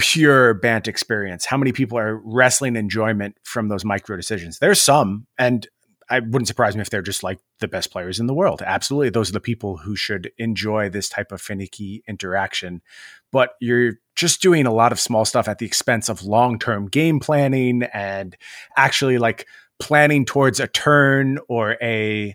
pure 0.00 0.54
Bant 0.54 0.88
experience. 0.88 1.44
How 1.44 1.56
many 1.56 1.72
people 1.72 1.98
are 1.98 2.16
wrestling 2.24 2.74
enjoyment 2.76 3.36
from 3.44 3.68
those 3.68 3.84
micro 3.84 4.16
decisions? 4.16 4.58
There's 4.58 4.82
some, 4.82 5.26
and 5.38 5.68
I 6.10 6.18
wouldn't 6.18 6.48
surprise 6.48 6.74
me 6.74 6.82
if 6.82 6.90
they're 6.90 7.02
just 7.02 7.22
like 7.22 7.38
the 7.60 7.68
best 7.68 7.92
players 7.92 8.18
in 8.18 8.26
the 8.26 8.34
world. 8.34 8.62
Absolutely. 8.66 9.10
Those 9.10 9.30
are 9.30 9.34
the 9.34 9.40
people 9.40 9.76
who 9.76 9.94
should 9.94 10.32
enjoy 10.38 10.88
this 10.88 11.08
type 11.08 11.30
of 11.30 11.40
finicky 11.40 12.02
interaction. 12.08 12.82
But 13.30 13.50
you're 13.60 13.94
just 14.16 14.42
doing 14.42 14.66
a 14.66 14.74
lot 14.74 14.90
of 14.90 14.98
small 14.98 15.24
stuff 15.24 15.46
at 15.46 15.58
the 15.58 15.66
expense 15.66 16.08
of 16.08 16.24
long 16.24 16.58
term 16.58 16.88
game 16.88 17.20
planning 17.20 17.84
and 17.94 18.36
actually 18.76 19.18
like 19.18 19.46
planning 19.78 20.24
towards 20.24 20.58
a 20.58 20.66
turn 20.66 21.38
or 21.48 21.76
a, 21.80 22.34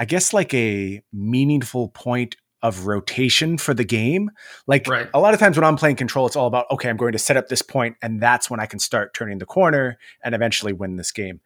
I 0.00 0.04
guess, 0.04 0.32
like 0.32 0.52
a 0.52 1.02
meaningful 1.12 1.88
point 1.88 2.36
of 2.62 2.86
rotation 2.86 3.58
for 3.58 3.74
the 3.74 3.84
game. 3.84 4.30
Like 4.66 4.86
right. 4.86 5.08
a 5.12 5.20
lot 5.20 5.34
of 5.34 5.40
times 5.40 5.56
when 5.56 5.64
I'm 5.64 5.76
playing 5.76 5.96
control, 5.96 6.26
it's 6.26 6.36
all 6.36 6.46
about, 6.46 6.66
okay, 6.70 6.88
I'm 6.88 6.96
going 6.96 7.12
to 7.12 7.18
set 7.18 7.36
up 7.36 7.48
this 7.48 7.62
point 7.62 7.96
and 8.02 8.20
that's 8.20 8.48
when 8.48 8.60
I 8.60 8.66
can 8.66 8.78
start 8.78 9.14
turning 9.14 9.38
the 9.38 9.46
corner 9.46 9.98
and 10.22 10.34
eventually 10.34 10.72
win 10.72 10.96
this 10.96 11.12
game 11.12 11.40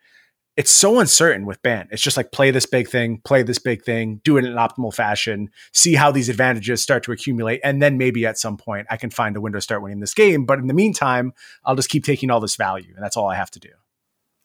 it's 0.56 0.70
so 0.70 1.00
uncertain 1.00 1.44
with 1.44 1.62
Bant. 1.62 1.90
It's 1.92 2.00
just 2.00 2.16
like 2.16 2.32
play 2.32 2.50
this 2.50 2.64
big 2.64 2.88
thing, 2.88 3.20
play 3.24 3.42
this 3.42 3.58
big 3.58 3.84
thing, 3.84 4.22
do 4.24 4.38
it 4.38 4.44
in 4.44 4.52
an 4.52 4.56
optimal 4.56 4.92
fashion, 4.92 5.50
see 5.72 5.94
how 5.94 6.10
these 6.10 6.30
advantages 6.30 6.82
start 6.82 7.02
to 7.04 7.12
accumulate, 7.12 7.60
and 7.62 7.82
then 7.82 7.98
maybe 7.98 8.24
at 8.24 8.38
some 8.38 8.56
point 8.56 8.86
I 8.88 8.96
can 8.96 9.10
find 9.10 9.36
a 9.36 9.40
window 9.40 9.58
to 9.58 9.62
start 9.62 9.82
winning 9.82 10.00
this 10.00 10.14
game. 10.14 10.46
But 10.46 10.58
in 10.58 10.66
the 10.66 10.74
meantime, 10.74 11.34
I'll 11.64 11.76
just 11.76 11.90
keep 11.90 12.04
taking 12.04 12.30
all 12.30 12.40
this 12.40 12.56
value, 12.56 12.94
and 12.94 13.04
that's 13.04 13.18
all 13.18 13.28
I 13.28 13.34
have 13.34 13.50
to 13.52 13.60
do. 13.60 13.68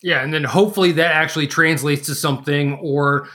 Yeah, 0.02 0.22
and 0.22 0.34
then 0.34 0.44
hopefully 0.44 0.92
that 0.94 1.16
actually 1.16 1.48
translates 1.48 2.08
to 2.08 2.16
something, 2.16 2.78
or 2.82 3.30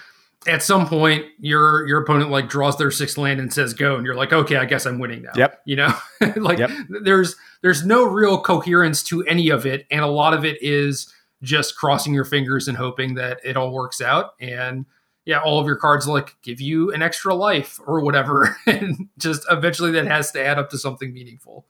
at 0.47 0.63
some 0.63 0.87
point 0.87 1.27
your 1.39 1.87
your 1.87 2.03
opponent 2.03 2.31
like 2.31 2.49
draws 2.49 2.77
their 2.77 2.91
sixth 2.91 3.19
land 3.19 3.41
and 3.41 3.53
says 3.53 3.75
go, 3.75 3.97
and 3.97 4.05
you're 4.05 4.15
like, 4.15 4.33
okay, 4.33 4.57
I 4.57 4.65
guess 4.65 4.87
I'm 4.87 4.99
winning 4.99 5.23
now. 5.23 5.33
Yep. 5.37 5.63
You 5.65 5.77
know, 5.77 5.95
like 6.37 6.59
yep. 6.59 6.71
there's 7.03 7.37
there's 7.63 7.85
no 7.85 8.05
real 8.05 8.41
coherence 8.41 9.03
to 9.05 9.25
any 9.25 9.49
of 9.51 9.67
it, 9.67 9.87
and 9.91 10.03
a 10.03 10.09
lot 10.09 10.35
of 10.35 10.45
it 10.45 10.63
is 10.63 11.13
just 11.43 11.77
crossing 11.77 12.15
your 12.15 12.25
fingers 12.25 12.69
and 12.69 12.77
hoping 12.77 13.15
that 13.15 13.41
it 13.45 13.57
all 13.57 13.73
works 13.73 14.01
out. 14.01 14.35
And 14.41 14.87
yeah, 15.25 15.41
all 15.41 15.59
of 15.59 15.67
your 15.67 15.77
cards 15.77 16.07
like 16.07 16.37
give 16.43 16.61
you 16.61 16.93
an 16.93 17.03
extra 17.03 17.35
life 17.35 17.81
or 17.87 18.01
whatever. 18.01 18.57
and 18.67 19.09
just 19.19 19.45
eventually 19.51 19.91
that 19.93 20.07
has 20.07 20.31
to 20.33 20.45
add 20.45 20.59
up 20.59 20.71
to 20.71 20.79
something 20.79 21.13
meaningful. 21.13 21.67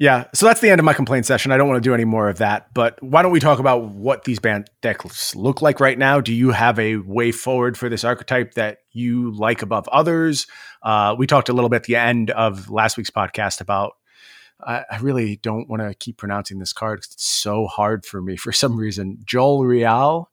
Yeah, 0.00 0.24
so 0.34 0.46
that's 0.46 0.60
the 0.60 0.70
end 0.70 0.80
of 0.80 0.84
my 0.84 0.92
complaint 0.92 1.24
session. 1.24 1.52
I 1.52 1.56
don't 1.56 1.68
want 1.68 1.82
to 1.82 1.88
do 1.88 1.94
any 1.94 2.04
more 2.04 2.28
of 2.28 2.38
that, 2.38 2.74
but 2.74 3.00
why 3.00 3.22
don't 3.22 3.30
we 3.30 3.38
talk 3.38 3.60
about 3.60 3.84
what 3.84 4.24
these 4.24 4.40
Bant 4.40 4.68
decks 4.82 5.36
look 5.36 5.62
like 5.62 5.78
right 5.78 5.96
now? 5.96 6.20
Do 6.20 6.34
you 6.34 6.50
have 6.50 6.80
a 6.80 6.96
way 6.96 7.30
forward 7.30 7.78
for 7.78 7.88
this 7.88 8.02
archetype 8.02 8.54
that 8.54 8.78
you 8.90 9.30
like 9.30 9.62
above 9.62 9.86
others? 9.88 10.48
Uh, 10.82 11.14
we 11.16 11.28
talked 11.28 11.48
a 11.48 11.52
little 11.52 11.70
bit 11.70 11.76
at 11.76 11.84
the 11.84 11.94
end 11.94 12.32
of 12.32 12.70
last 12.70 12.96
week's 12.96 13.10
podcast 13.10 13.60
about 13.60 13.92
I, 14.60 14.98
really 15.00 15.36
don't 15.36 15.68
want 15.68 15.82
to 15.82 15.94
keep 15.94 16.16
pronouncing 16.16 16.58
this 16.58 16.72
card 16.72 17.00
because 17.00 17.12
it's 17.12 17.26
so 17.26 17.66
hard 17.66 18.06
for 18.06 18.22
me 18.22 18.36
for 18.36 18.52
some 18.52 18.76
reason. 18.76 19.18
Joel 19.24 19.64
Real, 19.64 20.30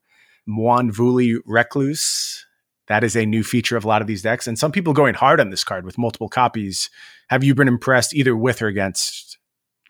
Moanvuli 0.48 1.36
Recluse. 1.44 2.46
That 2.88 3.04
is 3.04 3.16
a 3.16 3.26
new 3.26 3.44
feature 3.44 3.76
of 3.76 3.84
a 3.84 3.88
lot 3.88 4.00
of 4.00 4.08
these 4.08 4.22
decks. 4.22 4.46
And 4.46 4.58
some 4.58 4.72
people 4.72 4.92
going 4.92 5.14
hard 5.14 5.40
on 5.40 5.50
this 5.50 5.64
card 5.64 5.84
with 5.84 5.98
multiple 5.98 6.28
copies. 6.28 6.90
Have 7.28 7.44
you 7.44 7.54
been 7.54 7.68
impressed 7.68 8.14
either 8.14 8.36
with 8.36 8.62
or 8.62 8.66
against 8.66 9.31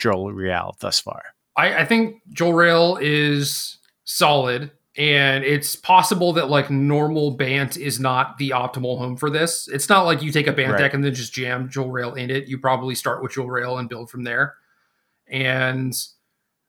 Jolrael 0.03 0.79
thus 0.79 1.01
far? 1.01 1.23
I, 1.57 1.81
I 1.81 1.85
think 1.85 2.23
Jolrael 2.35 2.99
is 3.01 3.79
solid 4.05 4.71
and 4.97 5.45
it's 5.45 5.75
possible 5.75 6.35
that 6.35 6.51
like 6.51 6.71
normal 6.71 7.33
Bant 7.33 7.77
is 7.77 7.99
not 7.99 8.37
the 8.37 8.51
optimal 8.51 8.99
home 8.99 9.17
for 9.17 9.31
this. 9.31 9.69
It's 9.69 9.89
not 9.89 10.03
like 10.03 10.23
you 10.23 10.31
take 10.31 10.47
a 10.47 10.53
Bant 10.53 10.73
right. 10.73 10.79
deck 10.79 10.95
and 10.95 11.03
then 11.03 11.15
just 11.15 11.33
jam 11.33 11.69
Jolrael 11.69 12.17
in 12.17 12.31
it. 12.31 12.47
You 12.47 12.59
probably 12.59 12.95
start 12.95 13.23
with 13.23 13.33
Jolrael 13.33 13.79
and 13.79 13.89
build 13.89 14.11
from 14.11 14.25
there. 14.25 14.55
And 15.27 15.95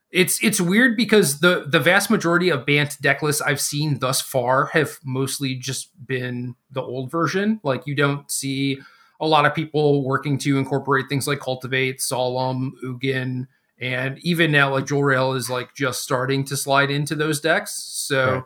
it's 0.09 0.41
it's 0.43 0.61
weird 0.61 0.95
because 0.95 1.39
the 1.39 1.65
the 1.67 1.79
vast 1.79 2.09
majority 2.09 2.49
of 2.49 2.65
Bant 2.65 3.01
deck 3.01 3.21
lists 3.21 3.41
I've 3.41 3.59
seen 3.59 3.99
thus 3.99 4.21
far 4.21 4.67
have 4.67 4.99
mostly 5.03 5.55
just 5.55 5.89
been 6.05 6.55
the 6.71 6.81
old 6.81 7.11
version. 7.11 7.59
Like 7.63 7.87
you 7.87 7.95
don't 7.95 8.31
see 8.31 8.79
a 9.23 9.27
lot 9.27 9.45
of 9.45 9.55
people 9.55 10.03
working 10.03 10.37
to 10.39 10.57
incorporate 10.57 11.05
things 11.07 11.27
like 11.27 11.39
Cultivate, 11.39 12.01
Solemn, 12.01 12.73
Ugin, 12.83 13.47
and 13.79 14.19
even 14.19 14.51
now, 14.51 14.71
like 14.71 14.85
Jolrael 14.85 15.35
is 15.35 15.49
like 15.49 15.73
just 15.73 16.03
starting 16.03 16.43
to 16.45 16.57
slide 16.57 16.91
into 16.91 17.15
those 17.15 17.39
decks. 17.39 17.73
So 17.73 18.33
right. 18.33 18.43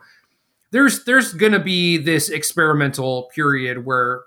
there's 0.70 1.04
there's 1.04 1.34
gonna 1.34 1.58
be 1.58 1.96
this 1.98 2.28
experimental 2.28 3.30
period 3.34 3.84
where 3.84 4.22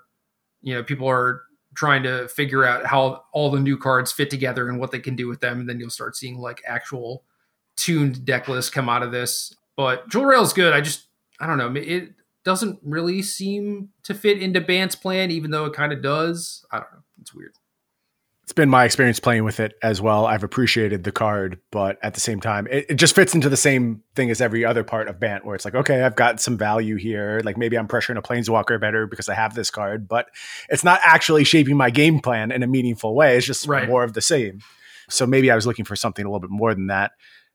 you 0.62 0.74
know 0.74 0.82
people 0.82 1.08
are 1.08 1.42
trying 1.74 2.02
to 2.02 2.28
figure 2.28 2.64
out 2.64 2.84
how 2.84 3.24
all 3.32 3.50
the 3.50 3.58
new 3.58 3.78
cards 3.78 4.12
fit 4.12 4.28
together 4.28 4.68
and 4.68 4.78
what 4.78 4.90
they 4.90 5.00
can 5.00 5.16
do 5.16 5.26
with 5.26 5.40
them, 5.40 5.60
and 5.60 5.68
then 5.68 5.80
you'll 5.80 5.90
start 5.90 6.16
seeing 6.16 6.38
like 6.38 6.62
actual 6.66 7.24
tuned 7.76 8.24
deck 8.26 8.46
lists 8.48 8.70
come 8.70 8.88
out 8.88 9.02
of 9.02 9.10
this. 9.10 9.54
But 9.74 10.08
Jolrael 10.10 10.42
is 10.42 10.52
good. 10.52 10.74
I 10.74 10.82
just 10.82 11.06
I 11.40 11.46
don't 11.46 11.58
know. 11.58 11.72
It 11.74 12.10
doesn't 12.44 12.78
really 12.82 13.22
seem 13.22 13.90
to 14.04 14.14
fit 14.14 14.42
into 14.42 14.60
Bant's 14.60 14.94
plan, 14.94 15.30
even 15.30 15.50
though 15.50 15.64
it 15.66 15.72
kind 15.72 15.92
of 15.92 16.02
does. 16.02 16.64
I 16.70 16.78
don't 16.78 16.92
know. 16.92 17.02
It's 17.20 17.34
weird 17.34 17.52
it's 18.52 18.52
been 18.52 18.68
my 18.68 18.84
experience 18.84 19.20
playing 19.20 19.44
with 19.44 19.60
it 19.60 19.78
as 19.82 20.02
well. 20.02 20.26
I've 20.26 20.42
appreciated 20.42 21.04
the 21.04 21.12
card, 21.12 21.60
but 21.70 21.98
at 22.02 22.14
the 22.14 22.20
same 22.20 22.40
time, 22.40 22.66
it, 22.70 22.86
it, 22.90 22.94
just 22.96 23.14
fits 23.14 23.34
into 23.34 23.48
the 23.48 23.56
same 23.56 24.02
thing 24.16 24.30
as 24.30 24.40
every 24.40 24.64
other 24.64 24.82
part 24.82 25.08
of 25.08 25.20
Bant, 25.20 25.46
where 25.46 25.54
it's 25.54 25.64
like, 25.64 25.76
okay, 25.76 26.02
I've 26.02 26.16
got 26.16 26.40
some 26.40 26.58
value 26.58 26.96
here. 26.96 27.40
Like 27.44 27.56
maybe 27.56 27.78
I'm 27.78 27.86
pressuring 27.86 28.18
a 28.18 28.22
Planeswalker 28.22 28.80
better 28.80 29.06
because 29.06 29.28
I 29.28 29.34
have 29.34 29.54
this 29.54 29.70
card, 29.70 30.08
but 30.08 30.26
it's 30.68 30.82
not 30.82 31.00
actually 31.04 31.44
shaping 31.44 31.76
my 31.76 31.88
game 31.88 32.18
plan 32.18 32.50
in 32.50 32.62
a 32.62 32.66
meaningful 32.66 33.14
way. 33.14 33.38
It's 33.38 33.46
just 33.46 33.66
right. 33.66 33.88
more 33.88 34.02
of 34.02 34.12
the 34.12 34.20
same. 34.20 34.60
So 35.08 35.24
maybe 35.24 35.50
I 35.50 35.54
was 35.54 35.66
looking 35.66 35.84
for 35.84 35.96
something 35.96 36.24
a 36.24 36.28
little 36.28 36.40
bit 36.40 36.50
more 36.50 36.74
than 36.74 36.88
that. 36.88 37.12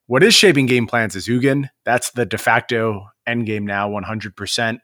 What 0.08 0.24
is 0.24 0.34
shaping 0.34 0.66
game 0.66 0.88
plans 0.88 1.16
is 1.16 1.28
Ugin. 1.28 1.70
That's 1.86 2.12
the 2.12 2.26
de 2.26 2.38
facto 2.38 3.10
end 3.26 3.46
game 3.46 3.66
now, 3.66 3.90
100%. 3.90 4.80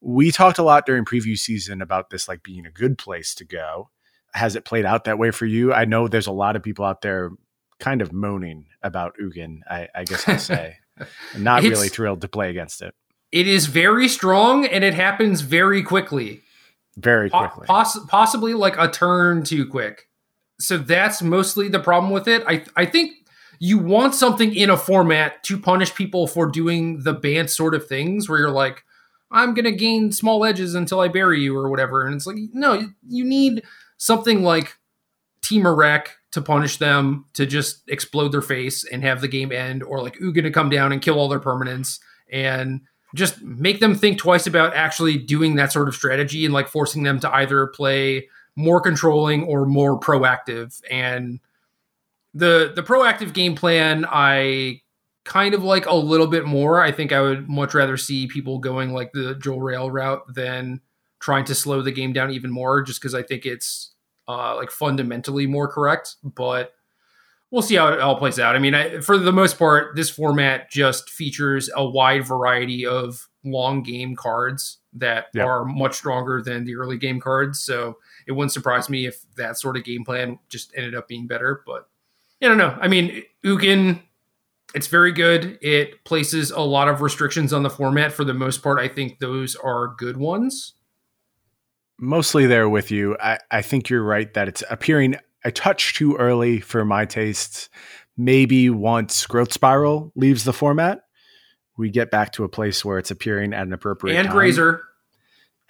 We 0.00 0.30
talked 0.30 0.58
a 0.58 0.62
lot 0.62 0.84
during 0.84 1.04
preview 1.04 1.38
season 1.38 1.80
about 1.80 2.10
this 2.10 2.28
like 2.28 2.42
being 2.42 2.66
a 2.66 2.70
good 2.70 2.98
place 2.98 3.34
to 3.36 3.44
go 3.44 3.90
has 4.34 4.56
it 4.56 4.64
played 4.64 4.84
out 4.84 5.04
that 5.04 5.18
way 5.18 5.30
for 5.30 5.46
you? 5.46 5.72
I 5.72 5.84
know 5.84 6.08
there's 6.08 6.26
a 6.26 6.32
lot 6.32 6.56
of 6.56 6.62
people 6.62 6.84
out 6.84 7.00
there 7.02 7.30
kind 7.78 8.02
of 8.02 8.12
moaning 8.12 8.66
about 8.82 9.16
Ugin, 9.22 9.60
I, 9.68 9.88
I 9.94 10.04
guess 10.04 10.28
I'll 10.28 10.38
say. 10.38 10.76
not 11.38 11.62
really 11.62 11.88
thrilled 11.88 12.20
to 12.22 12.28
play 12.28 12.50
against 12.50 12.82
it. 12.82 12.94
It 13.32 13.46
is 13.48 13.66
very 13.66 14.08
strong 14.08 14.66
and 14.66 14.84
it 14.84 14.94
happens 14.94 15.40
very 15.40 15.82
quickly. 15.82 16.42
Very 16.96 17.30
quickly. 17.30 17.66
Poss- 17.66 18.04
possibly 18.06 18.54
like 18.54 18.76
a 18.76 18.88
turn 18.88 19.44
too 19.44 19.66
quick. 19.66 20.08
So 20.60 20.78
that's 20.78 21.20
mostly 21.22 21.68
the 21.68 21.80
problem 21.80 22.12
with 22.12 22.28
it. 22.28 22.44
I 22.46 22.64
I 22.76 22.86
think 22.86 23.23
you 23.58 23.78
want 23.78 24.14
something 24.14 24.54
in 24.54 24.70
a 24.70 24.76
format 24.76 25.42
to 25.44 25.58
punish 25.58 25.94
people 25.94 26.26
for 26.26 26.46
doing 26.46 27.02
the 27.02 27.12
Bant 27.12 27.50
sort 27.50 27.74
of 27.74 27.86
things 27.86 28.28
where 28.28 28.38
you're 28.38 28.50
like, 28.50 28.84
I'm 29.30 29.54
gonna 29.54 29.72
gain 29.72 30.12
small 30.12 30.44
edges 30.44 30.74
until 30.74 31.00
I 31.00 31.08
bury 31.08 31.42
you 31.42 31.56
or 31.56 31.68
whatever. 31.68 32.04
And 32.04 32.14
it's 32.14 32.26
like, 32.26 32.36
no, 32.52 32.88
you 33.08 33.24
need 33.24 33.62
something 33.96 34.42
like 34.42 34.76
Temur 35.42 36.06
to 36.32 36.42
punish 36.42 36.78
them 36.78 37.26
to 37.34 37.46
just 37.46 37.82
explode 37.88 38.32
their 38.32 38.42
face 38.42 38.84
and 38.84 39.02
have 39.02 39.20
the 39.20 39.28
game 39.28 39.52
end, 39.52 39.82
or 39.82 40.02
like 40.02 40.18
Ugin 40.18 40.42
to 40.42 40.50
come 40.50 40.68
down 40.68 40.90
and 40.90 41.00
kill 41.02 41.18
all 41.18 41.28
their 41.28 41.40
permanents 41.40 42.00
and 42.30 42.80
just 43.14 43.40
make 43.42 43.78
them 43.78 43.94
think 43.94 44.18
twice 44.18 44.46
about 44.46 44.74
actually 44.74 45.16
doing 45.16 45.54
that 45.54 45.70
sort 45.70 45.86
of 45.86 45.94
strategy 45.94 46.44
and 46.44 46.52
like 46.52 46.68
forcing 46.68 47.04
them 47.04 47.20
to 47.20 47.32
either 47.32 47.68
play 47.68 48.28
more 48.56 48.80
controlling 48.80 49.44
or 49.44 49.66
more 49.66 49.98
proactive. 49.98 50.80
And 50.90 51.38
the 52.34 52.72
the 52.74 52.82
proactive 52.82 53.32
game 53.32 53.54
plan 53.54 54.04
I 54.08 54.80
kind 55.24 55.54
of 55.54 55.64
like 55.64 55.86
a 55.86 55.94
little 55.94 56.26
bit 56.26 56.44
more. 56.44 56.82
I 56.82 56.92
think 56.92 57.12
I 57.12 57.20
would 57.20 57.48
much 57.48 57.74
rather 57.74 57.96
see 57.96 58.26
people 58.26 58.58
going 58.58 58.92
like 58.92 59.12
the 59.12 59.34
Jolrael 59.34 59.90
route 59.90 60.22
than 60.34 60.80
trying 61.18 61.44
to 61.46 61.54
slow 61.54 61.80
the 61.80 61.92
game 61.92 62.12
down 62.12 62.30
even 62.30 62.50
more 62.50 62.82
just 62.82 63.00
because 63.00 63.14
I 63.14 63.22
think 63.22 63.46
it's 63.46 63.94
uh, 64.28 64.54
like 64.56 64.70
fundamentally 64.70 65.46
more 65.46 65.68
correct. 65.68 66.16
But 66.22 66.74
we'll 67.50 67.62
see 67.62 67.76
how 67.76 67.88
it 67.88 68.00
all 68.00 68.18
plays 68.18 68.38
out. 68.38 68.54
I 68.54 68.58
mean, 68.58 68.74
I, 68.74 69.00
for 69.00 69.16
the 69.16 69.32
most 69.32 69.58
part, 69.58 69.96
this 69.96 70.10
format 70.10 70.70
just 70.70 71.08
features 71.08 71.70
a 71.74 71.84
wide 71.84 72.26
variety 72.26 72.84
of 72.84 73.28
long 73.44 73.82
game 73.82 74.16
cards 74.16 74.78
that 74.94 75.26
yep. 75.34 75.46
are 75.46 75.64
much 75.64 75.94
stronger 75.94 76.42
than 76.42 76.64
the 76.64 76.76
early 76.76 76.98
game 76.98 77.20
cards. 77.20 77.60
So 77.60 77.98
it 78.26 78.32
wouldn't 78.32 78.52
surprise 78.52 78.90
me 78.90 79.06
if 79.06 79.24
that 79.36 79.58
sort 79.58 79.76
of 79.76 79.84
game 79.84 80.04
plan 80.04 80.38
just 80.48 80.72
ended 80.76 80.94
up 80.94 81.08
being 81.08 81.26
better. 81.26 81.62
But 81.66 81.88
I 82.42 82.48
don't 82.48 82.58
know. 82.58 82.76
I 82.80 82.88
mean, 82.88 83.22
Ugin, 83.44 84.00
it's 84.74 84.86
very 84.88 85.12
good. 85.12 85.58
It 85.62 86.04
places 86.04 86.50
a 86.50 86.60
lot 86.60 86.88
of 86.88 87.00
restrictions 87.00 87.52
on 87.52 87.62
the 87.62 87.70
format. 87.70 88.12
For 88.12 88.24
the 88.24 88.34
most 88.34 88.62
part, 88.62 88.78
I 88.78 88.88
think 88.88 89.18
those 89.18 89.54
are 89.56 89.94
good 89.96 90.16
ones 90.16 90.74
mostly 91.98 92.46
there 92.46 92.68
with 92.68 92.90
you. 92.90 93.16
I, 93.20 93.38
I 93.50 93.62
think 93.62 93.88
you're 93.88 94.02
right 94.02 94.32
that 94.34 94.48
it's 94.48 94.62
appearing 94.70 95.16
a 95.44 95.50
touch 95.50 95.94
too 95.94 96.16
early 96.16 96.60
for 96.60 96.84
my 96.84 97.04
tastes. 97.04 97.68
Maybe 98.16 98.70
once 98.70 99.26
Growth 99.26 99.52
Spiral 99.52 100.12
leaves 100.14 100.44
the 100.44 100.52
format, 100.52 101.02
we 101.76 101.90
get 101.90 102.10
back 102.10 102.32
to 102.32 102.44
a 102.44 102.48
place 102.48 102.84
where 102.84 102.98
it's 102.98 103.10
appearing 103.10 103.52
at 103.52 103.66
an 103.66 103.72
appropriate 103.72 104.16
and 104.16 104.26
time. 104.28 104.34
Grazer. 104.36 104.82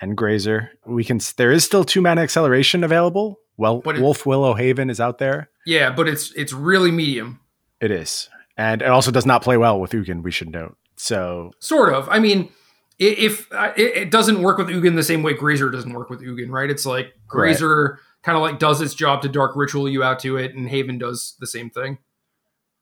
and 0.01 0.17
Grazer. 0.17 0.71
We 0.87 1.05
can. 1.05 1.21
There 1.37 1.51
is 1.51 1.65
still 1.65 1.85
two 1.85 2.03
mana 2.03 2.21
acceleration 2.21 2.85
available. 2.85 3.39
Well, 3.57 3.79
it- 3.79 3.97
Wolfwillow 3.97 4.59
Haven 4.59 4.91
is 4.91 5.01
out 5.01 5.19
there. 5.19 5.51
Yeah, 5.67 5.91
but 5.91 6.09
it's 6.09 6.33
it's 6.33 6.53
really 6.53 6.91
medium. 6.91 7.41
It 7.81 7.91
is, 7.91 8.29
and 8.57 8.83
it 8.83 8.89
also 8.89 9.11
does 9.11 9.27
not 9.27 9.43
play 9.43 9.57
well 9.57 9.81
with 9.81 9.93
Ugin. 9.93 10.23
We 10.23 10.31
should 10.31 10.51
note. 10.51 10.77
So 10.97 11.53
Sort 11.59 11.93
of. 11.93 12.09
I 12.09 12.19
mean, 12.19 12.51
if 12.99 13.53
uh, 13.53 13.73
it, 13.77 13.97
it 13.97 14.11
doesn't 14.11 14.43
work 14.43 14.59
with 14.59 14.69
Ugin 14.69 14.95
the 14.95 15.03
same 15.03 15.23
way 15.23 15.35
Grazer 15.35 15.71
doesn't 15.71 15.93
work 15.93 16.11
with 16.11 16.21
Ugin, 16.21 16.51
right? 16.51 16.71
It's 16.71 16.87
like 16.87 17.15
Grazer 17.27 17.99
kind 18.23 18.37
of 18.37 18.43
like 18.43 18.59
does 18.59 18.81
its 18.81 18.95
job 18.95 19.23
to 19.23 19.29
dark 19.29 19.55
ritual 19.55 19.89
you 19.89 20.03
out 20.03 20.19
to 20.21 20.37
it, 20.37 20.55
and 20.55 20.69
Haven 20.69 20.99
does 20.99 21.37
the 21.41 21.47
same 21.47 21.71
thing. 21.71 21.99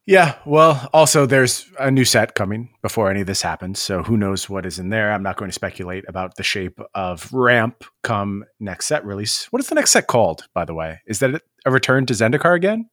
Yeah. 0.04 0.36
Well, 0.44 0.90
also 0.92 1.26
there's 1.26 1.66
a 1.78 1.90
new 1.90 2.04
set 2.04 2.34
coming 2.34 2.70
before 2.82 3.10
any 3.10 3.20
of 3.20 3.26
this 3.26 3.42
happens. 3.42 3.78
So 3.78 4.02
who 4.02 4.16
knows 4.16 4.50
what 4.50 4.66
is 4.66 4.78
in 4.78 4.88
there? 4.88 5.12
I'm 5.12 5.22
not 5.22 5.36
going 5.36 5.48
to 5.48 5.54
speculate 5.54 6.04
about 6.08 6.36
the 6.36 6.42
shape 6.42 6.80
of 6.94 7.32
ramp 7.32 7.84
come 8.02 8.44
next 8.58 8.86
set 8.86 9.04
release. 9.04 9.46
What 9.52 9.60
is 9.60 9.68
the 9.68 9.76
next 9.76 9.92
set 9.92 10.08
called? 10.08 10.48
By 10.54 10.64
the 10.64 10.74
way, 10.74 11.00
is 11.06 11.20
that 11.20 11.42
a 11.64 11.70
return 11.70 12.06
to 12.06 12.14
Zendikar 12.14 12.56
again? 12.56 12.88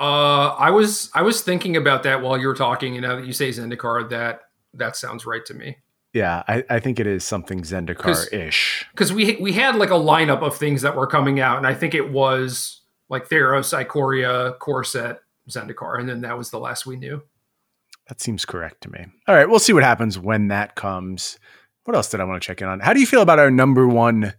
Uh, 0.00 0.48
I 0.58 0.70
was 0.70 1.10
I 1.14 1.22
was 1.22 1.42
thinking 1.42 1.76
about 1.76 2.02
that 2.02 2.20
while 2.20 2.36
you 2.36 2.48
were 2.48 2.54
talking, 2.54 2.96
and 2.96 3.02
now 3.02 3.14
that 3.14 3.26
you 3.26 3.32
say 3.32 3.50
Zendikar, 3.50 4.10
that 4.10 4.40
that 4.74 4.96
sounds 4.96 5.24
right 5.24 5.44
to 5.46 5.54
me. 5.54 5.76
Yeah, 6.12 6.42
I, 6.48 6.64
I 6.68 6.80
think 6.80 6.98
it 6.98 7.06
is 7.06 7.24
something 7.24 7.62
Zendikar 7.62 8.32
ish. 8.32 8.86
because 8.90 9.12
we 9.12 9.36
we 9.36 9.52
had 9.52 9.76
like 9.76 9.90
a 9.90 9.94
lineup 9.94 10.42
of 10.42 10.56
things 10.56 10.82
that 10.82 10.96
were 10.96 11.06
coming 11.06 11.38
out, 11.38 11.58
and 11.58 11.66
I 11.66 11.74
think 11.74 11.94
it 11.94 12.10
was 12.10 12.80
like 13.08 13.28
Theros, 13.28 13.72
Ikoria, 13.72 14.58
Core 14.58 14.82
Set, 14.82 15.20
Zendikar, 15.50 15.98
and 15.98 16.08
then 16.08 16.22
that 16.22 16.38
was 16.38 16.50
the 16.50 16.58
last 16.58 16.86
we 16.86 16.96
knew. 16.96 17.22
That 18.08 18.20
seems 18.20 18.44
correct 18.44 18.82
to 18.82 18.90
me. 18.90 19.06
All 19.26 19.34
right, 19.34 19.48
we'll 19.48 19.58
see 19.58 19.72
what 19.72 19.82
happens 19.82 20.18
when 20.18 20.48
that 20.48 20.74
comes. 20.74 21.38
What 21.84 21.96
else 21.96 22.10
did 22.10 22.20
I 22.20 22.24
want 22.24 22.42
to 22.42 22.46
check 22.46 22.60
in 22.60 22.68
on? 22.68 22.80
How 22.80 22.92
do 22.92 23.00
you 23.00 23.06
feel 23.06 23.22
about 23.22 23.38
our 23.38 23.50
number 23.50 23.86
one 23.86 24.34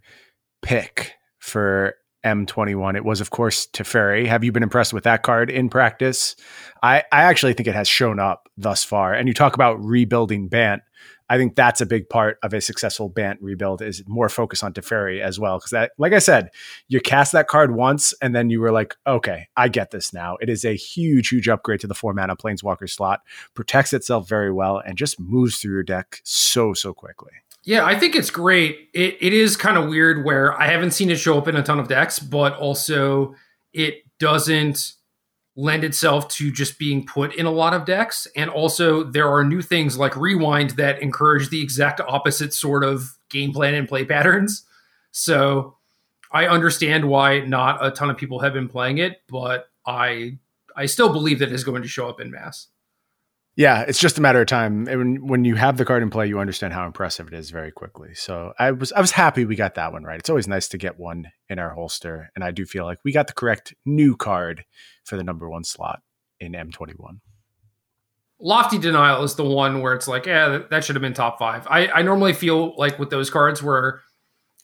pick 0.62 1.14
for 1.40 1.96
M21? 2.26 2.96
It 2.96 3.06
was, 3.06 3.22
of 3.22 3.30
course, 3.30 3.68
Teferi. 3.68 4.28
Have 4.28 4.44
you 4.44 4.52
been 4.52 4.64
impressed 4.64 4.94
with 4.94 5.04
that 5.04 5.24
card 5.24 5.50
in 5.50 5.70
practice? 5.70 6.36
I, 6.82 7.04
I 7.12 7.24
actually 7.24 7.54
think 7.54 7.68
it 7.68 7.76
has 7.76 7.88
shown 7.88 8.20
up 8.20 8.50
thus 8.58 8.84
far. 8.84 9.14
And 9.14 9.28
you 9.28 9.34
talk 9.34 9.56
about 9.56 9.84
rebuilding 9.84 10.48
Bant. 10.48 10.82
I 11.30 11.38
think 11.38 11.56
that's 11.56 11.82
a 11.82 11.86
big 11.86 12.10
part 12.10 12.38
of 12.44 12.54
a 12.54 12.62
successful 12.62 13.10
Bant 13.10 13.42
rebuild 13.42 13.82
is 13.82 14.04
more 14.08 14.30
focus 14.30 14.64
on 14.64 14.74
Teferi 14.74 15.22
as 15.22 15.40
well. 15.40 15.58
Because 15.58 15.72
that, 15.72 15.92
like 15.98 16.14
I 16.14 16.20
said, 16.20 16.52
you 16.88 17.02
cast 17.02 17.32
that 17.32 17.48
card 17.48 17.76
once 17.76 18.14
and 18.22 18.36
then 18.36 18.50
you 18.50 18.62
were 18.62 18.72
like, 18.72 18.96
okay, 19.08 19.48
I 19.58 19.68
get 19.68 19.92
this 19.92 20.14
now. 20.14 20.38
It 20.42 20.50
is 20.50 20.64
a 20.64 20.76
huge, 20.76 21.30
huge 21.30 21.48
upgrade 21.48 21.80
to 21.82 21.88
the 21.88 21.96
four 21.96 22.14
mana 22.14 22.36
Planeswalker 22.36 22.90
slot, 22.90 23.22
protects 23.54 23.94
itself 23.94 24.30
very 24.30 24.52
well, 24.52 24.82
and 24.86 24.98
just 24.98 25.20
moves 25.20 25.58
through 25.58 25.74
your 25.74 25.84
deck 25.84 26.22
so, 26.24 26.74
so 26.74 26.94
quickly. 26.94 27.32
Yeah, 27.64 27.84
I 27.84 27.98
think 27.98 28.16
it's 28.16 28.30
great. 28.30 28.90
It 28.94 29.18
it 29.20 29.34
is 29.34 29.58
kind 29.58 29.76
of 29.76 29.90
weird 29.90 30.24
where 30.24 30.60
I 30.60 30.68
haven't 30.68 30.92
seen 30.92 31.10
it 31.10 31.16
show 31.16 31.40
up 31.40 31.48
in 31.48 31.56
a 31.56 31.64
ton 31.64 31.80
of 31.80 31.88
decks, 31.88 32.20
but 32.20 32.56
also 32.58 33.34
it 33.74 34.04
doesn't 34.20 34.94
lend 35.56 35.84
itself 35.84 36.28
to 36.28 36.52
just 36.52 36.78
being 36.78 37.06
put 37.06 37.34
in 37.36 37.46
a 37.46 37.52
lot 37.52 37.74
of 37.74 37.86
decks. 37.86 38.28
And 38.36 38.50
also 38.50 39.04
there 39.04 39.30
are 39.30 39.44
new 39.44 39.62
things 39.62 39.98
like 39.98 40.16
Rewind 40.18 40.72
that 40.72 41.02
encourage 41.02 41.50
the 41.50 41.62
exact 41.62 42.02
opposite 42.02 42.54
sort 42.54 42.84
of 42.84 43.18
game 43.30 43.54
plan 43.54 43.74
and 43.74 43.88
play 43.88 44.04
patterns. 44.04 44.66
So 45.12 45.78
I 46.32 46.48
understand 46.48 47.06
why 47.06 47.40
not 47.40 47.86
a 47.86 47.92
ton 47.92 48.10
of 48.10 48.18
people 48.18 48.40
have 48.40 48.54
been 48.54 48.68
playing 48.68 48.98
it, 48.98 49.22
but 49.30 49.70
I 49.86 50.40
I 50.76 50.88
still 50.88 51.12
believe 51.14 51.40
that 51.40 51.54
it's 51.54 51.64
going 51.64 51.84
to 51.84 51.88
show 51.88 52.10
up 52.10 52.20
in 52.20 52.32
mass. 52.32 52.68
Yeah, 53.58 53.86
it's 53.88 54.00
just 54.00 54.18
a 54.18 54.22
matter 54.22 54.42
of 54.42 54.48
time. 54.48 54.86
And 54.88 55.30
when, 55.30 55.46
you 55.46 55.56
have 55.56 55.78
the 55.78 55.86
card 55.86 56.04
in 56.04 56.10
play, 56.10 56.28
you 56.28 56.40
understand 56.40 56.74
how 56.74 56.86
impressive 56.86 57.28
it 57.28 57.34
is 57.34 57.52
very 57.52 57.72
quickly. 57.72 58.14
So 58.14 58.52
I 58.60 58.72
was 58.72 58.92
I 58.92 59.00
was 59.00 59.12
happy 59.12 59.46
we 59.46 59.56
got 59.56 59.76
that 59.76 59.94
one 59.94 60.04
right. 60.04 60.20
It's 60.20 60.30
always 60.30 60.48
nice 60.48 60.68
to 60.70 60.78
get 60.78 61.00
one 61.00 61.32
in 61.48 61.58
our 61.58 61.70
holster, 61.70 62.32
and 62.36 62.44
I 62.44 62.52
do 62.52 62.66
feel 62.66 62.84
like 62.84 63.00
we 63.06 63.14
got 63.14 63.28
the 63.28 63.34
correct 63.34 63.74
new 63.86 64.18
card 64.18 64.66
for 65.06 65.16
the 65.16 65.24
number 65.24 65.50
one 65.50 65.64
slot 65.64 66.02
in 66.40 66.52
M21. 66.52 67.20
Lofty 68.42 68.78
Denial 68.78 69.24
is 69.24 69.36
the 69.36 69.46
one 69.46 69.82
where 69.82 69.94
it's 69.94 70.10
like, 70.10 70.26
yeah, 70.26 70.50
that, 70.50 70.70
that 70.70 70.84
should 70.84 70.96
have 70.96 71.02
been 71.02 71.14
top 71.14 71.40
five. 71.40 71.66
I, 71.70 71.88
I 71.88 72.02
normally 72.02 72.34
feel 72.34 72.76
like 72.76 73.00
with 73.00 73.10
those 73.10 73.30
cards 73.30 73.64
where 73.64 74.02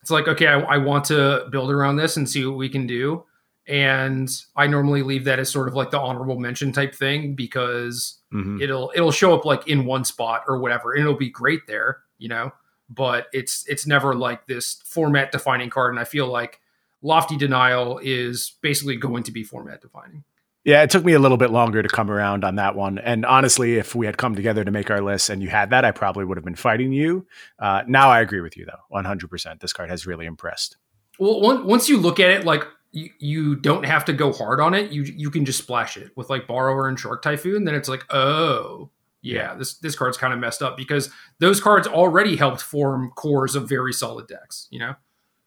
it's 0.01 0.11
like, 0.11 0.27
okay, 0.27 0.47
I, 0.47 0.59
I 0.59 0.77
want 0.77 1.05
to 1.05 1.47
build 1.49 1.71
around 1.71 1.95
this 1.95 2.17
and 2.17 2.29
see 2.29 2.45
what 2.45 2.57
we 2.57 2.67
can 2.67 2.85
do. 2.85 3.23
And 3.71 4.29
I 4.55 4.67
normally 4.67 5.01
leave 5.01 5.23
that 5.23 5.39
as 5.39 5.49
sort 5.49 5.69
of 5.69 5.73
like 5.75 5.91
the 5.91 5.99
honorable 5.99 6.37
mention 6.37 6.73
type 6.73 6.93
thing 6.93 7.35
because 7.35 8.19
Mhm. 8.33 8.61
it'll 8.61 8.91
it'll 8.95 9.11
show 9.13 9.33
up 9.33 9.45
like 9.45 9.65
in 9.67 9.85
one 9.85 10.03
spot 10.03 10.43
or 10.47 10.59
whatever, 10.59 10.91
and 10.91 11.01
it'll 11.01 11.15
be 11.15 11.29
great 11.29 11.61
there, 11.67 11.99
you 12.17 12.27
know. 12.27 12.51
But 12.89 13.27
it's 13.31 13.65
it's 13.69 13.87
never 13.87 14.13
like 14.13 14.45
this 14.47 14.81
format 14.85 15.31
defining 15.31 15.69
card, 15.69 15.91
and 15.93 15.99
I 15.99 16.03
feel 16.03 16.27
like 16.27 16.59
Lofty 17.01 17.37
Denial 17.37 17.99
is 18.03 18.57
basically 18.61 18.97
going 18.97 19.23
to 19.23 19.31
be 19.31 19.43
format 19.43 19.81
defining. 19.81 20.25
Yeah, 20.65 20.83
it 20.83 20.89
took 20.91 21.03
me 21.05 21.13
a 21.13 21.19
little 21.19 21.37
bit 21.37 21.49
longer 21.49 21.81
to 21.81 21.89
come 21.89 22.11
around 22.11 22.43
on 22.43 22.55
that 22.57 22.75
one. 22.75 22.99
And 22.99 23.25
honestly, 23.25 23.77
if 23.77 23.95
we 23.95 24.05
had 24.05 24.17
come 24.17 24.35
together 24.35 24.63
to 24.63 24.69
make 24.69 24.91
our 24.91 25.01
list 25.01 25.29
and 25.31 25.41
you 25.41 25.49
had 25.49 25.71
that, 25.71 25.83
I 25.85 25.91
probably 25.91 26.23
would 26.25 26.37
have 26.37 26.43
been 26.45 26.53
fighting 26.55 26.91
you. 26.91 27.25
Uh, 27.57 27.81
now 27.87 28.09
I 28.11 28.19
agree 28.21 28.41
with 28.41 28.55
you, 28.55 28.65
though, 28.65 28.83
100%. 28.95 29.59
This 29.61 29.73
card 29.73 29.89
has 29.89 30.05
really 30.05 30.27
impressed. 30.27 30.77
Well, 31.17 31.41
one, 31.41 31.65
once 31.65 31.89
you 31.89 31.97
look 31.97 32.19
at 32.19 32.29
it, 32.29 32.43
like 32.45 32.63
you, 32.91 33.09
you 33.19 33.55
don't 33.55 33.85
have 33.85 34.05
to 34.05 34.13
go 34.13 34.33
hard 34.33 34.59
on 34.59 34.73
it. 34.73 34.91
You 34.91 35.03
you 35.03 35.29
can 35.29 35.45
just 35.45 35.59
splash 35.59 35.97
it 35.97 36.11
with 36.15 36.29
like 36.29 36.47
Borrower 36.47 36.87
and 36.87 36.99
Shark 36.99 37.21
Typhoon. 37.21 37.65
Then 37.65 37.75
it's 37.75 37.89
like, 37.89 38.05
oh 38.09 38.89
yeah, 39.21 39.55
this 39.55 39.75
this 39.75 39.95
card's 39.95 40.17
kind 40.17 40.33
of 40.33 40.39
messed 40.39 40.61
up 40.61 40.75
because 40.77 41.09
those 41.39 41.59
cards 41.59 41.87
already 41.87 42.35
helped 42.35 42.61
form 42.61 43.11
cores 43.15 43.55
of 43.55 43.69
very 43.69 43.93
solid 43.93 44.27
decks. 44.27 44.67
You 44.71 44.79
know. 44.79 44.95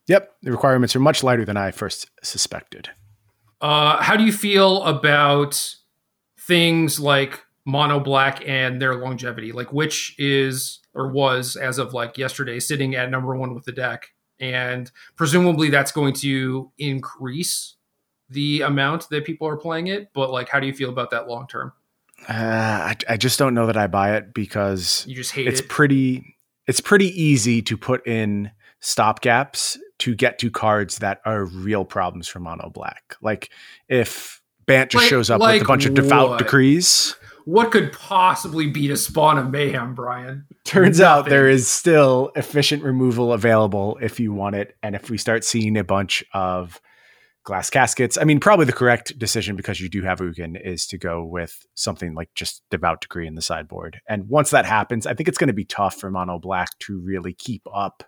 Yep, 0.07 0.37
the 0.43 0.51
requirements 0.51 0.95
are 0.95 1.01
much 1.01 1.23
lighter 1.23 1.45
than 1.45 1.57
I 1.57 1.71
first 1.71 2.11
suspected. 2.23 2.91
Uh, 3.61 4.03
how 4.03 4.17
do 4.17 4.25
you 4.25 4.33
feel 4.33 4.83
about 4.83 5.77
things 6.39 7.01
like 7.01 7.43
Mono 7.65 8.01
Black 8.01 8.47
and 8.47 8.83
their 8.83 8.95
longevity? 8.95 9.53
Like, 9.53 9.73
which 9.73 10.15
is 10.19 10.81
or 10.95 11.11
was 11.11 11.57
as 11.57 11.79
of 11.79 11.95
like 11.95 12.19
yesterday 12.19 12.61
sitting 12.61 12.95
at 12.95 13.11
number 13.11 13.35
one 13.35 13.55
with 13.55 13.65
the 13.65 13.73
deck, 13.73 14.14
and 14.45 14.91
presumably 15.17 15.71
that's 15.71 15.91
going 15.93 16.13
to 16.15 16.71
increase 16.79 17.77
the 18.29 18.61
amount 18.63 19.09
that 19.11 19.25
people 19.25 19.49
are 19.49 19.57
playing 19.57 19.87
it. 19.87 20.11
But 20.13 20.31
like, 20.31 20.49
how 20.49 20.61
do 20.61 20.67
you 20.67 20.73
feel 20.75 20.91
about 20.91 21.11
that 21.11 21.29
long 21.29 21.47
term? 21.47 21.73
Uh, 22.29 22.33
I, 22.33 22.97
I 23.09 23.17
just 23.17 23.39
don't 23.39 23.55
know 23.55 23.67
that 23.67 23.77
I 23.77 23.87
buy 23.87 24.17
it 24.17 24.33
because 24.35 25.05
You 25.09 25.15
just 25.15 25.33
hate 25.33 25.47
it's 25.49 25.61
it. 25.61 25.69
pretty 25.69 26.37
it's 26.67 26.81
pretty 26.81 27.09
easy 27.21 27.61
to 27.63 27.77
put 27.77 28.07
in 28.07 28.51
stopgaps 28.81 29.77
to 29.99 30.15
get 30.15 30.39
to 30.39 30.51
cards 30.51 30.99
that 30.99 31.21
are 31.25 31.45
real 31.45 31.85
problems 31.85 32.29
for 32.29 32.41
mono 32.41 32.71
black. 32.71 33.17
Like 33.21 33.51
if 33.89 34.41
Bant 34.67 34.91
just 34.91 35.03
Like- 35.05 35.11
shows 35.11 35.29
up 35.31 35.41
like 35.41 35.61
with 35.61 35.63
a 35.63 35.69
bunch 35.69 35.85
of 35.87 35.95
devout 35.95 36.39
decrees. 36.39 37.17
What 37.45 37.71
could 37.71 37.93
possibly 37.93 38.67
beat 38.69 38.91
a 38.91 38.97
spawn 38.97 39.39
of 39.39 39.51
mayhem, 39.51 39.95
Brian? 39.95 40.47
Turns 40.65 41.01
out 41.01 41.27
there 41.27 41.49
is 41.49 41.69
still 41.69 42.33
efficient 42.37 42.83
removal 42.83 43.33
available 43.33 43.99
if 44.01 44.19
you 44.19 44.33
want 44.33 44.57
it. 44.57 44.77
And 44.83 44.95
if 44.95 45.11
we 45.11 45.19
start 45.19 45.45
seeing 45.45 45.77
a 45.77 45.85
bunch 45.85 46.25
of 46.33 46.81
glass 47.45 47.69
caskets, 47.69 48.17
I 48.17 48.25
mean, 48.25 48.41
probably 48.41 48.65
the 48.65 48.73
correct 48.73 49.19
decision 49.19 49.57
because 49.57 49.81
you 49.81 49.91
do 49.91 50.03
have 50.03 50.21
Ugin 50.21 50.59
is 50.59 50.87
to 50.87 50.99
go 50.99 51.25
with 51.25 51.67
something 51.75 52.15
like 52.15 52.31
just 52.35 52.63
Devout 52.71 53.03
Decree 53.03 53.27
in 53.27 53.35
the 53.35 53.43
sideboard. 53.43 54.01
And 54.09 54.29
once 54.29 54.51
that 54.51 54.65
happens, 54.65 55.07
I 55.07 55.13
think 55.13 55.29
it's 55.29 55.39
going 55.39 55.49
to 55.49 55.55
be 55.55 55.67
tough 55.67 55.97
for 55.97 56.11
Mono 56.11 56.39
Black 56.39 56.71
to 56.81 56.99
really 56.99 57.35
keep 57.35 57.63
up 57.73 58.03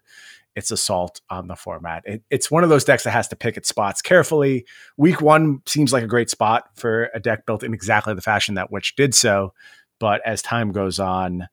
its 0.57 0.71
assault 0.71 1.21
on 1.31 1.47
the 1.47 1.55
format. 1.55 2.03
It, 2.07 2.23
it's 2.31 2.51
one 2.51 2.65
of 2.65 2.71
those 2.71 2.83
decks 2.83 3.05
that 3.05 3.11
has 3.11 3.29
to 3.29 3.37
pick 3.37 3.57
its 3.57 3.69
spots 3.69 4.03
carefully. 4.03 4.67
Week 4.97 5.21
one 5.21 5.61
seems 5.67 5.93
like 5.93 6.03
a 6.03 6.09
great 6.09 6.31
spot 6.31 6.65
for 6.75 7.11
a 7.15 7.21
deck 7.21 7.47
built 7.47 7.63
in 7.63 7.75
exactly 7.75 8.15
the 8.15 8.23
fashion 8.23 8.55
that 8.55 8.73
Witch 8.73 8.97
did 8.97 9.15
so. 9.15 9.53
But 10.01 10.23
as 10.27 10.43
time 10.43 10.73
goes 10.73 10.99
on, 10.99 11.47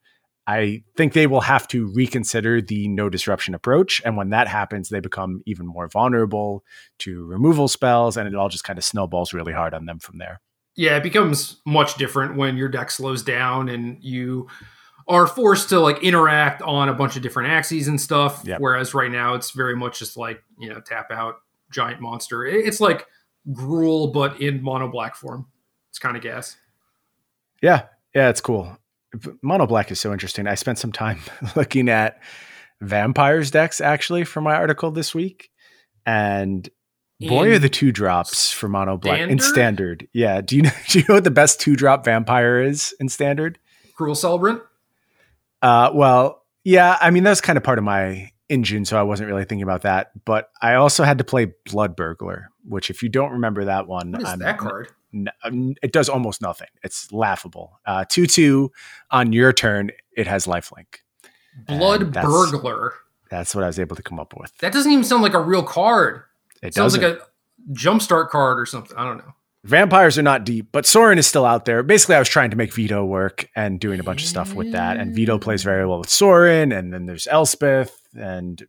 I 0.48 0.84
think 0.98 1.14
they 1.14 1.28
will 1.28 1.42
have 1.42 1.68
to 1.70 1.86
reconsider 1.94 2.62
the 2.62 2.88
no 2.88 3.10
disruption 3.10 3.54
approach. 3.54 4.02
And 4.04 4.18
when 4.18 4.32
that 4.32 4.48
happens, 4.48 4.90
they 4.90 5.00
become 5.00 5.42
even 5.46 5.66
more 5.66 5.88
vulnerable 5.88 6.64
to 7.00 7.26
removal 7.26 7.68
spells, 7.68 8.18
and 8.18 8.28
it 8.28 8.36
all 8.36 8.50
just 8.50 8.66
kind 8.66 8.78
of 8.80 8.84
snowballs 8.84 9.34
really 9.34 9.54
hard 9.54 9.74
on 9.74 9.86
them 9.86 10.00
from 10.00 10.18
there. 10.18 10.42
Yeah, 10.76 10.98
it 10.98 11.04
becomes 11.04 11.62
much 11.66 11.96
different 11.96 12.36
when 12.36 12.58
your 12.58 12.68
deck 12.68 12.90
slows 12.90 13.22
down 13.22 13.70
and 13.70 13.98
you 14.02 14.48
are 15.08 15.28
forced 15.28 15.70
to 15.70 15.80
like 15.80 16.04
interact 16.04 16.62
on 16.62 16.90
a 16.90 16.94
bunch 16.94 17.16
of 17.16 17.22
different 17.22 17.52
axes 17.52 17.88
and 17.88 18.00
stuff. 18.00 18.42
Yep. 18.46 18.60
Whereas 18.60 18.94
right 18.94 19.12
now 19.12 19.34
it's 19.36 19.52
very 19.52 19.76
much 19.76 20.00
just 20.00 20.18
like, 20.18 20.44
you 20.58 20.70
know, 20.70 20.80
tap 20.80 21.12
out 21.12 21.36
giant 21.72 22.02
monster. 22.02 22.46
It's 22.46 22.80
like 22.80 23.08
Gruul, 23.52 24.14
but 24.14 24.40
in 24.42 24.62
mono 24.64 24.88
black 24.90 25.16
form. 25.16 25.48
It's 25.90 26.00
kind 26.00 26.16
of 26.18 26.24
gas. 26.24 26.58
Yeah, 27.62 27.84
yeah, 28.16 28.30
it's 28.30 28.42
cool. 28.42 28.78
Mono 29.42 29.68
Black 29.68 29.92
is 29.92 30.00
so 30.00 30.12
interesting. 30.12 30.48
I 30.48 30.56
spent 30.56 30.80
some 30.80 30.92
time 30.92 31.20
looking 31.56 31.88
at 31.88 32.20
vampires 32.82 33.52
decks 33.52 33.80
actually 33.80 34.24
for 34.24 34.42
my 34.42 34.56
article 34.56 34.90
this 34.92 35.14
week, 35.14 35.52
and 36.06 36.68
boy 37.22 37.48
In 37.48 37.54
are 37.54 37.60
the 37.60 37.70
two 37.70 37.92
drops 37.92 38.52
for 38.52 38.68
mono 38.68 38.98
black 38.98 39.20
in 39.20 39.38
standard? 39.40 39.44
standard. 39.54 40.08
Yeah, 40.14 40.42
do 40.42 40.56
you 40.56 40.62
know? 40.64 40.72
Do 40.90 41.00
you 41.00 41.06
know 41.08 41.16
what 41.16 41.24
the 41.24 41.32
best 41.32 41.62
two 41.62 41.76
drop 41.76 42.04
vampire 42.04 42.60
is 42.62 42.96
in 43.00 43.08
standard? 43.08 43.60
Cruel 43.96 44.16
Celebrant. 44.16 44.62
Uh, 45.64 45.90
well, 45.94 46.44
yeah, 46.64 46.98
I 47.02 47.10
mean 47.10 47.24
that's 47.24 47.42
kind 47.42 47.58
of 47.58 47.64
part 47.64 47.80
of 47.80 47.84
my 47.84 48.30
engine, 48.50 48.86
so 48.86 49.00
I 49.00 49.04
wasn't 49.04 49.30
really 49.30 49.46
thinking 49.46 49.64
about 49.64 49.82
that. 49.82 50.12
But 50.26 50.52
I 50.62 50.76
also 50.76 51.04
had 51.04 51.18
to 51.18 51.24
play 51.24 51.54
Blood 51.66 51.96
Burglar, 51.96 52.50
which 52.68 52.90
if 52.92 53.02
you 53.02 53.10
don't 53.10 53.32
remember 53.32 53.66
that 53.66 53.88
one, 53.88 54.12
What 54.12 54.22
is 54.22 54.28
I'm- 54.28 54.40
that 54.40 54.58
card? 54.60 54.90
n- 55.14 55.30
um, 55.44 55.74
it 55.82 55.92
does 55.94 56.10
almost 56.10 56.42
nothing. 56.42 56.68
It's 56.84 57.12
laughable. 57.12 57.80
Uh, 57.86 58.06
two 58.08 58.28
two 58.28 58.72
on 59.10 59.34
your 59.34 59.52
turn, 59.54 59.90
it 60.16 60.28
has 60.28 60.46
lifelink. 60.46 60.98
Blood 61.68 62.14
that's- 62.14 62.26
Burglar. 62.26 62.94
That's 63.30 63.56
what 63.56 63.64
I 63.64 63.68
was 63.68 63.80
able 63.80 63.96
to 63.96 64.04
come 64.04 64.20
up 64.20 64.34
with. 64.38 64.56
That 64.60 64.74
doesn't 64.74 64.92
even 64.92 65.04
sound 65.04 65.24
like 65.24 65.34
a 65.34 65.40
real 65.42 65.64
card. 65.64 66.22
It 66.62 66.68
It 66.68 66.74
sounds 66.76 66.96
like 66.96 67.02
a 67.06 67.20
jumpstart 67.72 68.30
card 68.30 68.60
or 68.60 68.66
something. 68.68 68.96
I 68.96 69.04
don't 69.06 69.18
know. 69.18 69.34
Vampires 69.66 70.18
are 70.18 70.24
not 70.24 70.44
deep, 70.44 70.68
but 70.74 70.86
Sorin 70.86 71.18
is 71.18 71.26
still 71.26 71.46
out 71.46 71.64
there. 71.64 71.84
Basically, 71.84 72.16
I 72.16 72.20
was 72.20 72.28
trying 72.28 72.50
to 72.50 72.58
make 72.58 72.74
Vito 72.74 73.06
work 73.06 73.48
and 73.56 73.80
doing 73.80 74.02
a 74.02 74.04
bunch 74.04 74.22
of 74.22 74.28
stuff 74.28 74.54
with 74.54 74.74
that. 74.74 74.98
And 74.98 75.16
Vito 75.16 75.40
plays 75.40 75.64
very 75.64 75.86
well 75.86 76.00
with 76.00 76.10
Sorin, 76.10 76.74
and 76.74 76.94
then 76.94 77.06
there's 77.06 77.28
Elspeth, 77.28 77.98
and 78.14 78.62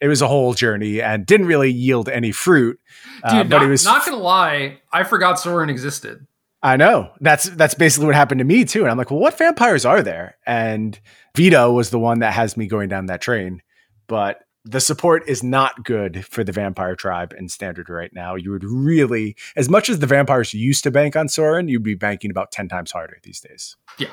it 0.00 0.06
was 0.06 0.22
a 0.22 0.28
whole 0.28 0.54
journey 0.54 1.02
and 1.02 1.26
didn't 1.26 1.46
really 1.46 1.70
yield 1.72 2.08
any 2.08 2.30
fruit. 2.30 2.78
Uh, 3.24 3.42
Dude, 3.42 3.50
but 3.50 3.58
not, 3.58 3.66
it 3.66 3.70
was 3.70 3.84
not 3.84 4.04
gonna 4.06 4.18
lie, 4.18 4.78
I 4.92 5.02
forgot 5.02 5.40
Sorin 5.40 5.68
existed. 5.68 6.26
I 6.62 6.76
know. 6.76 7.10
That's 7.20 7.44
that's 7.50 7.74
basically 7.74 8.06
what 8.06 8.14
happened 8.14 8.38
to 8.38 8.44
me 8.44 8.64
too. 8.64 8.82
And 8.82 8.90
I'm 8.90 8.98
like, 8.98 9.10
well, 9.10 9.20
what 9.20 9.36
vampires 9.36 9.84
are 9.84 10.02
there? 10.02 10.36
And 10.46 10.98
Vito 11.36 11.72
was 11.72 11.90
the 11.90 11.98
one 11.98 12.20
that 12.20 12.32
has 12.32 12.56
me 12.56 12.66
going 12.66 12.88
down 12.88 13.06
that 13.06 13.20
train. 13.20 13.62
But 14.08 14.40
the 14.66 14.80
support 14.80 15.22
is 15.28 15.44
not 15.44 15.84
good 15.84 16.26
for 16.26 16.42
the 16.42 16.50
vampire 16.50 16.96
tribe 16.96 17.32
in 17.38 17.48
standard 17.48 17.88
right 17.88 18.12
now. 18.12 18.34
You 18.34 18.50
would 18.50 18.64
really, 18.64 19.36
as 19.54 19.68
much 19.68 19.88
as 19.88 20.00
the 20.00 20.08
vampires 20.08 20.52
used 20.52 20.82
to 20.84 20.90
bank 20.90 21.14
on 21.14 21.28
Sorin, 21.28 21.68
you'd 21.68 21.84
be 21.84 21.94
banking 21.94 22.32
about 22.32 22.50
10 22.50 22.68
times 22.68 22.90
harder 22.90 23.18
these 23.22 23.40
days. 23.40 23.76
Yeah, 23.96 24.08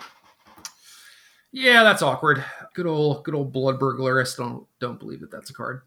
Yeah, 1.51 1.83
that's 1.83 2.03
awkward. 2.03 2.43
Good 2.75 2.85
old, 2.85 3.23
good 3.23 3.33
old 3.33 3.51
blood 3.51 3.79
burglar. 3.79 4.21
I 4.21 4.25
still 4.25 4.45
don't, 4.45 4.67
don't 4.79 4.99
believe 4.99 5.21
that 5.21 5.31
that's 5.31 5.49
a 5.49 5.53
card. 5.53 5.81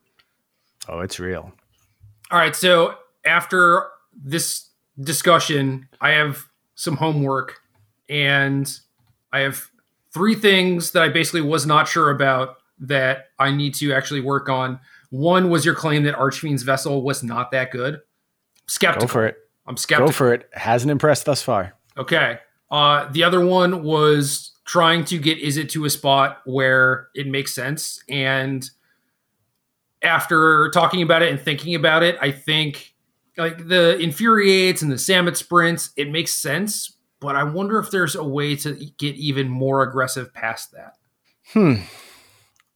Oh, 0.88 0.98
it's 0.98 1.20
real. 1.20 1.52
All 2.32 2.38
right, 2.38 2.56
so 2.56 2.96
after 3.24 3.86
this 4.16 4.70
discussion, 5.00 5.88
I 6.00 6.10
have 6.10 6.46
some 6.74 6.96
homework, 6.96 7.60
and 8.08 8.68
I 9.32 9.40
have 9.40 9.70
three 10.12 10.34
things 10.34 10.90
that 10.90 11.04
I 11.04 11.08
basically 11.08 11.42
was 11.42 11.66
not 11.66 11.86
sure 11.86 12.10
about 12.10 12.56
that 12.78 13.26
I 13.38 13.50
need 13.50 13.74
to 13.76 13.92
actually 13.92 14.20
work 14.20 14.48
on. 14.48 14.80
One 15.10 15.50
was 15.50 15.64
your 15.64 15.74
claim 15.74 16.04
that 16.04 16.14
Archfiend's 16.14 16.62
vessel 16.62 17.02
was 17.02 17.22
not 17.22 17.50
that 17.52 17.70
good. 17.70 18.00
Skeptical. 18.66 19.06
Go 19.06 19.12
for 19.12 19.26
it. 19.26 19.36
I'm 19.66 19.76
skeptical. 19.76 20.08
Go 20.08 20.12
for 20.12 20.34
it. 20.34 20.48
Hasn't 20.52 20.90
impressed 20.90 21.24
thus 21.24 21.42
far. 21.42 21.74
Okay. 21.96 22.38
Uh, 22.70 23.08
the 23.10 23.24
other 23.24 23.44
one 23.44 23.82
was 23.82 24.52
trying 24.64 25.04
to 25.06 25.18
get 25.18 25.40
Izzet 25.40 25.68
to 25.70 25.84
a 25.84 25.90
spot 25.90 26.42
where 26.44 27.08
it 27.14 27.26
makes 27.26 27.54
sense. 27.54 28.02
And 28.08 28.68
after 30.02 30.70
talking 30.70 31.02
about 31.02 31.22
it 31.22 31.30
and 31.30 31.40
thinking 31.40 31.74
about 31.74 32.02
it, 32.02 32.18
I 32.20 32.32
think 32.32 32.94
like 33.36 33.68
the 33.68 33.98
infuriates 33.98 34.82
and 34.82 34.90
the 34.90 34.96
Samet 34.96 35.36
sprints, 35.36 35.90
it 35.96 36.10
makes 36.10 36.34
sense. 36.34 36.96
But 37.20 37.36
I 37.36 37.44
wonder 37.44 37.78
if 37.78 37.90
there's 37.90 38.14
a 38.14 38.24
way 38.24 38.56
to 38.56 38.74
get 38.98 39.14
even 39.16 39.48
more 39.48 39.82
aggressive 39.82 40.34
past 40.34 40.72
that. 40.72 40.96
Hmm. 41.52 41.76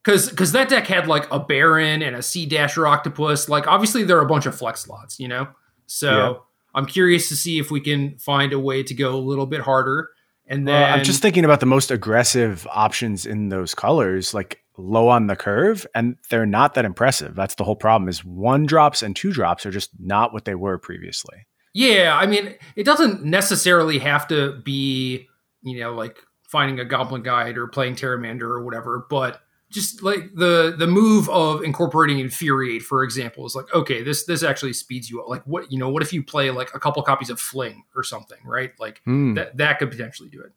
Because 0.04 0.30
because 0.30 0.52
that 0.52 0.68
deck 0.68 0.86
had 0.86 1.06
like 1.06 1.30
a 1.30 1.38
Baron 1.38 2.02
and 2.02 2.16
a 2.16 2.22
Sea 2.22 2.46
Dasher 2.46 2.86
Octopus. 2.86 3.48
Like 3.48 3.66
obviously 3.66 4.02
there 4.04 4.16
are 4.18 4.22
a 4.22 4.28
bunch 4.28 4.46
of 4.46 4.56
flex 4.56 4.80
slots, 4.80 5.20
you 5.20 5.28
know. 5.28 5.48
So 5.86 6.10
Yeah. 6.10 6.34
I'm 6.74 6.86
curious 6.86 7.28
to 7.28 7.36
see 7.36 7.58
if 7.58 7.70
we 7.70 7.80
can 7.80 8.16
find 8.18 8.52
a 8.52 8.58
way 8.58 8.82
to 8.82 8.94
go 8.94 9.14
a 9.14 9.18
little 9.18 9.46
bit 9.46 9.60
harder. 9.60 10.10
And 10.46 10.66
then 10.66 10.80
Well, 10.80 10.94
I'm 10.94 11.04
just 11.04 11.22
thinking 11.22 11.44
about 11.44 11.60
the 11.60 11.66
most 11.66 11.90
aggressive 11.90 12.66
options 12.70 13.26
in 13.26 13.50
those 13.50 13.74
colors, 13.74 14.32
like 14.32 14.62
low 14.78 15.08
on 15.08 15.26
the 15.26 15.36
curve, 15.36 15.86
and 15.94 16.16
they're 16.30 16.46
not 16.46 16.74
that 16.74 16.84
impressive. 16.84 17.34
That's 17.34 17.54
the 17.56 17.64
whole 17.64 17.76
problem. 17.76 18.08
Is 18.08 18.24
one 18.24 18.66
drops 18.66 19.02
and 19.02 19.14
two 19.14 19.32
drops 19.32 19.66
are 19.66 19.70
just 19.70 19.90
not 19.98 20.32
what 20.32 20.46
they 20.46 20.54
were 20.54 20.78
previously. 20.78 21.46
yeah, 21.74 22.16
I 22.20 22.26
mean, 22.26 22.54
it 22.74 22.84
doesn't 22.84 23.22
necessarily 23.24 23.98
have 23.98 24.26
to 24.28 24.60
be 24.64 25.28
you 25.62 25.78
know 25.78 25.92
like 25.92 26.18
finding 26.48 26.80
a 26.80 26.84
Goblin 26.84 27.22
Guide 27.22 27.58
or 27.58 27.68
playing 27.68 27.94
Terramander 27.96 28.42
or 28.42 28.64
whatever, 28.64 29.06
but 29.10 29.40
just 29.70 30.02
like 30.02 30.34
the 30.34 30.74
the 30.76 30.86
move 30.86 31.28
of 31.30 31.62
incorporating 31.62 32.18
infuriate 32.18 32.82
for 32.82 33.02
example 33.04 33.46
is 33.46 33.54
like 33.54 33.72
okay 33.74 34.02
this 34.02 34.24
this 34.24 34.42
actually 34.42 34.72
speeds 34.72 35.08
you 35.10 35.20
up 35.22 35.28
like 35.28 35.42
what 35.46 35.70
you 35.70 35.78
know 35.78 35.88
what 35.88 36.02
if 36.02 36.12
you 36.12 36.22
play 36.22 36.50
like 36.50 36.70
a 36.74 36.80
couple 36.80 37.02
copies 37.02 37.30
of 37.30 37.40
fling 37.40 37.84
or 37.94 38.02
something 38.02 38.38
right 38.44 38.72
like 38.80 39.00
Hmm. 39.04 39.34
that 39.34 39.56
that 39.58 39.78
could 39.78 39.90
potentially 39.90 40.28
do 40.28 40.40
it 40.40 40.52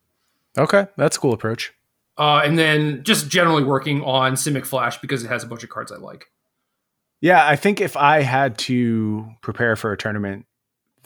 Okay, 0.57 0.85
that's 0.97 1.17
a 1.17 1.19
cool 1.19 1.33
approach. 1.33 1.73
uh, 2.17 2.41
and 2.45 2.59
then 2.59 3.03
just 3.03 3.27
generally 3.29 3.63
working 3.63 4.03
on 4.03 4.33
Simic 4.33 4.65
Flash 4.67 4.99
because 4.99 5.23
it 5.23 5.27
has 5.29 5.43
a 5.43 5.47
bunch 5.47 5.63
of 5.63 5.69
cards 5.71 5.91
I 5.91 5.95
like. 5.97 6.27
Yeah, 7.21 7.43
I 7.47 7.55
think 7.55 7.81
if 7.81 7.97
I 7.97 8.21
had 8.21 8.57
to 8.59 9.25
prepare 9.41 9.75
for 9.75 9.91
a 9.91 9.97
tournament 9.97 10.45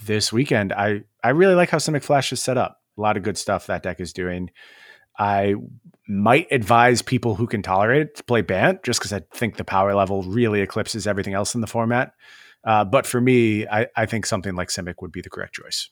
this 0.06 0.34
weekend, 0.34 0.74
I 0.74 1.04
I 1.24 1.30
really 1.30 1.56
like 1.56 1.70
how 1.70 1.78
Simic 1.78 2.04
Flash 2.04 2.34
is 2.34 2.42
set 2.44 2.58
up. 2.58 2.82
A 2.98 3.02
lot 3.02 3.16
of 3.16 3.24
good 3.24 3.38
stuff 3.38 3.68
that 3.68 3.84
deck 3.84 4.02
is 4.02 4.12
doing. 4.12 4.50
I 5.18 5.56
might 6.08 6.48
advise 6.52 7.02
people 7.02 7.36
who 7.36 7.48
can 7.48 7.62
tolerate 7.62 8.02
it 8.02 8.16
to 8.16 8.24
play 8.24 8.42
Bant, 8.42 8.84
just 8.84 9.00
because 9.00 9.12
I 9.14 9.22
think 9.34 9.58
the 9.58 9.64
power 9.66 9.94
level 9.94 10.24
really 10.24 10.62
eclipses 10.62 11.06
everything 11.08 11.34
else 11.34 11.54
in 11.56 11.62
the 11.62 11.68
format. 11.68 12.14
Uh, 12.64 12.84
but 12.86 13.06
for 13.06 13.20
me, 13.22 13.68
I, 13.68 13.88
I 13.96 14.06
think 14.06 14.26
something 14.26 14.56
like 14.56 14.70
Simic 14.70 14.96
would 15.02 15.12
be 15.12 15.22
the 15.22 15.30
correct 15.30 15.54
choice. 15.56 15.90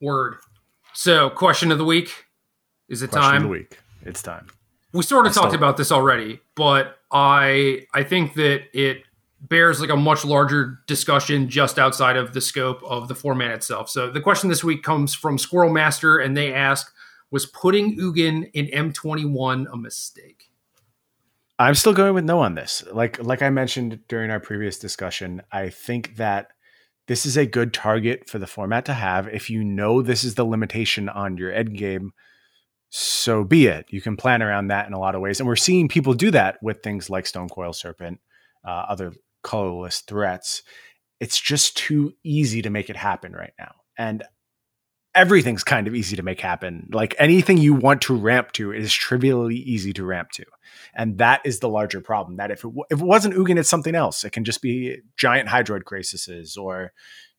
Word. 0.00 0.36
So, 0.94 1.30
question 1.30 1.70
of 1.70 1.78
the 1.78 1.84
week. 1.84 2.26
Is 2.88 3.02
it 3.02 3.10
Question 3.10 3.30
time? 3.30 3.36
of 3.36 3.42
the 3.44 3.48
week. 3.48 3.78
It's 4.02 4.22
time. 4.22 4.48
We 4.92 5.02
sort 5.04 5.26
of 5.26 5.32
I 5.32 5.34
talked 5.34 5.48
still- 5.50 5.58
about 5.60 5.76
this 5.76 5.92
already, 5.92 6.40
but 6.56 6.96
I 7.12 7.86
I 7.94 8.02
think 8.02 8.34
that 8.34 8.62
it 8.72 9.04
bears 9.40 9.80
like 9.80 9.90
a 9.90 9.96
much 9.96 10.24
larger 10.24 10.80
discussion 10.86 11.48
just 11.48 11.78
outside 11.78 12.16
of 12.16 12.32
the 12.34 12.40
scope 12.40 12.82
of 12.82 13.06
the 13.08 13.14
format 13.14 13.52
itself. 13.52 13.88
So 13.88 14.10
the 14.10 14.20
question 14.20 14.50
this 14.50 14.64
week 14.64 14.82
comes 14.82 15.14
from 15.14 15.38
Squirrel 15.38 15.72
Master, 15.72 16.18
and 16.18 16.36
they 16.36 16.52
ask, 16.52 16.92
"Was 17.30 17.46
putting 17.46 17.98
Ugin 17.98 18.50
in 18.52 18.66
M21 18.66 19.66
a 19.72 19.76
mistake?" 19.76 20.50
I'm 21.60 21.74
still 21.74 21.92
going 21.92 22.14
with 22.14 22.24
no 22.24 22.40
on 22.40 22.54
this. 22.54 22.82
Like 22.90 23.22
like 23.22 23.42
I 23.42 23.50
mentioned 23.50 24.00
during 24.08 24.30
our 24.30 24.40
previous 24.40 24.78
discussion, 24.78 25.42
I 25.52 25.68
think 25.68 26.16
that 26.16 26.52
this 27.06 27.26
is 27.26 27.36
a 27.36 27.44
good 27.44 27.74
target 27.74 28.30
for 28.30 28.38
the 28.38 28.46
format 28.46 28.86
to 28.86 28.94
have. 28.94 29.28
If 29.28 29.50
you 29.50 29.62
know 29.62 30.00
this 30.00 30.24
is 30.24 30.36
the 30.36 30.44
limitation 30.44 31.10
on 31.10 31.36
your 31.36 31.52
end 31.52 31.76
game, 31.76 32.12
so 32.88 33.44
be 33.44 33.66
it. 33.66 33.86
You 33.90 34.00
can 34.00 34.16
plan 34.16 34.42
around 34.42 34.68
that 34.68 34.86
in 34.86 34.94
a 34.94 34.98
lot 34.98 35.14
of 35.14 35.20
ways, 35.20 35.38
and 35.38 35.46
we're 35.46 35.56
seeing 35.56 35.86
people 35.86 36.14
do 36.14 36.30
that 36.30 36.62
with 36.62 36.82
things 36.82 37.10
like 37.10 37.26
Stonecoil 37.26 37.74
Serpent, 37.74 38.20
uh, 38.64 38.86
other 38.88 39.12
colorless 39.42 40.00
threats. 40.00 40.62
It's 41.20 41.38
just 41.38 41.76
too 41.76 42.14
easy 42.24 42.62
to 42.62 42.70
make 42.70 42.88
it 42.88 42.96
happen 42.96 43.32
right 43.32 43.52
now, 43.58 43.74
and 43.98 44.22
everything's 45.14 45.64
kind 45.64 45.86
of 45.86 45.94
easy 45.94 46.16
to 46.16 46.22
make 46.22 46.40
happen. 46.40 46.88
Like 46.92 47.14
anything 47.18 47.58
you 47.58 47.74
want 47.74 48.02
to 48.02 48.16
ramp 48.16 48.52
to 48.52 48.72
is 48.72 48.92
trivially 48.92 49.56
easy 49.56 49.92
to 49.94 50.04
ramp 50.04 50.30
to. 50.32 50.44
And 50.94 51.18
that 51.18 51.40
is 51.44 51.60
the 51.60 51.68
larger 51.68 52.00
problem. 52.00 52.36
That 52.36 52.50
if 52.50 52.60
it, 52.60 52.68
w- 52.68 52.84
if 52.90 53.00
it 53.00 53.04
wasn't 53.04 53.34
Ugin, 53.34 53.58
it's 53.58 53.68
something 53.68 53.94
else. 53.94 54.24
It 54.24 54.30
can 54.30 54.44
just 54.44 54.62
be 54.62 54.98
giant 55.16 55.48
Hydroid 55.48 55.82
Krasis 55.82 56.56
or, 56.56 56.92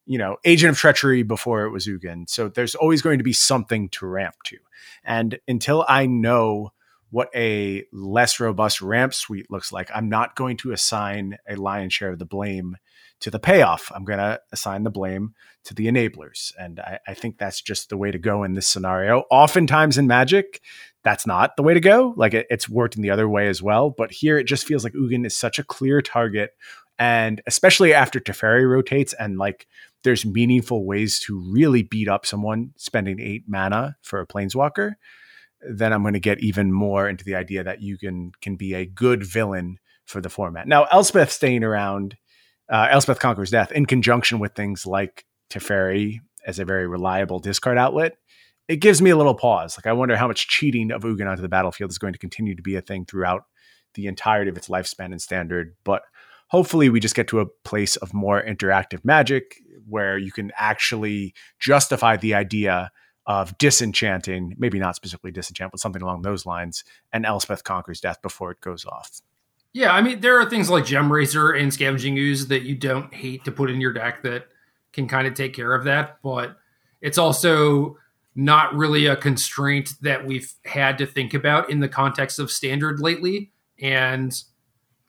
you 0.06 0.18
know, 0.18 0.38
Agent 0.44 0.72
of 0.72 0.78
Treachery 0.78 1.24
before 1.24 1.64
it 1.64 1.72
was 1.72 1.88
Ugin. 1.88 2.30
So 2.30 2.50
there's 2.50 2.76
always 2.76 3.02
going 3.02 3.20
to 3.20 3.24
be 3.24 3.34
something 3.34 3.90
to 3.90 4.06
ramp 4.06 4.36
to. 4.46 4.58
And 5.04 5.40
until 5.48 5.86
I 5.88 6.08
know 6.08 6.72
what 7.12 7.30
a 7.36 7.84
less 7.92 8.40
robust 8.40 8.82
ramp 8.82 9.14
suite 9.14 9.52
looks 9.52 9.72
like, 9.72 9.90
I'm 9.94 10.10
not 10.10 10.36
going 10.36 10.58
to 10.58 10.72
assign 10.72 11.38
a 11.48 11.56
lion's 11.56 11.94
share 11.94 12.12
of 12.12 12.20
the 12.20 12.26
blame 12.26 12.78
to 13.20 13.30
the 13.30 13.40
payoff. 13.40 13.92
I'm 13.94 14.04
going 14.04 14.20
to 14.20 14.42
assign 14.52 14.84
the 14.84 14.90
blame 14.90 15.36
to 15.66 15.74
the 15.74 15.88
enablers. 15.88 16.54
And 16.58 16.80
I, 16.80 17.00
I 17.08 17.14
think 17.14 17.38
that's 17.38 17.62
just 17.62 17.90
the 17.90 17.98
way 17.98 18.12
to 18.12 18.18
go 18.18 18.44
in 18.44 18.54
this 18.54 18.68
scenario. 18.68 19.26
Oftentimes 19.30 19.98
in 19.98 20.08
Magic, 20.08 20.62
that's 21.04 21.28
not 21.28 21.56
the 21.56 21.64
way 21.64 21.74
to 21.74 21.80
go. 21.80 22.14
Like 22.18 22.34
it, 22.34 22.48
it's 22.50 22.68
worked 22.68 22.96
in 22.96 23.02
the 23.02 23.12
other 23.12 23.30
way 23.30 23.48
as 23.48 23.62
well. 23.62 23.90
But 23.90 24.12
here 24.12 24.38
it 24.38 24.46
just 24.46 24.66
feels 24.66 24.84
like 24.84 24.94
Ugin 24.94 25.26
is 25.26 25.36
such 25.36 25.60
a 25.60 25.64
clear 25.64 26.02
target. 26.02 26.52
And 26.98 27.42
especially 27.46 27.94
after 27.94 28.20
Teferi 28.20 28.68
rotates 28.70 29.14
and 29.14 29.38
like 29.38 29.68
there's 30.04 30.26
meaningful 30.26 30.86
ways 30.86 31.20
to 31.20 31.40
really 31.40 31.84
beat 31.84 32.08
up 32.08 32.26
someone 32.26 32.72
spending 32.78 33.20
eight 33.20 33.44
mana 33.48 33.98
for 34.02 34.20
a 34.20 34.28
planeswalker, 34.28 34.94
then 35.70 35.94
I'm 35.94 36.02
going 36.02 36.14
to 36.14 36.20
get 36.20 36.40
even 36.42 36.72
more 36.72 37.08
into 37.08 37.24
the 37.24 37.36
idea 37.36 37.64
that 37.64 37.82
you 37.82 37.98
can 37.98 38.32
can 38.42 38.56
be 38.56 38.74
a 38.74 38.86
good 38.86 39.24
villain 39.24 39.78
for 40.06 40.22
the 40.22 40.30
format. 40.30 40.68
Now, 40.68 40.86
Elspeth 40.86 41.32
staying 41.32 41.64
around, 41.64 42.18
uh, 42.70 42.88
Elspeth 42.90 43.20
Conquers 43.20 43.52
Death 43.52 43.72
in 43.72 43.86
conjunction 43.86 44.40
with 44.40 44.54
things 44.56 44.86
like 44.86 45.26
Teferi 45.50 46.20
as 46.46 46.60
a 46.60 46.66
very 46.66 46.88
reliable 46.88 47.40
discard 47.40 47.78
outlet, 47.78 48.18
it 48.68 48.78
gives 48.78 49.02
me 49.02 49.10
a 49.10 49.18
little 49.18 49.36
pause. 49.36 49.78
Like 49.78 49.88
I 49.88 49.94
wonder 49.94 50.16
how 50.16 50.28
much 50.28 50.48
cheating 50.48 50.92
of 50.92 51.04
Ugin 51.04 51.30
onto 51.30 51.42
the 51.42 51.50
battlefield 51.50 51.92
is 51.92 51.98
going 51.98 52.14
to 52.14 52.20
continue 52.20 52.56
to 52.56 52.62
be 52.62 52.76
a 52.76 52.82
thing 52.82 53.06
throughout 53.06 53.44
the 53.94 54.08
entirety 54.08 54.50
of 54.50 54.58
its 54.58 54.70
lifespan 54.70 55.12
and 55.12 55.22
standard, 55.22 55.76
but 55.84 56.04
hopefully 56.48 56.90
we 56.90 57.00
just 57.00 57.16
get 57.16 57.28
to 57.28 57.40
a 57.40 57.46
place 57.46 57.96
of 57.98 58.14
more 58.14 58.42
interactive 58.42 59.04
magic 59.04 59.56
where 59.88 60.18
you 60.18 60.32
can 60.32 60.52
actually 60.56 61.34
justify 61.60 62.16
the 62.16 62.34
idea 62.34 62.92
of 63.26 63.58
disenchanting, 63.58 64.56
maybe 64.58 64.80
not 64.80 64.96
specifically 64.96 65.32
disenchant, 65.32 65.72
but 65.72 65.80
something 65.80 66.02
along 66.02 66.22
those 66.24 66.46
lines, 66.46 66.84
and 67.14 67.26
Elspeth 67.26 67.64
conquers 67.64 68.02
death 68.02 68.22
before 68.22 68.52
it 68.52 68.62
goes 68.62 68.86
off. 68.86 69.22
Yeah, 69.74 69.94
I 69.94 70.02
mean, 70.02 70.20
there 70.20 70.40
are 70.40 70.50
things 70.50 70.70
like 70.70 70.86
Gemrazer 70.86 71.58
and 71.60 71.74
Scavenging 71.74 72.18
Ooze 72.18 72.48
that 72.48 72.64
you 72.64 72.76
don't 72.76 73.14
hate 73.14 73.46
to 73.46 73.52
put 73.52 73.70
in 73.70 73.80
your 73.80 73.94
deck 73.94 74.24
that 74.24 74.48
can 74.92 75.08
kind 75.08 75.28
of 75.28 75.34
take 75.34 75.54
care 75.54 75.74
of 75.74 75.86
that, 75.86 76.18
but 76.22 76.58
it's 77.00 77.18
also 77.18 77.98
not 78.36 78.74
really 78.76 79.06
a 79.06 79.16
constraint 79.16 79.94
that 80.02 80.26
we've 80.26 80.54
had 80.66 80.98
to 80.98 81.06
think 81.06 81.34
about 81.34 81.70
in 81.70 81.80
the 81.80 81.88
context 81.88 82.40
of 82.40 82.52
standard 82.52 83.00
lately. 83.00 83.52
And 83.82 84.34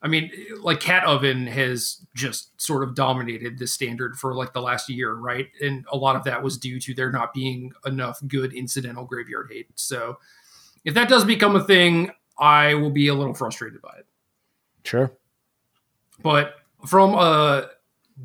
I 0.03 0.09
mean, 0.09 0.33
like 0.61 0.81
Cat 0.81 1.05
Oven 1.05 1.47
has 1.47 2.05
just 2.15 2.61
sort 2.61 2.83
of 2.83 2.97
dominated 2.97 3.59
the 3.59 3.69
standard 3.69 4.17
for 4.17 4.35
like 4.35 4.53
the 4.53 4.61
last 4.61 4.89
year, 4.89 5.15
right? 5.15 5.49
And 5.61 5.85
a 5.93 5.97
lot 5.97 6.17
of 6.17 6.25
that 6.25 6.43
was 6.43 6.59
due 6.59 6.81
to 6.81 6.93
there 6.93 7.13
not 7.13 7.33
being 7.33 7.73
enough 7.87 8.21
good 8.27 8.53
incidental 8.53 9.05
graveyard 9.05 9.49
hate. 9.51 9.69
So 9.77 10.19
if 10.85 10.95
that 10.95 11.09
does 11.09 11.25
become 11.25 11.55
a 11.55 11.63
thing, 11.63 12.11
I 12.37 12.75
will 12.75 12.91
be 12.91 13.07
a 13.09 13.15
little 13.15 13.35
frustrated 13.35 13.81
by 13.81 13.95
it. 13.99 14.07
Sure. 14.85 15.13
But 16.21 16.57
from 16.85 17.15
a 17.15 17.71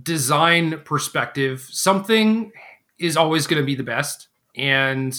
design 0.01 0.81
perspective, 0.83 1.61
something 1.69 2.51
is 2.97 3.15
always 3.15 3.45
going 3.45 3.61
to 3.61 3.65
be 3.65 3.75
the 3.75 3.83
best. 3.83 4.29
And 4.55 5.15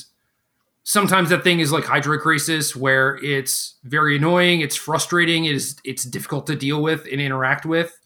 sometimes 0.88 1.28
that 1.28 1.44
thing 1.44 1.60
is 1.60 1.70
like 1.70 1.84
Hydroid 1.84 2.22
Krasis, 2.22 2.74
where 2.74 3.22
it's 3.22 3.74
very 3.84 4.16
annoying, 4.16 4.62
it's 4.62 4.74
frustrating, 4.74 5.44
it 5.44 5.54
is 5.54 5.76
it's 5.84 6.02
difficult 6.02 6.46
to 6.46 6.56
deal 6.56 6.82
with 6.82 7.06
and 7.12 7.20
interact 7.20 7.66
with, 7.66 8.00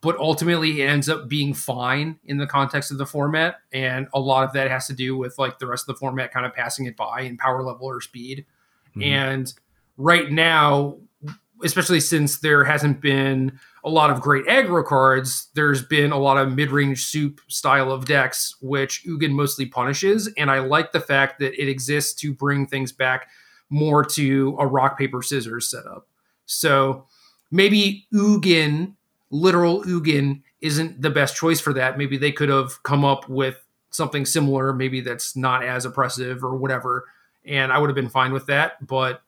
but 0.00 0.16
ultimately 0.16 0.80
it 0.80 0.86
ends 0.86 1.10
up 1.10 1.28
being 1.28 1.52
fine 1.52 2.18
in 2.24 2.38
the 2.38 2.46
context 2.46 2.90
of 2.90 2.96
the 2.96 3.04
format. 3.04 3.56
And 3.70 4.08
a 4.14 4.18
lot 4.18 4.44
of 4.44 4.54
that 4.54 4.70
has 4.70 4.86
to 4.86 4.94
do 4.94 5.14
with 5.14 5.38
like 5.38 5.58
the 5.58 5.66
rest 5.66 5.86
of 5.86 5.94
the 5.94 5.98
format 5.98 6.32
kind 6.32 6.46
of 6.46 6.54
passing 6.54 6.86
it 6.86 6.96
by 6.96 7.20
in 7.20 7.36
power 7.36 7.62
level 7.62 7.86
or 7.86 8.00
speed. 8.00 8.46
Mm-hmm. 8.96 9.02
And 9.02 9.54
right 9.98 10.32
now, 10.32 10.96
especially 11.62 12.00
since 12.00 12.38
there 12.38 12.64
hasn't 12.64 13.00
been 13.00 13.58
a 13.84 13.90
lot 13.90 14.10
of 14.10 14.20
great 14.20 14.46
aggro 14.46 14.84
cards, 14.84 15.48
there's 15.54 15.82
been 15.82 16.12
a 16.12 16.18
lot 16.18 16.38
of 16.38 16.52
mid 16.52 16.70
range 16.70 17.04
soup 17.04 17.40
style 17.48 17.90
of 17.90 18.04
decks, 18.04 18.56
which 18.60 19.04
Ugin 19.04 19.32
mostly 19.32 19.66
punishes. 19.66 20.32
And 20.36 20.50
I 20.50 20.60
like 20.60 20.92
the 20.92 21.00
fact 21.00 21.40
that 21.40 21.60
it 21.60 21.68
exists 21.68 22.14
to 22.20 22.32
bring 22.32 22.66
things 22.66 22.92
back 22.92 23.28
more 23.70 24.04
to 24.04 24.56
a 24.58 24.66
rock, 24.66 24.98
paper, 24.98 25.22
scissors 25.22 25.68
setup. 25.68 26.06
So 26.46 27.06
maybe 27.50 28.06
Ugin, 28.12 28.94
literal 29.30 29.82
Ugin, 29.84 30.42
isn't 30.60 31.02
the 31.02 31.10
best 31.10 31.36
choice 31.36 31.60
for 31.60 31.72
that. 31.72 31.98
Maybe 31.98 32.16
they 32.16 32.32
could 32.32 32.48
have 32.48 32.82
come 32.82 33.04
up 33.04 33.28
with 33.28 33.64
something 33.90 34.24
similar, 34.24 34.72
maybe 34.72 35.00
that's 35.00 35.36
not 35.36 35.64
as 35.64 35.84
oppressive 35.84 36.42
or 36.44 36.56
whatever. 36.56 37.06
And 37.44 37.72
I 37.72 37.78
would 37.78 37.90
have 37.90 37.94
been 37.94 38.08
fine 38.08 38.32
with 38.32 38.46
that. 38.46 38.84
But 38.86 39.22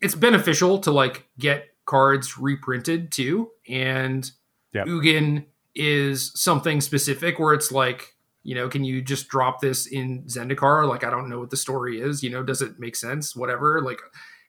it's 0.00 0.14
beneficial 0.14 0.78
to 0.78 0.90
like 0.90 1.26
get 1.38 1.68
cards 1.84 2.38
reprinted 2.38 3.10
too. 3.10 3.50
And 3.68 4.30
yep. 4.72 4.86
Ugin 4.86 5.46
is 5.74 6.32
something 6.34 6.80
specific 6.80 7.38
where 7.38 7.54
it's 7.54 7.72
like, 7.72 8.14
you 8.42 8.54
know, 8.54 8.68
can 8.68 8.84
you 8.84 9.02
just 9.02 9.28
drop 9.28 9.60
this 9.60 9.86
in 9.86 10.22
Zendikar? 10.24 10.88
Like, 10.88 11.04
I 11.04 11.10
don't 11.10 11.28
know 11.28 11.40
what 11.40 11.50
the 11.50 11.56
story 11.56 12.00
is. 12.00 12.22
You 12.22 12.30
know, 12.30 12.42
does 12.42 12.62
it 12.62 12.78
make 12.78 12.96
sense? 12.96 13.34
Whatever. 13.34 13.82
Like, 13.82 14.00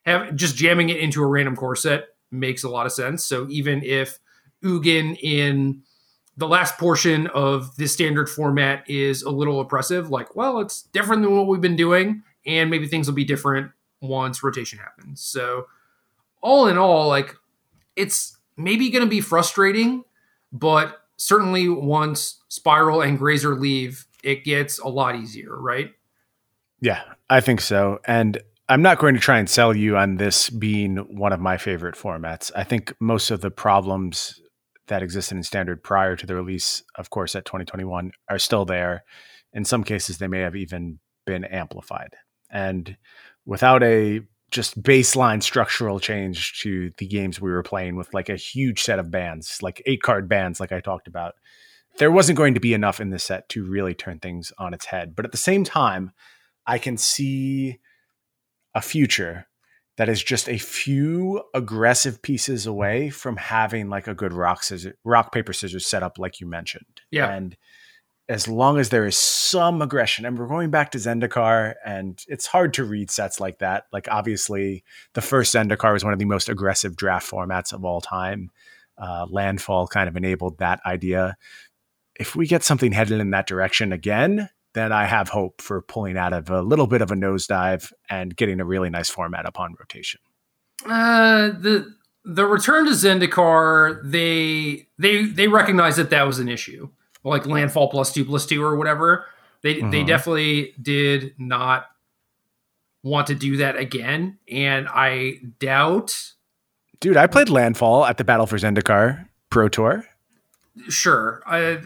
have 0.05 0.35
just 0.35 0.55
jamming 0.55 0.89
it 0.89 0.97
into 0.97 1.21
a 1.21 1.27
random 1.27 1.55
core 1.55 1.75
set 1.75 2.09
makes 2.31 2.63
a 2.63 2.69
lot 2.69 2.85
of 2.85 2.91
sense. 2.91 3.23
So 3.23 3.47
even 3.49 3.83
if 3.83 4.19
Ugin 4.63 5.17
in 5.21 5.81
the 6.37 6.47
last 6.47 6.77
portion 6.77 7.27
of 7.27 7.75
the 7.75 7.87
standard 7.87 8.29
format 8.29 8.89
is 8.89 9.23
a 9.23 9.29
little 9.29 9.59
oppressive, 9.59 10.09
like, 10.09 10.35
well, 10.35 10.59
it's 10.59 10.83
different 10.83 11.23
than 11.23 11.35
what 11.35 11.47
we've 11.47 11.59
been 11.59 11.75
doing, 11.75 12.23
and 12.45 12.69
maybe 12.69 12.87
things 12.87 13.07
will 13.07 13.15
be 13.15 13.25
different 13.25 13.71
once 14.01 14.43
rotation 14.43 14.79
happens. 14.79 15.21
So, 15.21 15.67
all 16.41 16.67
in 16.67 16.77
all, 16.77 17.07
like 17.07 17.35
it's 17.95 18.37
maybe 18.55 18.89
going 18.89 19.03
to 19.03 19.09
be 19.09 19.21
frustrating, 19.21 20.03
but 20.51 21.01
certainly 21.17 21.67
once 21.67 22.41
Spiral 22.47 23.01
and 23.01 23.17
Grazer 23.17 23.55
leave, 23.55 24.05
it 24.23 24.43
gets 24.43 24.79
a 24.79 24.87
lot 24.87 25.15
easier, 25.15 25.59
right? 25.59 25.91
Yeah, 26.81 27.01
I 27.29 27.41
think 27.41 27.61
so. 27.61 27.99
And 28.05 28.41
I'm 28.69 28.81
not 28.81 28.99
going 28.99 29.15
to 29.15 29.19
try 29.19 29.39
and 29.39 29.49
sell 29.49 29.75
you 29.75 29.97
on 29.97 30.15
this 30.15 30.49
being 30.49 30.97
one 30.97 31.33
of 31.33 31.39
my 31.39 31.57
favorite 31.57 31.95
formats. 31.95 32.51
I 32.55 32.63
think 32.63 32.93
most 32.99 33.31
of 33.31 33.41
the 33.41 33.51
problems 33.51 34.39
that 34.87 35.03
existed 35.03 35.35
in 35.35 35.43
standard 35.43 35.83
prior 35.83 36.15
to 36.15 36.25
the 36.25 36.35
release, 36.35 36.83
of 36.95 37.09
course, 37.09 37.35
at 37.35 37.45
2021 37.45 38.11
are 38.29 38.39
still 38.39 38.65
there. 38.65 39.03
In 39.53 39.65
some 39.65 39.83
cases, 39.83 40.17
they 40.17 40.27
may 40.27 40.39
have 40.39 40.55
even 40.55 40.99
been 41.25 41.43
amplified. 41.45 42.15
And 42.51 42.97
without 43.49 43.81
a 43.81 44.21
just 44.51 44.81
baseline 44.81 45.41
structural 45.41 45.99
change 45.99 46.59
to 46.61 46.91
the 46.97 47.07
games 47.07 47.41
we 47.41 47.49
were 47.49 47.63
playing 47.63 47.95
with 47.95 48.13
like 48.13 48.29
a 48.29 48.35
huge 48.35 48.83
set 48.83 48.99
of 48.99 49.09
bands, 49.09 49.61
like 49.63 49.81
eight 49.87 50.03
card 50.03 50.29
bands, 50.29 50.59
like 50.59 50.71
I 50.71 50.79
talked 50.79 51.07
about. 51.07 51.33
There 51.97 52.11
wasn't 52.11 52.37
going 52.37 52.53
to 52.53 52.59
be 52.59 52.75
enough 52.75 52.99
in 52.99 53.09
this 53.09 53.23
set 53.23 53.49
to 53.49 53.65
really 53.65 53.95
turn 53.95 54.19
things 54.19 54.53
on 54.59 54.75
its 54.75 54.85
head. 54.85 55.15
But 55.15 55.25
at 55.25 55.31
the 55.31 55.37
same 55.37 55.63
time, 55.63 56.11
I 56.67 56.77
can 56.77 56.95
see 56.95 57.79
a 58.75 58.81
future 58.81 59.47
that 59.97 60.09
is 60.09 60.23
just 60.23 60.47
a 60.47 60.59
few 60.59 61.41
aggressive 61.55 62.21
pieces 62.21 62.67
away 62.67 63.09
from 63.09 63.35
having 63.35 63.89
like 63.89 64.07
a 64.07 64.13
good 64.13 64.31
rock 64.31 64.63
scissors, 64.63 64.93
rock 65.03 65.31
paper 65.33 65.53
scissors 65.53 65.87
setup, 65.87 66.19
like 66.19 66.39
you 66.39 66.45
mentioned. 66.45 67.01
Yeah, 67.09 67.33
and 67.33 67.57
as 68.29 68.47
long 68.47 68.77
as 68.77 68.89
there 68.89 69.07
is 69.07 69.17
some 69.17 69.81
aggression. 69.81 70.23
And 70.23 70.37
we're 70.37 70.47
going 70.47 70.69
back 70.69 70.91
to 70.91 70.99
Zendikar, 70.99 71.73
and 71.83 72.23
it's 72.27 72.45
hard 72.45 72.75
to 72.75 72.83
read 72.83 73.09
sets 73.09 73.39
like 73.39 73.57
that. 73.57 73.87
Like, 73.91 74.07
obviously, 74.09 74.83
the 75.15 75.21
first 75.21 75.53
Zendikar 75.53 75.91
was 75.91 76.03
one 76.03 76.13
of 76.13 76.19
the 76.19 76.25
most 76.25 76.47
aggressive 76.47 76.95
draft 76.95 77.29
formats 77.29 77.73
of 77.73 77.83
all 77.83 78.01
time. 78.01 78.51
Uh, 78.99 79.25
Landfall 79.27 79.87
kind 79.87 80.07
of 80.07 80.15
enabled 80.15 80.59
that 80.59 80.79
idea. 80.85 81.37
If 82.19 82.35
we 82.35 82.45
get 82.45 82.63
something 82.63 82.91
headed 82.91 83.19
in 83.19 83.31
that 83.31 83.47
direction 83.47 83.91
again, 83.91 84.49
then 84.75 84.91
I 84.91 85.05
have 85.05 85.29
hope 85.29 85.59
for 85.59 85.81
pulling 85.81 86.15
out 86.15 86.33
of 86.33 86.51
a 86.51 86.61
little 86.61 86.85
bit 86.85 87.01
of 87.01 87.09
a 87.09 87.15
nosedive 87.15 87.91
and 88.09 88.35
getting 88.35 88.59
a 88.59 88.65
really 88.65 88.91
nice 88.91 89.09
format 89.09 89.47
upon 89.47 89.75
rotation. 89.79 90.21
Uh, 90.85 91.47
the 91.47 91.95
the 92.23 92.45
return 92.45 92.85
to 92.85 92.91
Zendikar, 92.91 94.01
they 94.03 94.87
they 94.99 95.25
they 95.25 95.47
recognize 95.47 95.95
that 95.95 96.11
that 96.11 96.27
was 96.27 96.37
an 96.37 96.47
issue 96.47 96.89
like 97.29 97.45
landfall 97.45 97.89
plus 97.89 98.13
two 98.13 98.25
plus 98.25 98.45
two 98.45 98.63
or 98.63 98.75
whatever. 98.75 99.25
They 99.61 99.75
mm-hmm. 99.75 99.89
they 99.89 100.03
definitely 100.03 100.73
did 100.81 101.33
not 101.37 101.87
want 103.03 103.27
to 103.27 103.35
do 103.35 103.57
that 103.57 103.77
again, 103.77 104.37
and 104.49 104.87
I 104.89 105.39
doubt. 105.59 106.33
Dude, 106.99 107.17
I 107.17 107.27
played 107.27 107.49
landfall 107.49 108.05
at 108.05 108.17
the 108.17 108.23
Battle 108.23 108.45
for 108.45 108.57
Zendikar 108.57 109.27
Pro 109.49 109.69
Tour. 109.69 110.05
Sure, 110.89 111.41
I, 111.45 111.81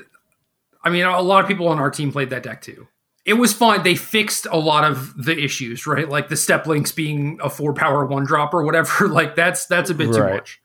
I 0.83 0.89
mean, 0.89 1.03
a 1.03 1.21
lot 1.21 1.43
of 1.43 1.47
people 1.47 1.67
on 1.67 1.79
our 1.79 1.89
team 1.89 2.11
played 2.11 2.29
that 2.31 2.43
deck 2.43 2.61
too. 2.61 2.87
It 3.25 3.35
was 3.35 3.53
fun. 3.53 3.83
They 3.83 3.95
fixed 3.95 4.47
a 4.51 4.57
lot 4.57 4.83
of 4.83 5.23
the 5.23 5.37
issues, 5.37 5.87
right? 5.87 6.09
Like 6.09 6.27
the 6.27 6.35
Steppe 6.35 6.67
Lynx 6.67 6.91
being 6.91 7.39
a 7.41 7.49
four 7.49 7.73
power 7.73 8.05
one 8.05 8.25
drop 8.25 8.53
or 8.53 8.63
whatever. 8.63 9.07
Like 9.13 9.35
that's 9.35 9.65
that's 9.65 9.89
a 9.89 9.93
bit 9.93 10.07
right. 10.09 10.15
too 10.15 10.33
much. 10.35 10.61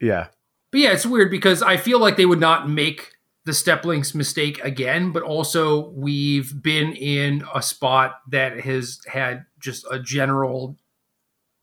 Yeah. 0.00 0.28
But 0.70 0.80
yeah, 0.80 0.92
it's 0.92 1.06
weird 1.06 1.30
because 1.30 1.62
I 1.62 1.76
feel 1.76 1.98
like 2.00 2.16
they 2.16 2.26
would 2.26 2.40
not 2.40 2.68
make 2.68 3.12
the 3.44 3.54
Steppe 3.54 3.84
Lynx 3.84 4.14
mistake 4.14 4.62
again, 4.62 5.12
but 5.12 5.22
also 5.22 5.88
we've 5.90 6.62
been 6.62 6.92
in 6.92 7.44
a 7.54 7.62
spot 7.62 8.20
that 8.28 8.60
has 8.60 9.00
had 9.06 9.46
just 9.58 9.86
a 9.90 9.98
general 9.98 10.76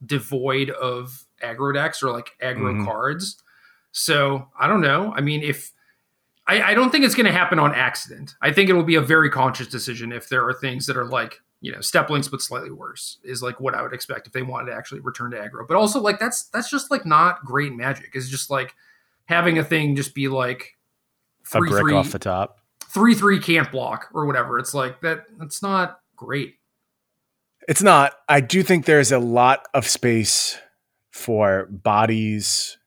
devoid 0.06 0.70
of 0.72 1.26
aggro 1.44 1.74
decks 1.74 2.02
or 2.02 2.12
like 2.12 2.32
aggro 2.42 2.74
mm-hmm. 2.74 2.86
cards. 2.86 3.42
So 3.92 4.48
I 4.60 4.68
don't 4.68 4.82
know. 4.82 5.14
I 5.16 5.22
mean, 5.22 5.44
if 5.44 5.72
I, 6.48 6.62
I 6.62 6.74
don't 6.74 6.92
think 6.92 7.04
it's 7.04 7.16
going 7.16 7.26
to 7.26 7.32
happen 7.32 7.60
on 7.60 7.76
accident. 7.76 8.36
I 8.42 8.54
think 8.54 8.70
it 8.70 8.74
will 8.74 8.84
be 8.84 8.96
a 8.96 9.02
very 9.02 9.30
conscious 9.30 9.68
decision 9.68 10.12
if 10.12 10.30
there 10.30 10.48
are 10.48 10.54
things 10.54 10.86
that 10.88 10.98
are 10.98 11.06
like 11.06 11.42
you 11.60 11.72
know 11.72 11.82
Steppe 11.82 12.10
Lynx 12.10 12.28
but 12.28 12.42
slightly 12.42 12.72
worse 12.72 13.18
is 13.24 13.42
like 13.42 13.60
what 13.60 13.74
I 13.74 13.82
would 13.82 13.94
expect 13.94 14.28
if 14.28 14.34
they 14.34 14.44
wanted 14.44 14.72
to 14.72 14.78
actually 14.78 15.02
return 15.02 15.32
to 15.32 15.38
aggro. 15.38 15.68
But 15.68 15.78
also 15.78 16.00
like 16.00 16.20
that's 16.20 16.46
that's 16.46 16.70
just 16.70 16.90
like 16.90 17.06
not 17.06 17.44
great 17.44 17.74
magic. 17.74 18.12
It's 18.14 18.30
just 18.30 18.50
like 18.50 18.76
having 19.26 19.58
a 19.60 19.64
thing 19.64 19.96
just 19.96 20.16
be 20.16 20.28
like 20.28 20.77
a 21.56 21.60
brick 21.60 21.82
three, 21.82 21.94
off 21.94 22.12
the 22.12 22.20
top. 22.20 22.60
Three 22.94 23.14
three 23.16 23.40
can't 23.40 23.72
block 23.72 24.08
or 24.14 24.26
whatever. 24.26 24.60
It's 24.60 24.74
like 24.74 25.02
that. 25.02 25.26
That's 25.38 25.62
not 25.62 26.00
great. 26.16 26.56
It's 27.68 27.84
not. 27.84 28.14
I 28.30 28.40
do 28.42 28.64
think 28.64 28.86
there's 28.86 29.12
a 29.12 29.20
lot 29.20 29.68
of 29.74 29.86
space 29.88 30.58
for 31.12 31.66
bodies, 31.70 32.78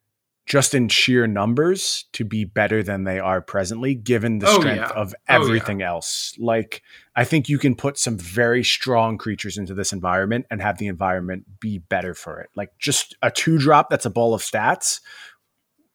just 0.46 0.74
in 0.74 0.88
sheer 0.88 1.26
numbers 1.26 2.06
to 2.12 2.24
be 2.24 2.44
better 2.44 2.82
than 2.82 3.04
they 3.04 3.18
are 3.18 3.42
presently, 3.42 3.94
given 3.94 4.38
the 4.38 4.48
Oh, 4.48 4.60
strength 4.60 4.90
yeah. 4.90 4.98
of 5.00 5.14
Oh, 5.14 5.16
yeah. 5.28 5.36
everything 5.36 5.82
else. 5.82 6.34
Like, 6.38 6.82
I 7.14 7.24
think 7.24 7.48
you 7.48 7.58
can 7.58 7.74
put 7.74 7.98
some 7.98 8.16
very 8.16 8.64
strong 8.64 9.18
creatures 9.18 9.58
into 9.58 9.74
this 9.74 9.92
environment 9.92 10.46
and 10.50 10.62
have 10.62 10.78
the 10.78 10.86
environment 10.86 11.44
be 11.60 11.78
better 11.78 12.14
for 12.14 12.40
it. 12.40 12.48
Like, 12.56 12.70
just 12.78 13.14
a 13.20 13.30
two 13.30 13.58
drop 13.58 13.90
that's 13.90 14.06
a 14.06 14.10
ball 14.10 14.32
of 14.32 14.40
stats 14.40 15.00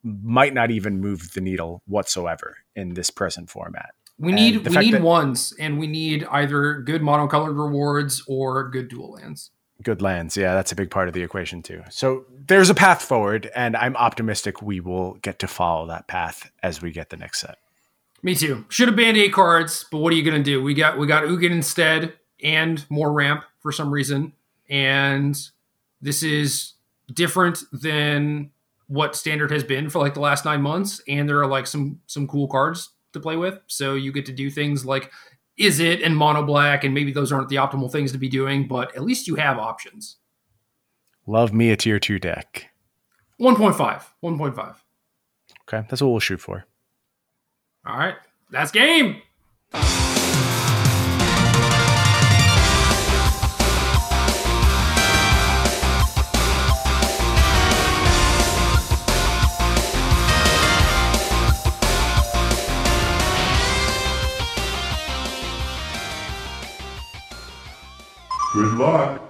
might 0.06 0.54
not 0.54 0.70
even 0.72 1.02
move 1.02 1.34
the 1.34 1.42
needle 1.42 1.82
whatsoever 1.88 2.58
in 2.76 2.94
this 2.94 3.10
present 3.10 3.50
format. 3.50 3.90
We 4.18 4.32
And 4.32 4.36
need 4.36 4.68
we 4.68 4.78
need 4.78 4.94
that- 4.94 5.02
ones, 5.02 5.54
and 5.60 5.78
we 5.80 5.88
need 5.88 6.26
either 6.32 6.76
good 6.82 7.02
monocolored 7.02 7.58
rewards 7.58 8.24
or 8.28 8.70
good 8.70 8.88
dual 8.88 9.12
lands. 9.14 9.52
Good 9.84 10.02
lands. 10.02 10.38
Yeah, 10.38 10.54
that's 10.54 10.72
a 10.72 10.76
big 10.76 10.90
part 10.90 11.10
of 11.10 11.14
the 11.14 11.22
equation 11.22 11.62
too. 11.62 11.84
So 11.90 12.26
there's 12.48 12.70
a 12.70 12.74
path 12.76 13.02
forward, 13.02 13.52
and 13.54 13.76
I'm 13.76 13.96
optimistic 13.98 14.62
we 14.62 14.80
will 14.80 15.16
get 15.16 15.40
to 15.40 15.48
follow 15.48 15.88
that 15.88 16.08
path 16.08 16.50
as 16.64 16.82
we 16.82 16.92
get 16.92 17.10
the 17.10 17.18
next 17.18 17.42
set. 17.42 17.58
Me 18.24 18.36
too. 18.36 18.64
Should 18.70 18.88
have 18.88 18.96
banned 18.96 19.18
eight 19.18 19.34
cards, 19.34 19.86
but 19.92 19.98
what 19.98 20.14
are 20.14 20.16
you 20.16 20.24
gonna 20.24 20.42
do? 20.44 20.64
We 20.64 20.74
got 20.76 20.98
we 20.98 21.08
got 21.08 21.24
Ugin 21.26 21.52
instead 21.52 22.14
and 22.42 22.86
more 22.90 23.12
ramp 23.12 23.44
for 23.60 23.72
some 23.74 23.92
reason. 23.92 24.32
And 24.70 25.38
this 26.02 26.24
is 26.24 26.74
different 27.14 27.64
than 27.74 28.52
what 28.88 29.16
standard 29.16 29.52
has 29.52 29.64
been 29.64 29.90
for 29.90 30.00
like 30.00 30.14
the 30.14 30.20
last 30.20 30.46
nine 30.46 30.62
months. 30.62 31.02
And 31.08 31.28
there 31.28 31.40
are 31.40 31.48
like 31.48 31.68
some 31.68 32.00
some 32.08 32.28
cool 32.28 32.48
cards 32.48 32.92
to 33.14 33.20
play 33.20 33.36
with. 33.36 33.60
So 33.68 33.96
you 33.96 34.12
get 34.12 34.26
to 34.28 34.34
do 34.34 34.50
things 34.50 34.86
like 34.86 35.12
Izzet 35.60 36.06
and 36.06 36.16
mono 36.16 36.44
black, 36.44 36.84
and 36.84 36.94
maybe 36.94 37.12
those 37.12 37.32
aren't 37.32 37.50
the 37.50 37.56
optimal 37.56 37.92
things 37.92 38.12
to 38.12 38.18
be 38.18 38.28
doing, 38.30 38.68
but 38.68 38.96
at 38.96 39.04
least 39.04 39.28
you 39.28 39.36
have 39.36 39.58
options. 39.58 40.18
Love 41.28 41.54
me 41.54 41.72
a 41.72 41.78
tier 41.78 42.00
two 42.00 42.20
deck. 42.20 42.70
1.5. 43.40 43.76
1.5. 44.24 44.76
Okay, 45.68 45.86
that's 45.90 46.02
what 46.02 46.10
we'll 46.10 46.20
shoot 46.20 46.40
for. 46.40 46.66
All 47.86 47.98
right. 47.98 48.16
That's 48.52 48.72
game. 48.72 49.22
Good 68.56 68.76
luck. 68.76 69.25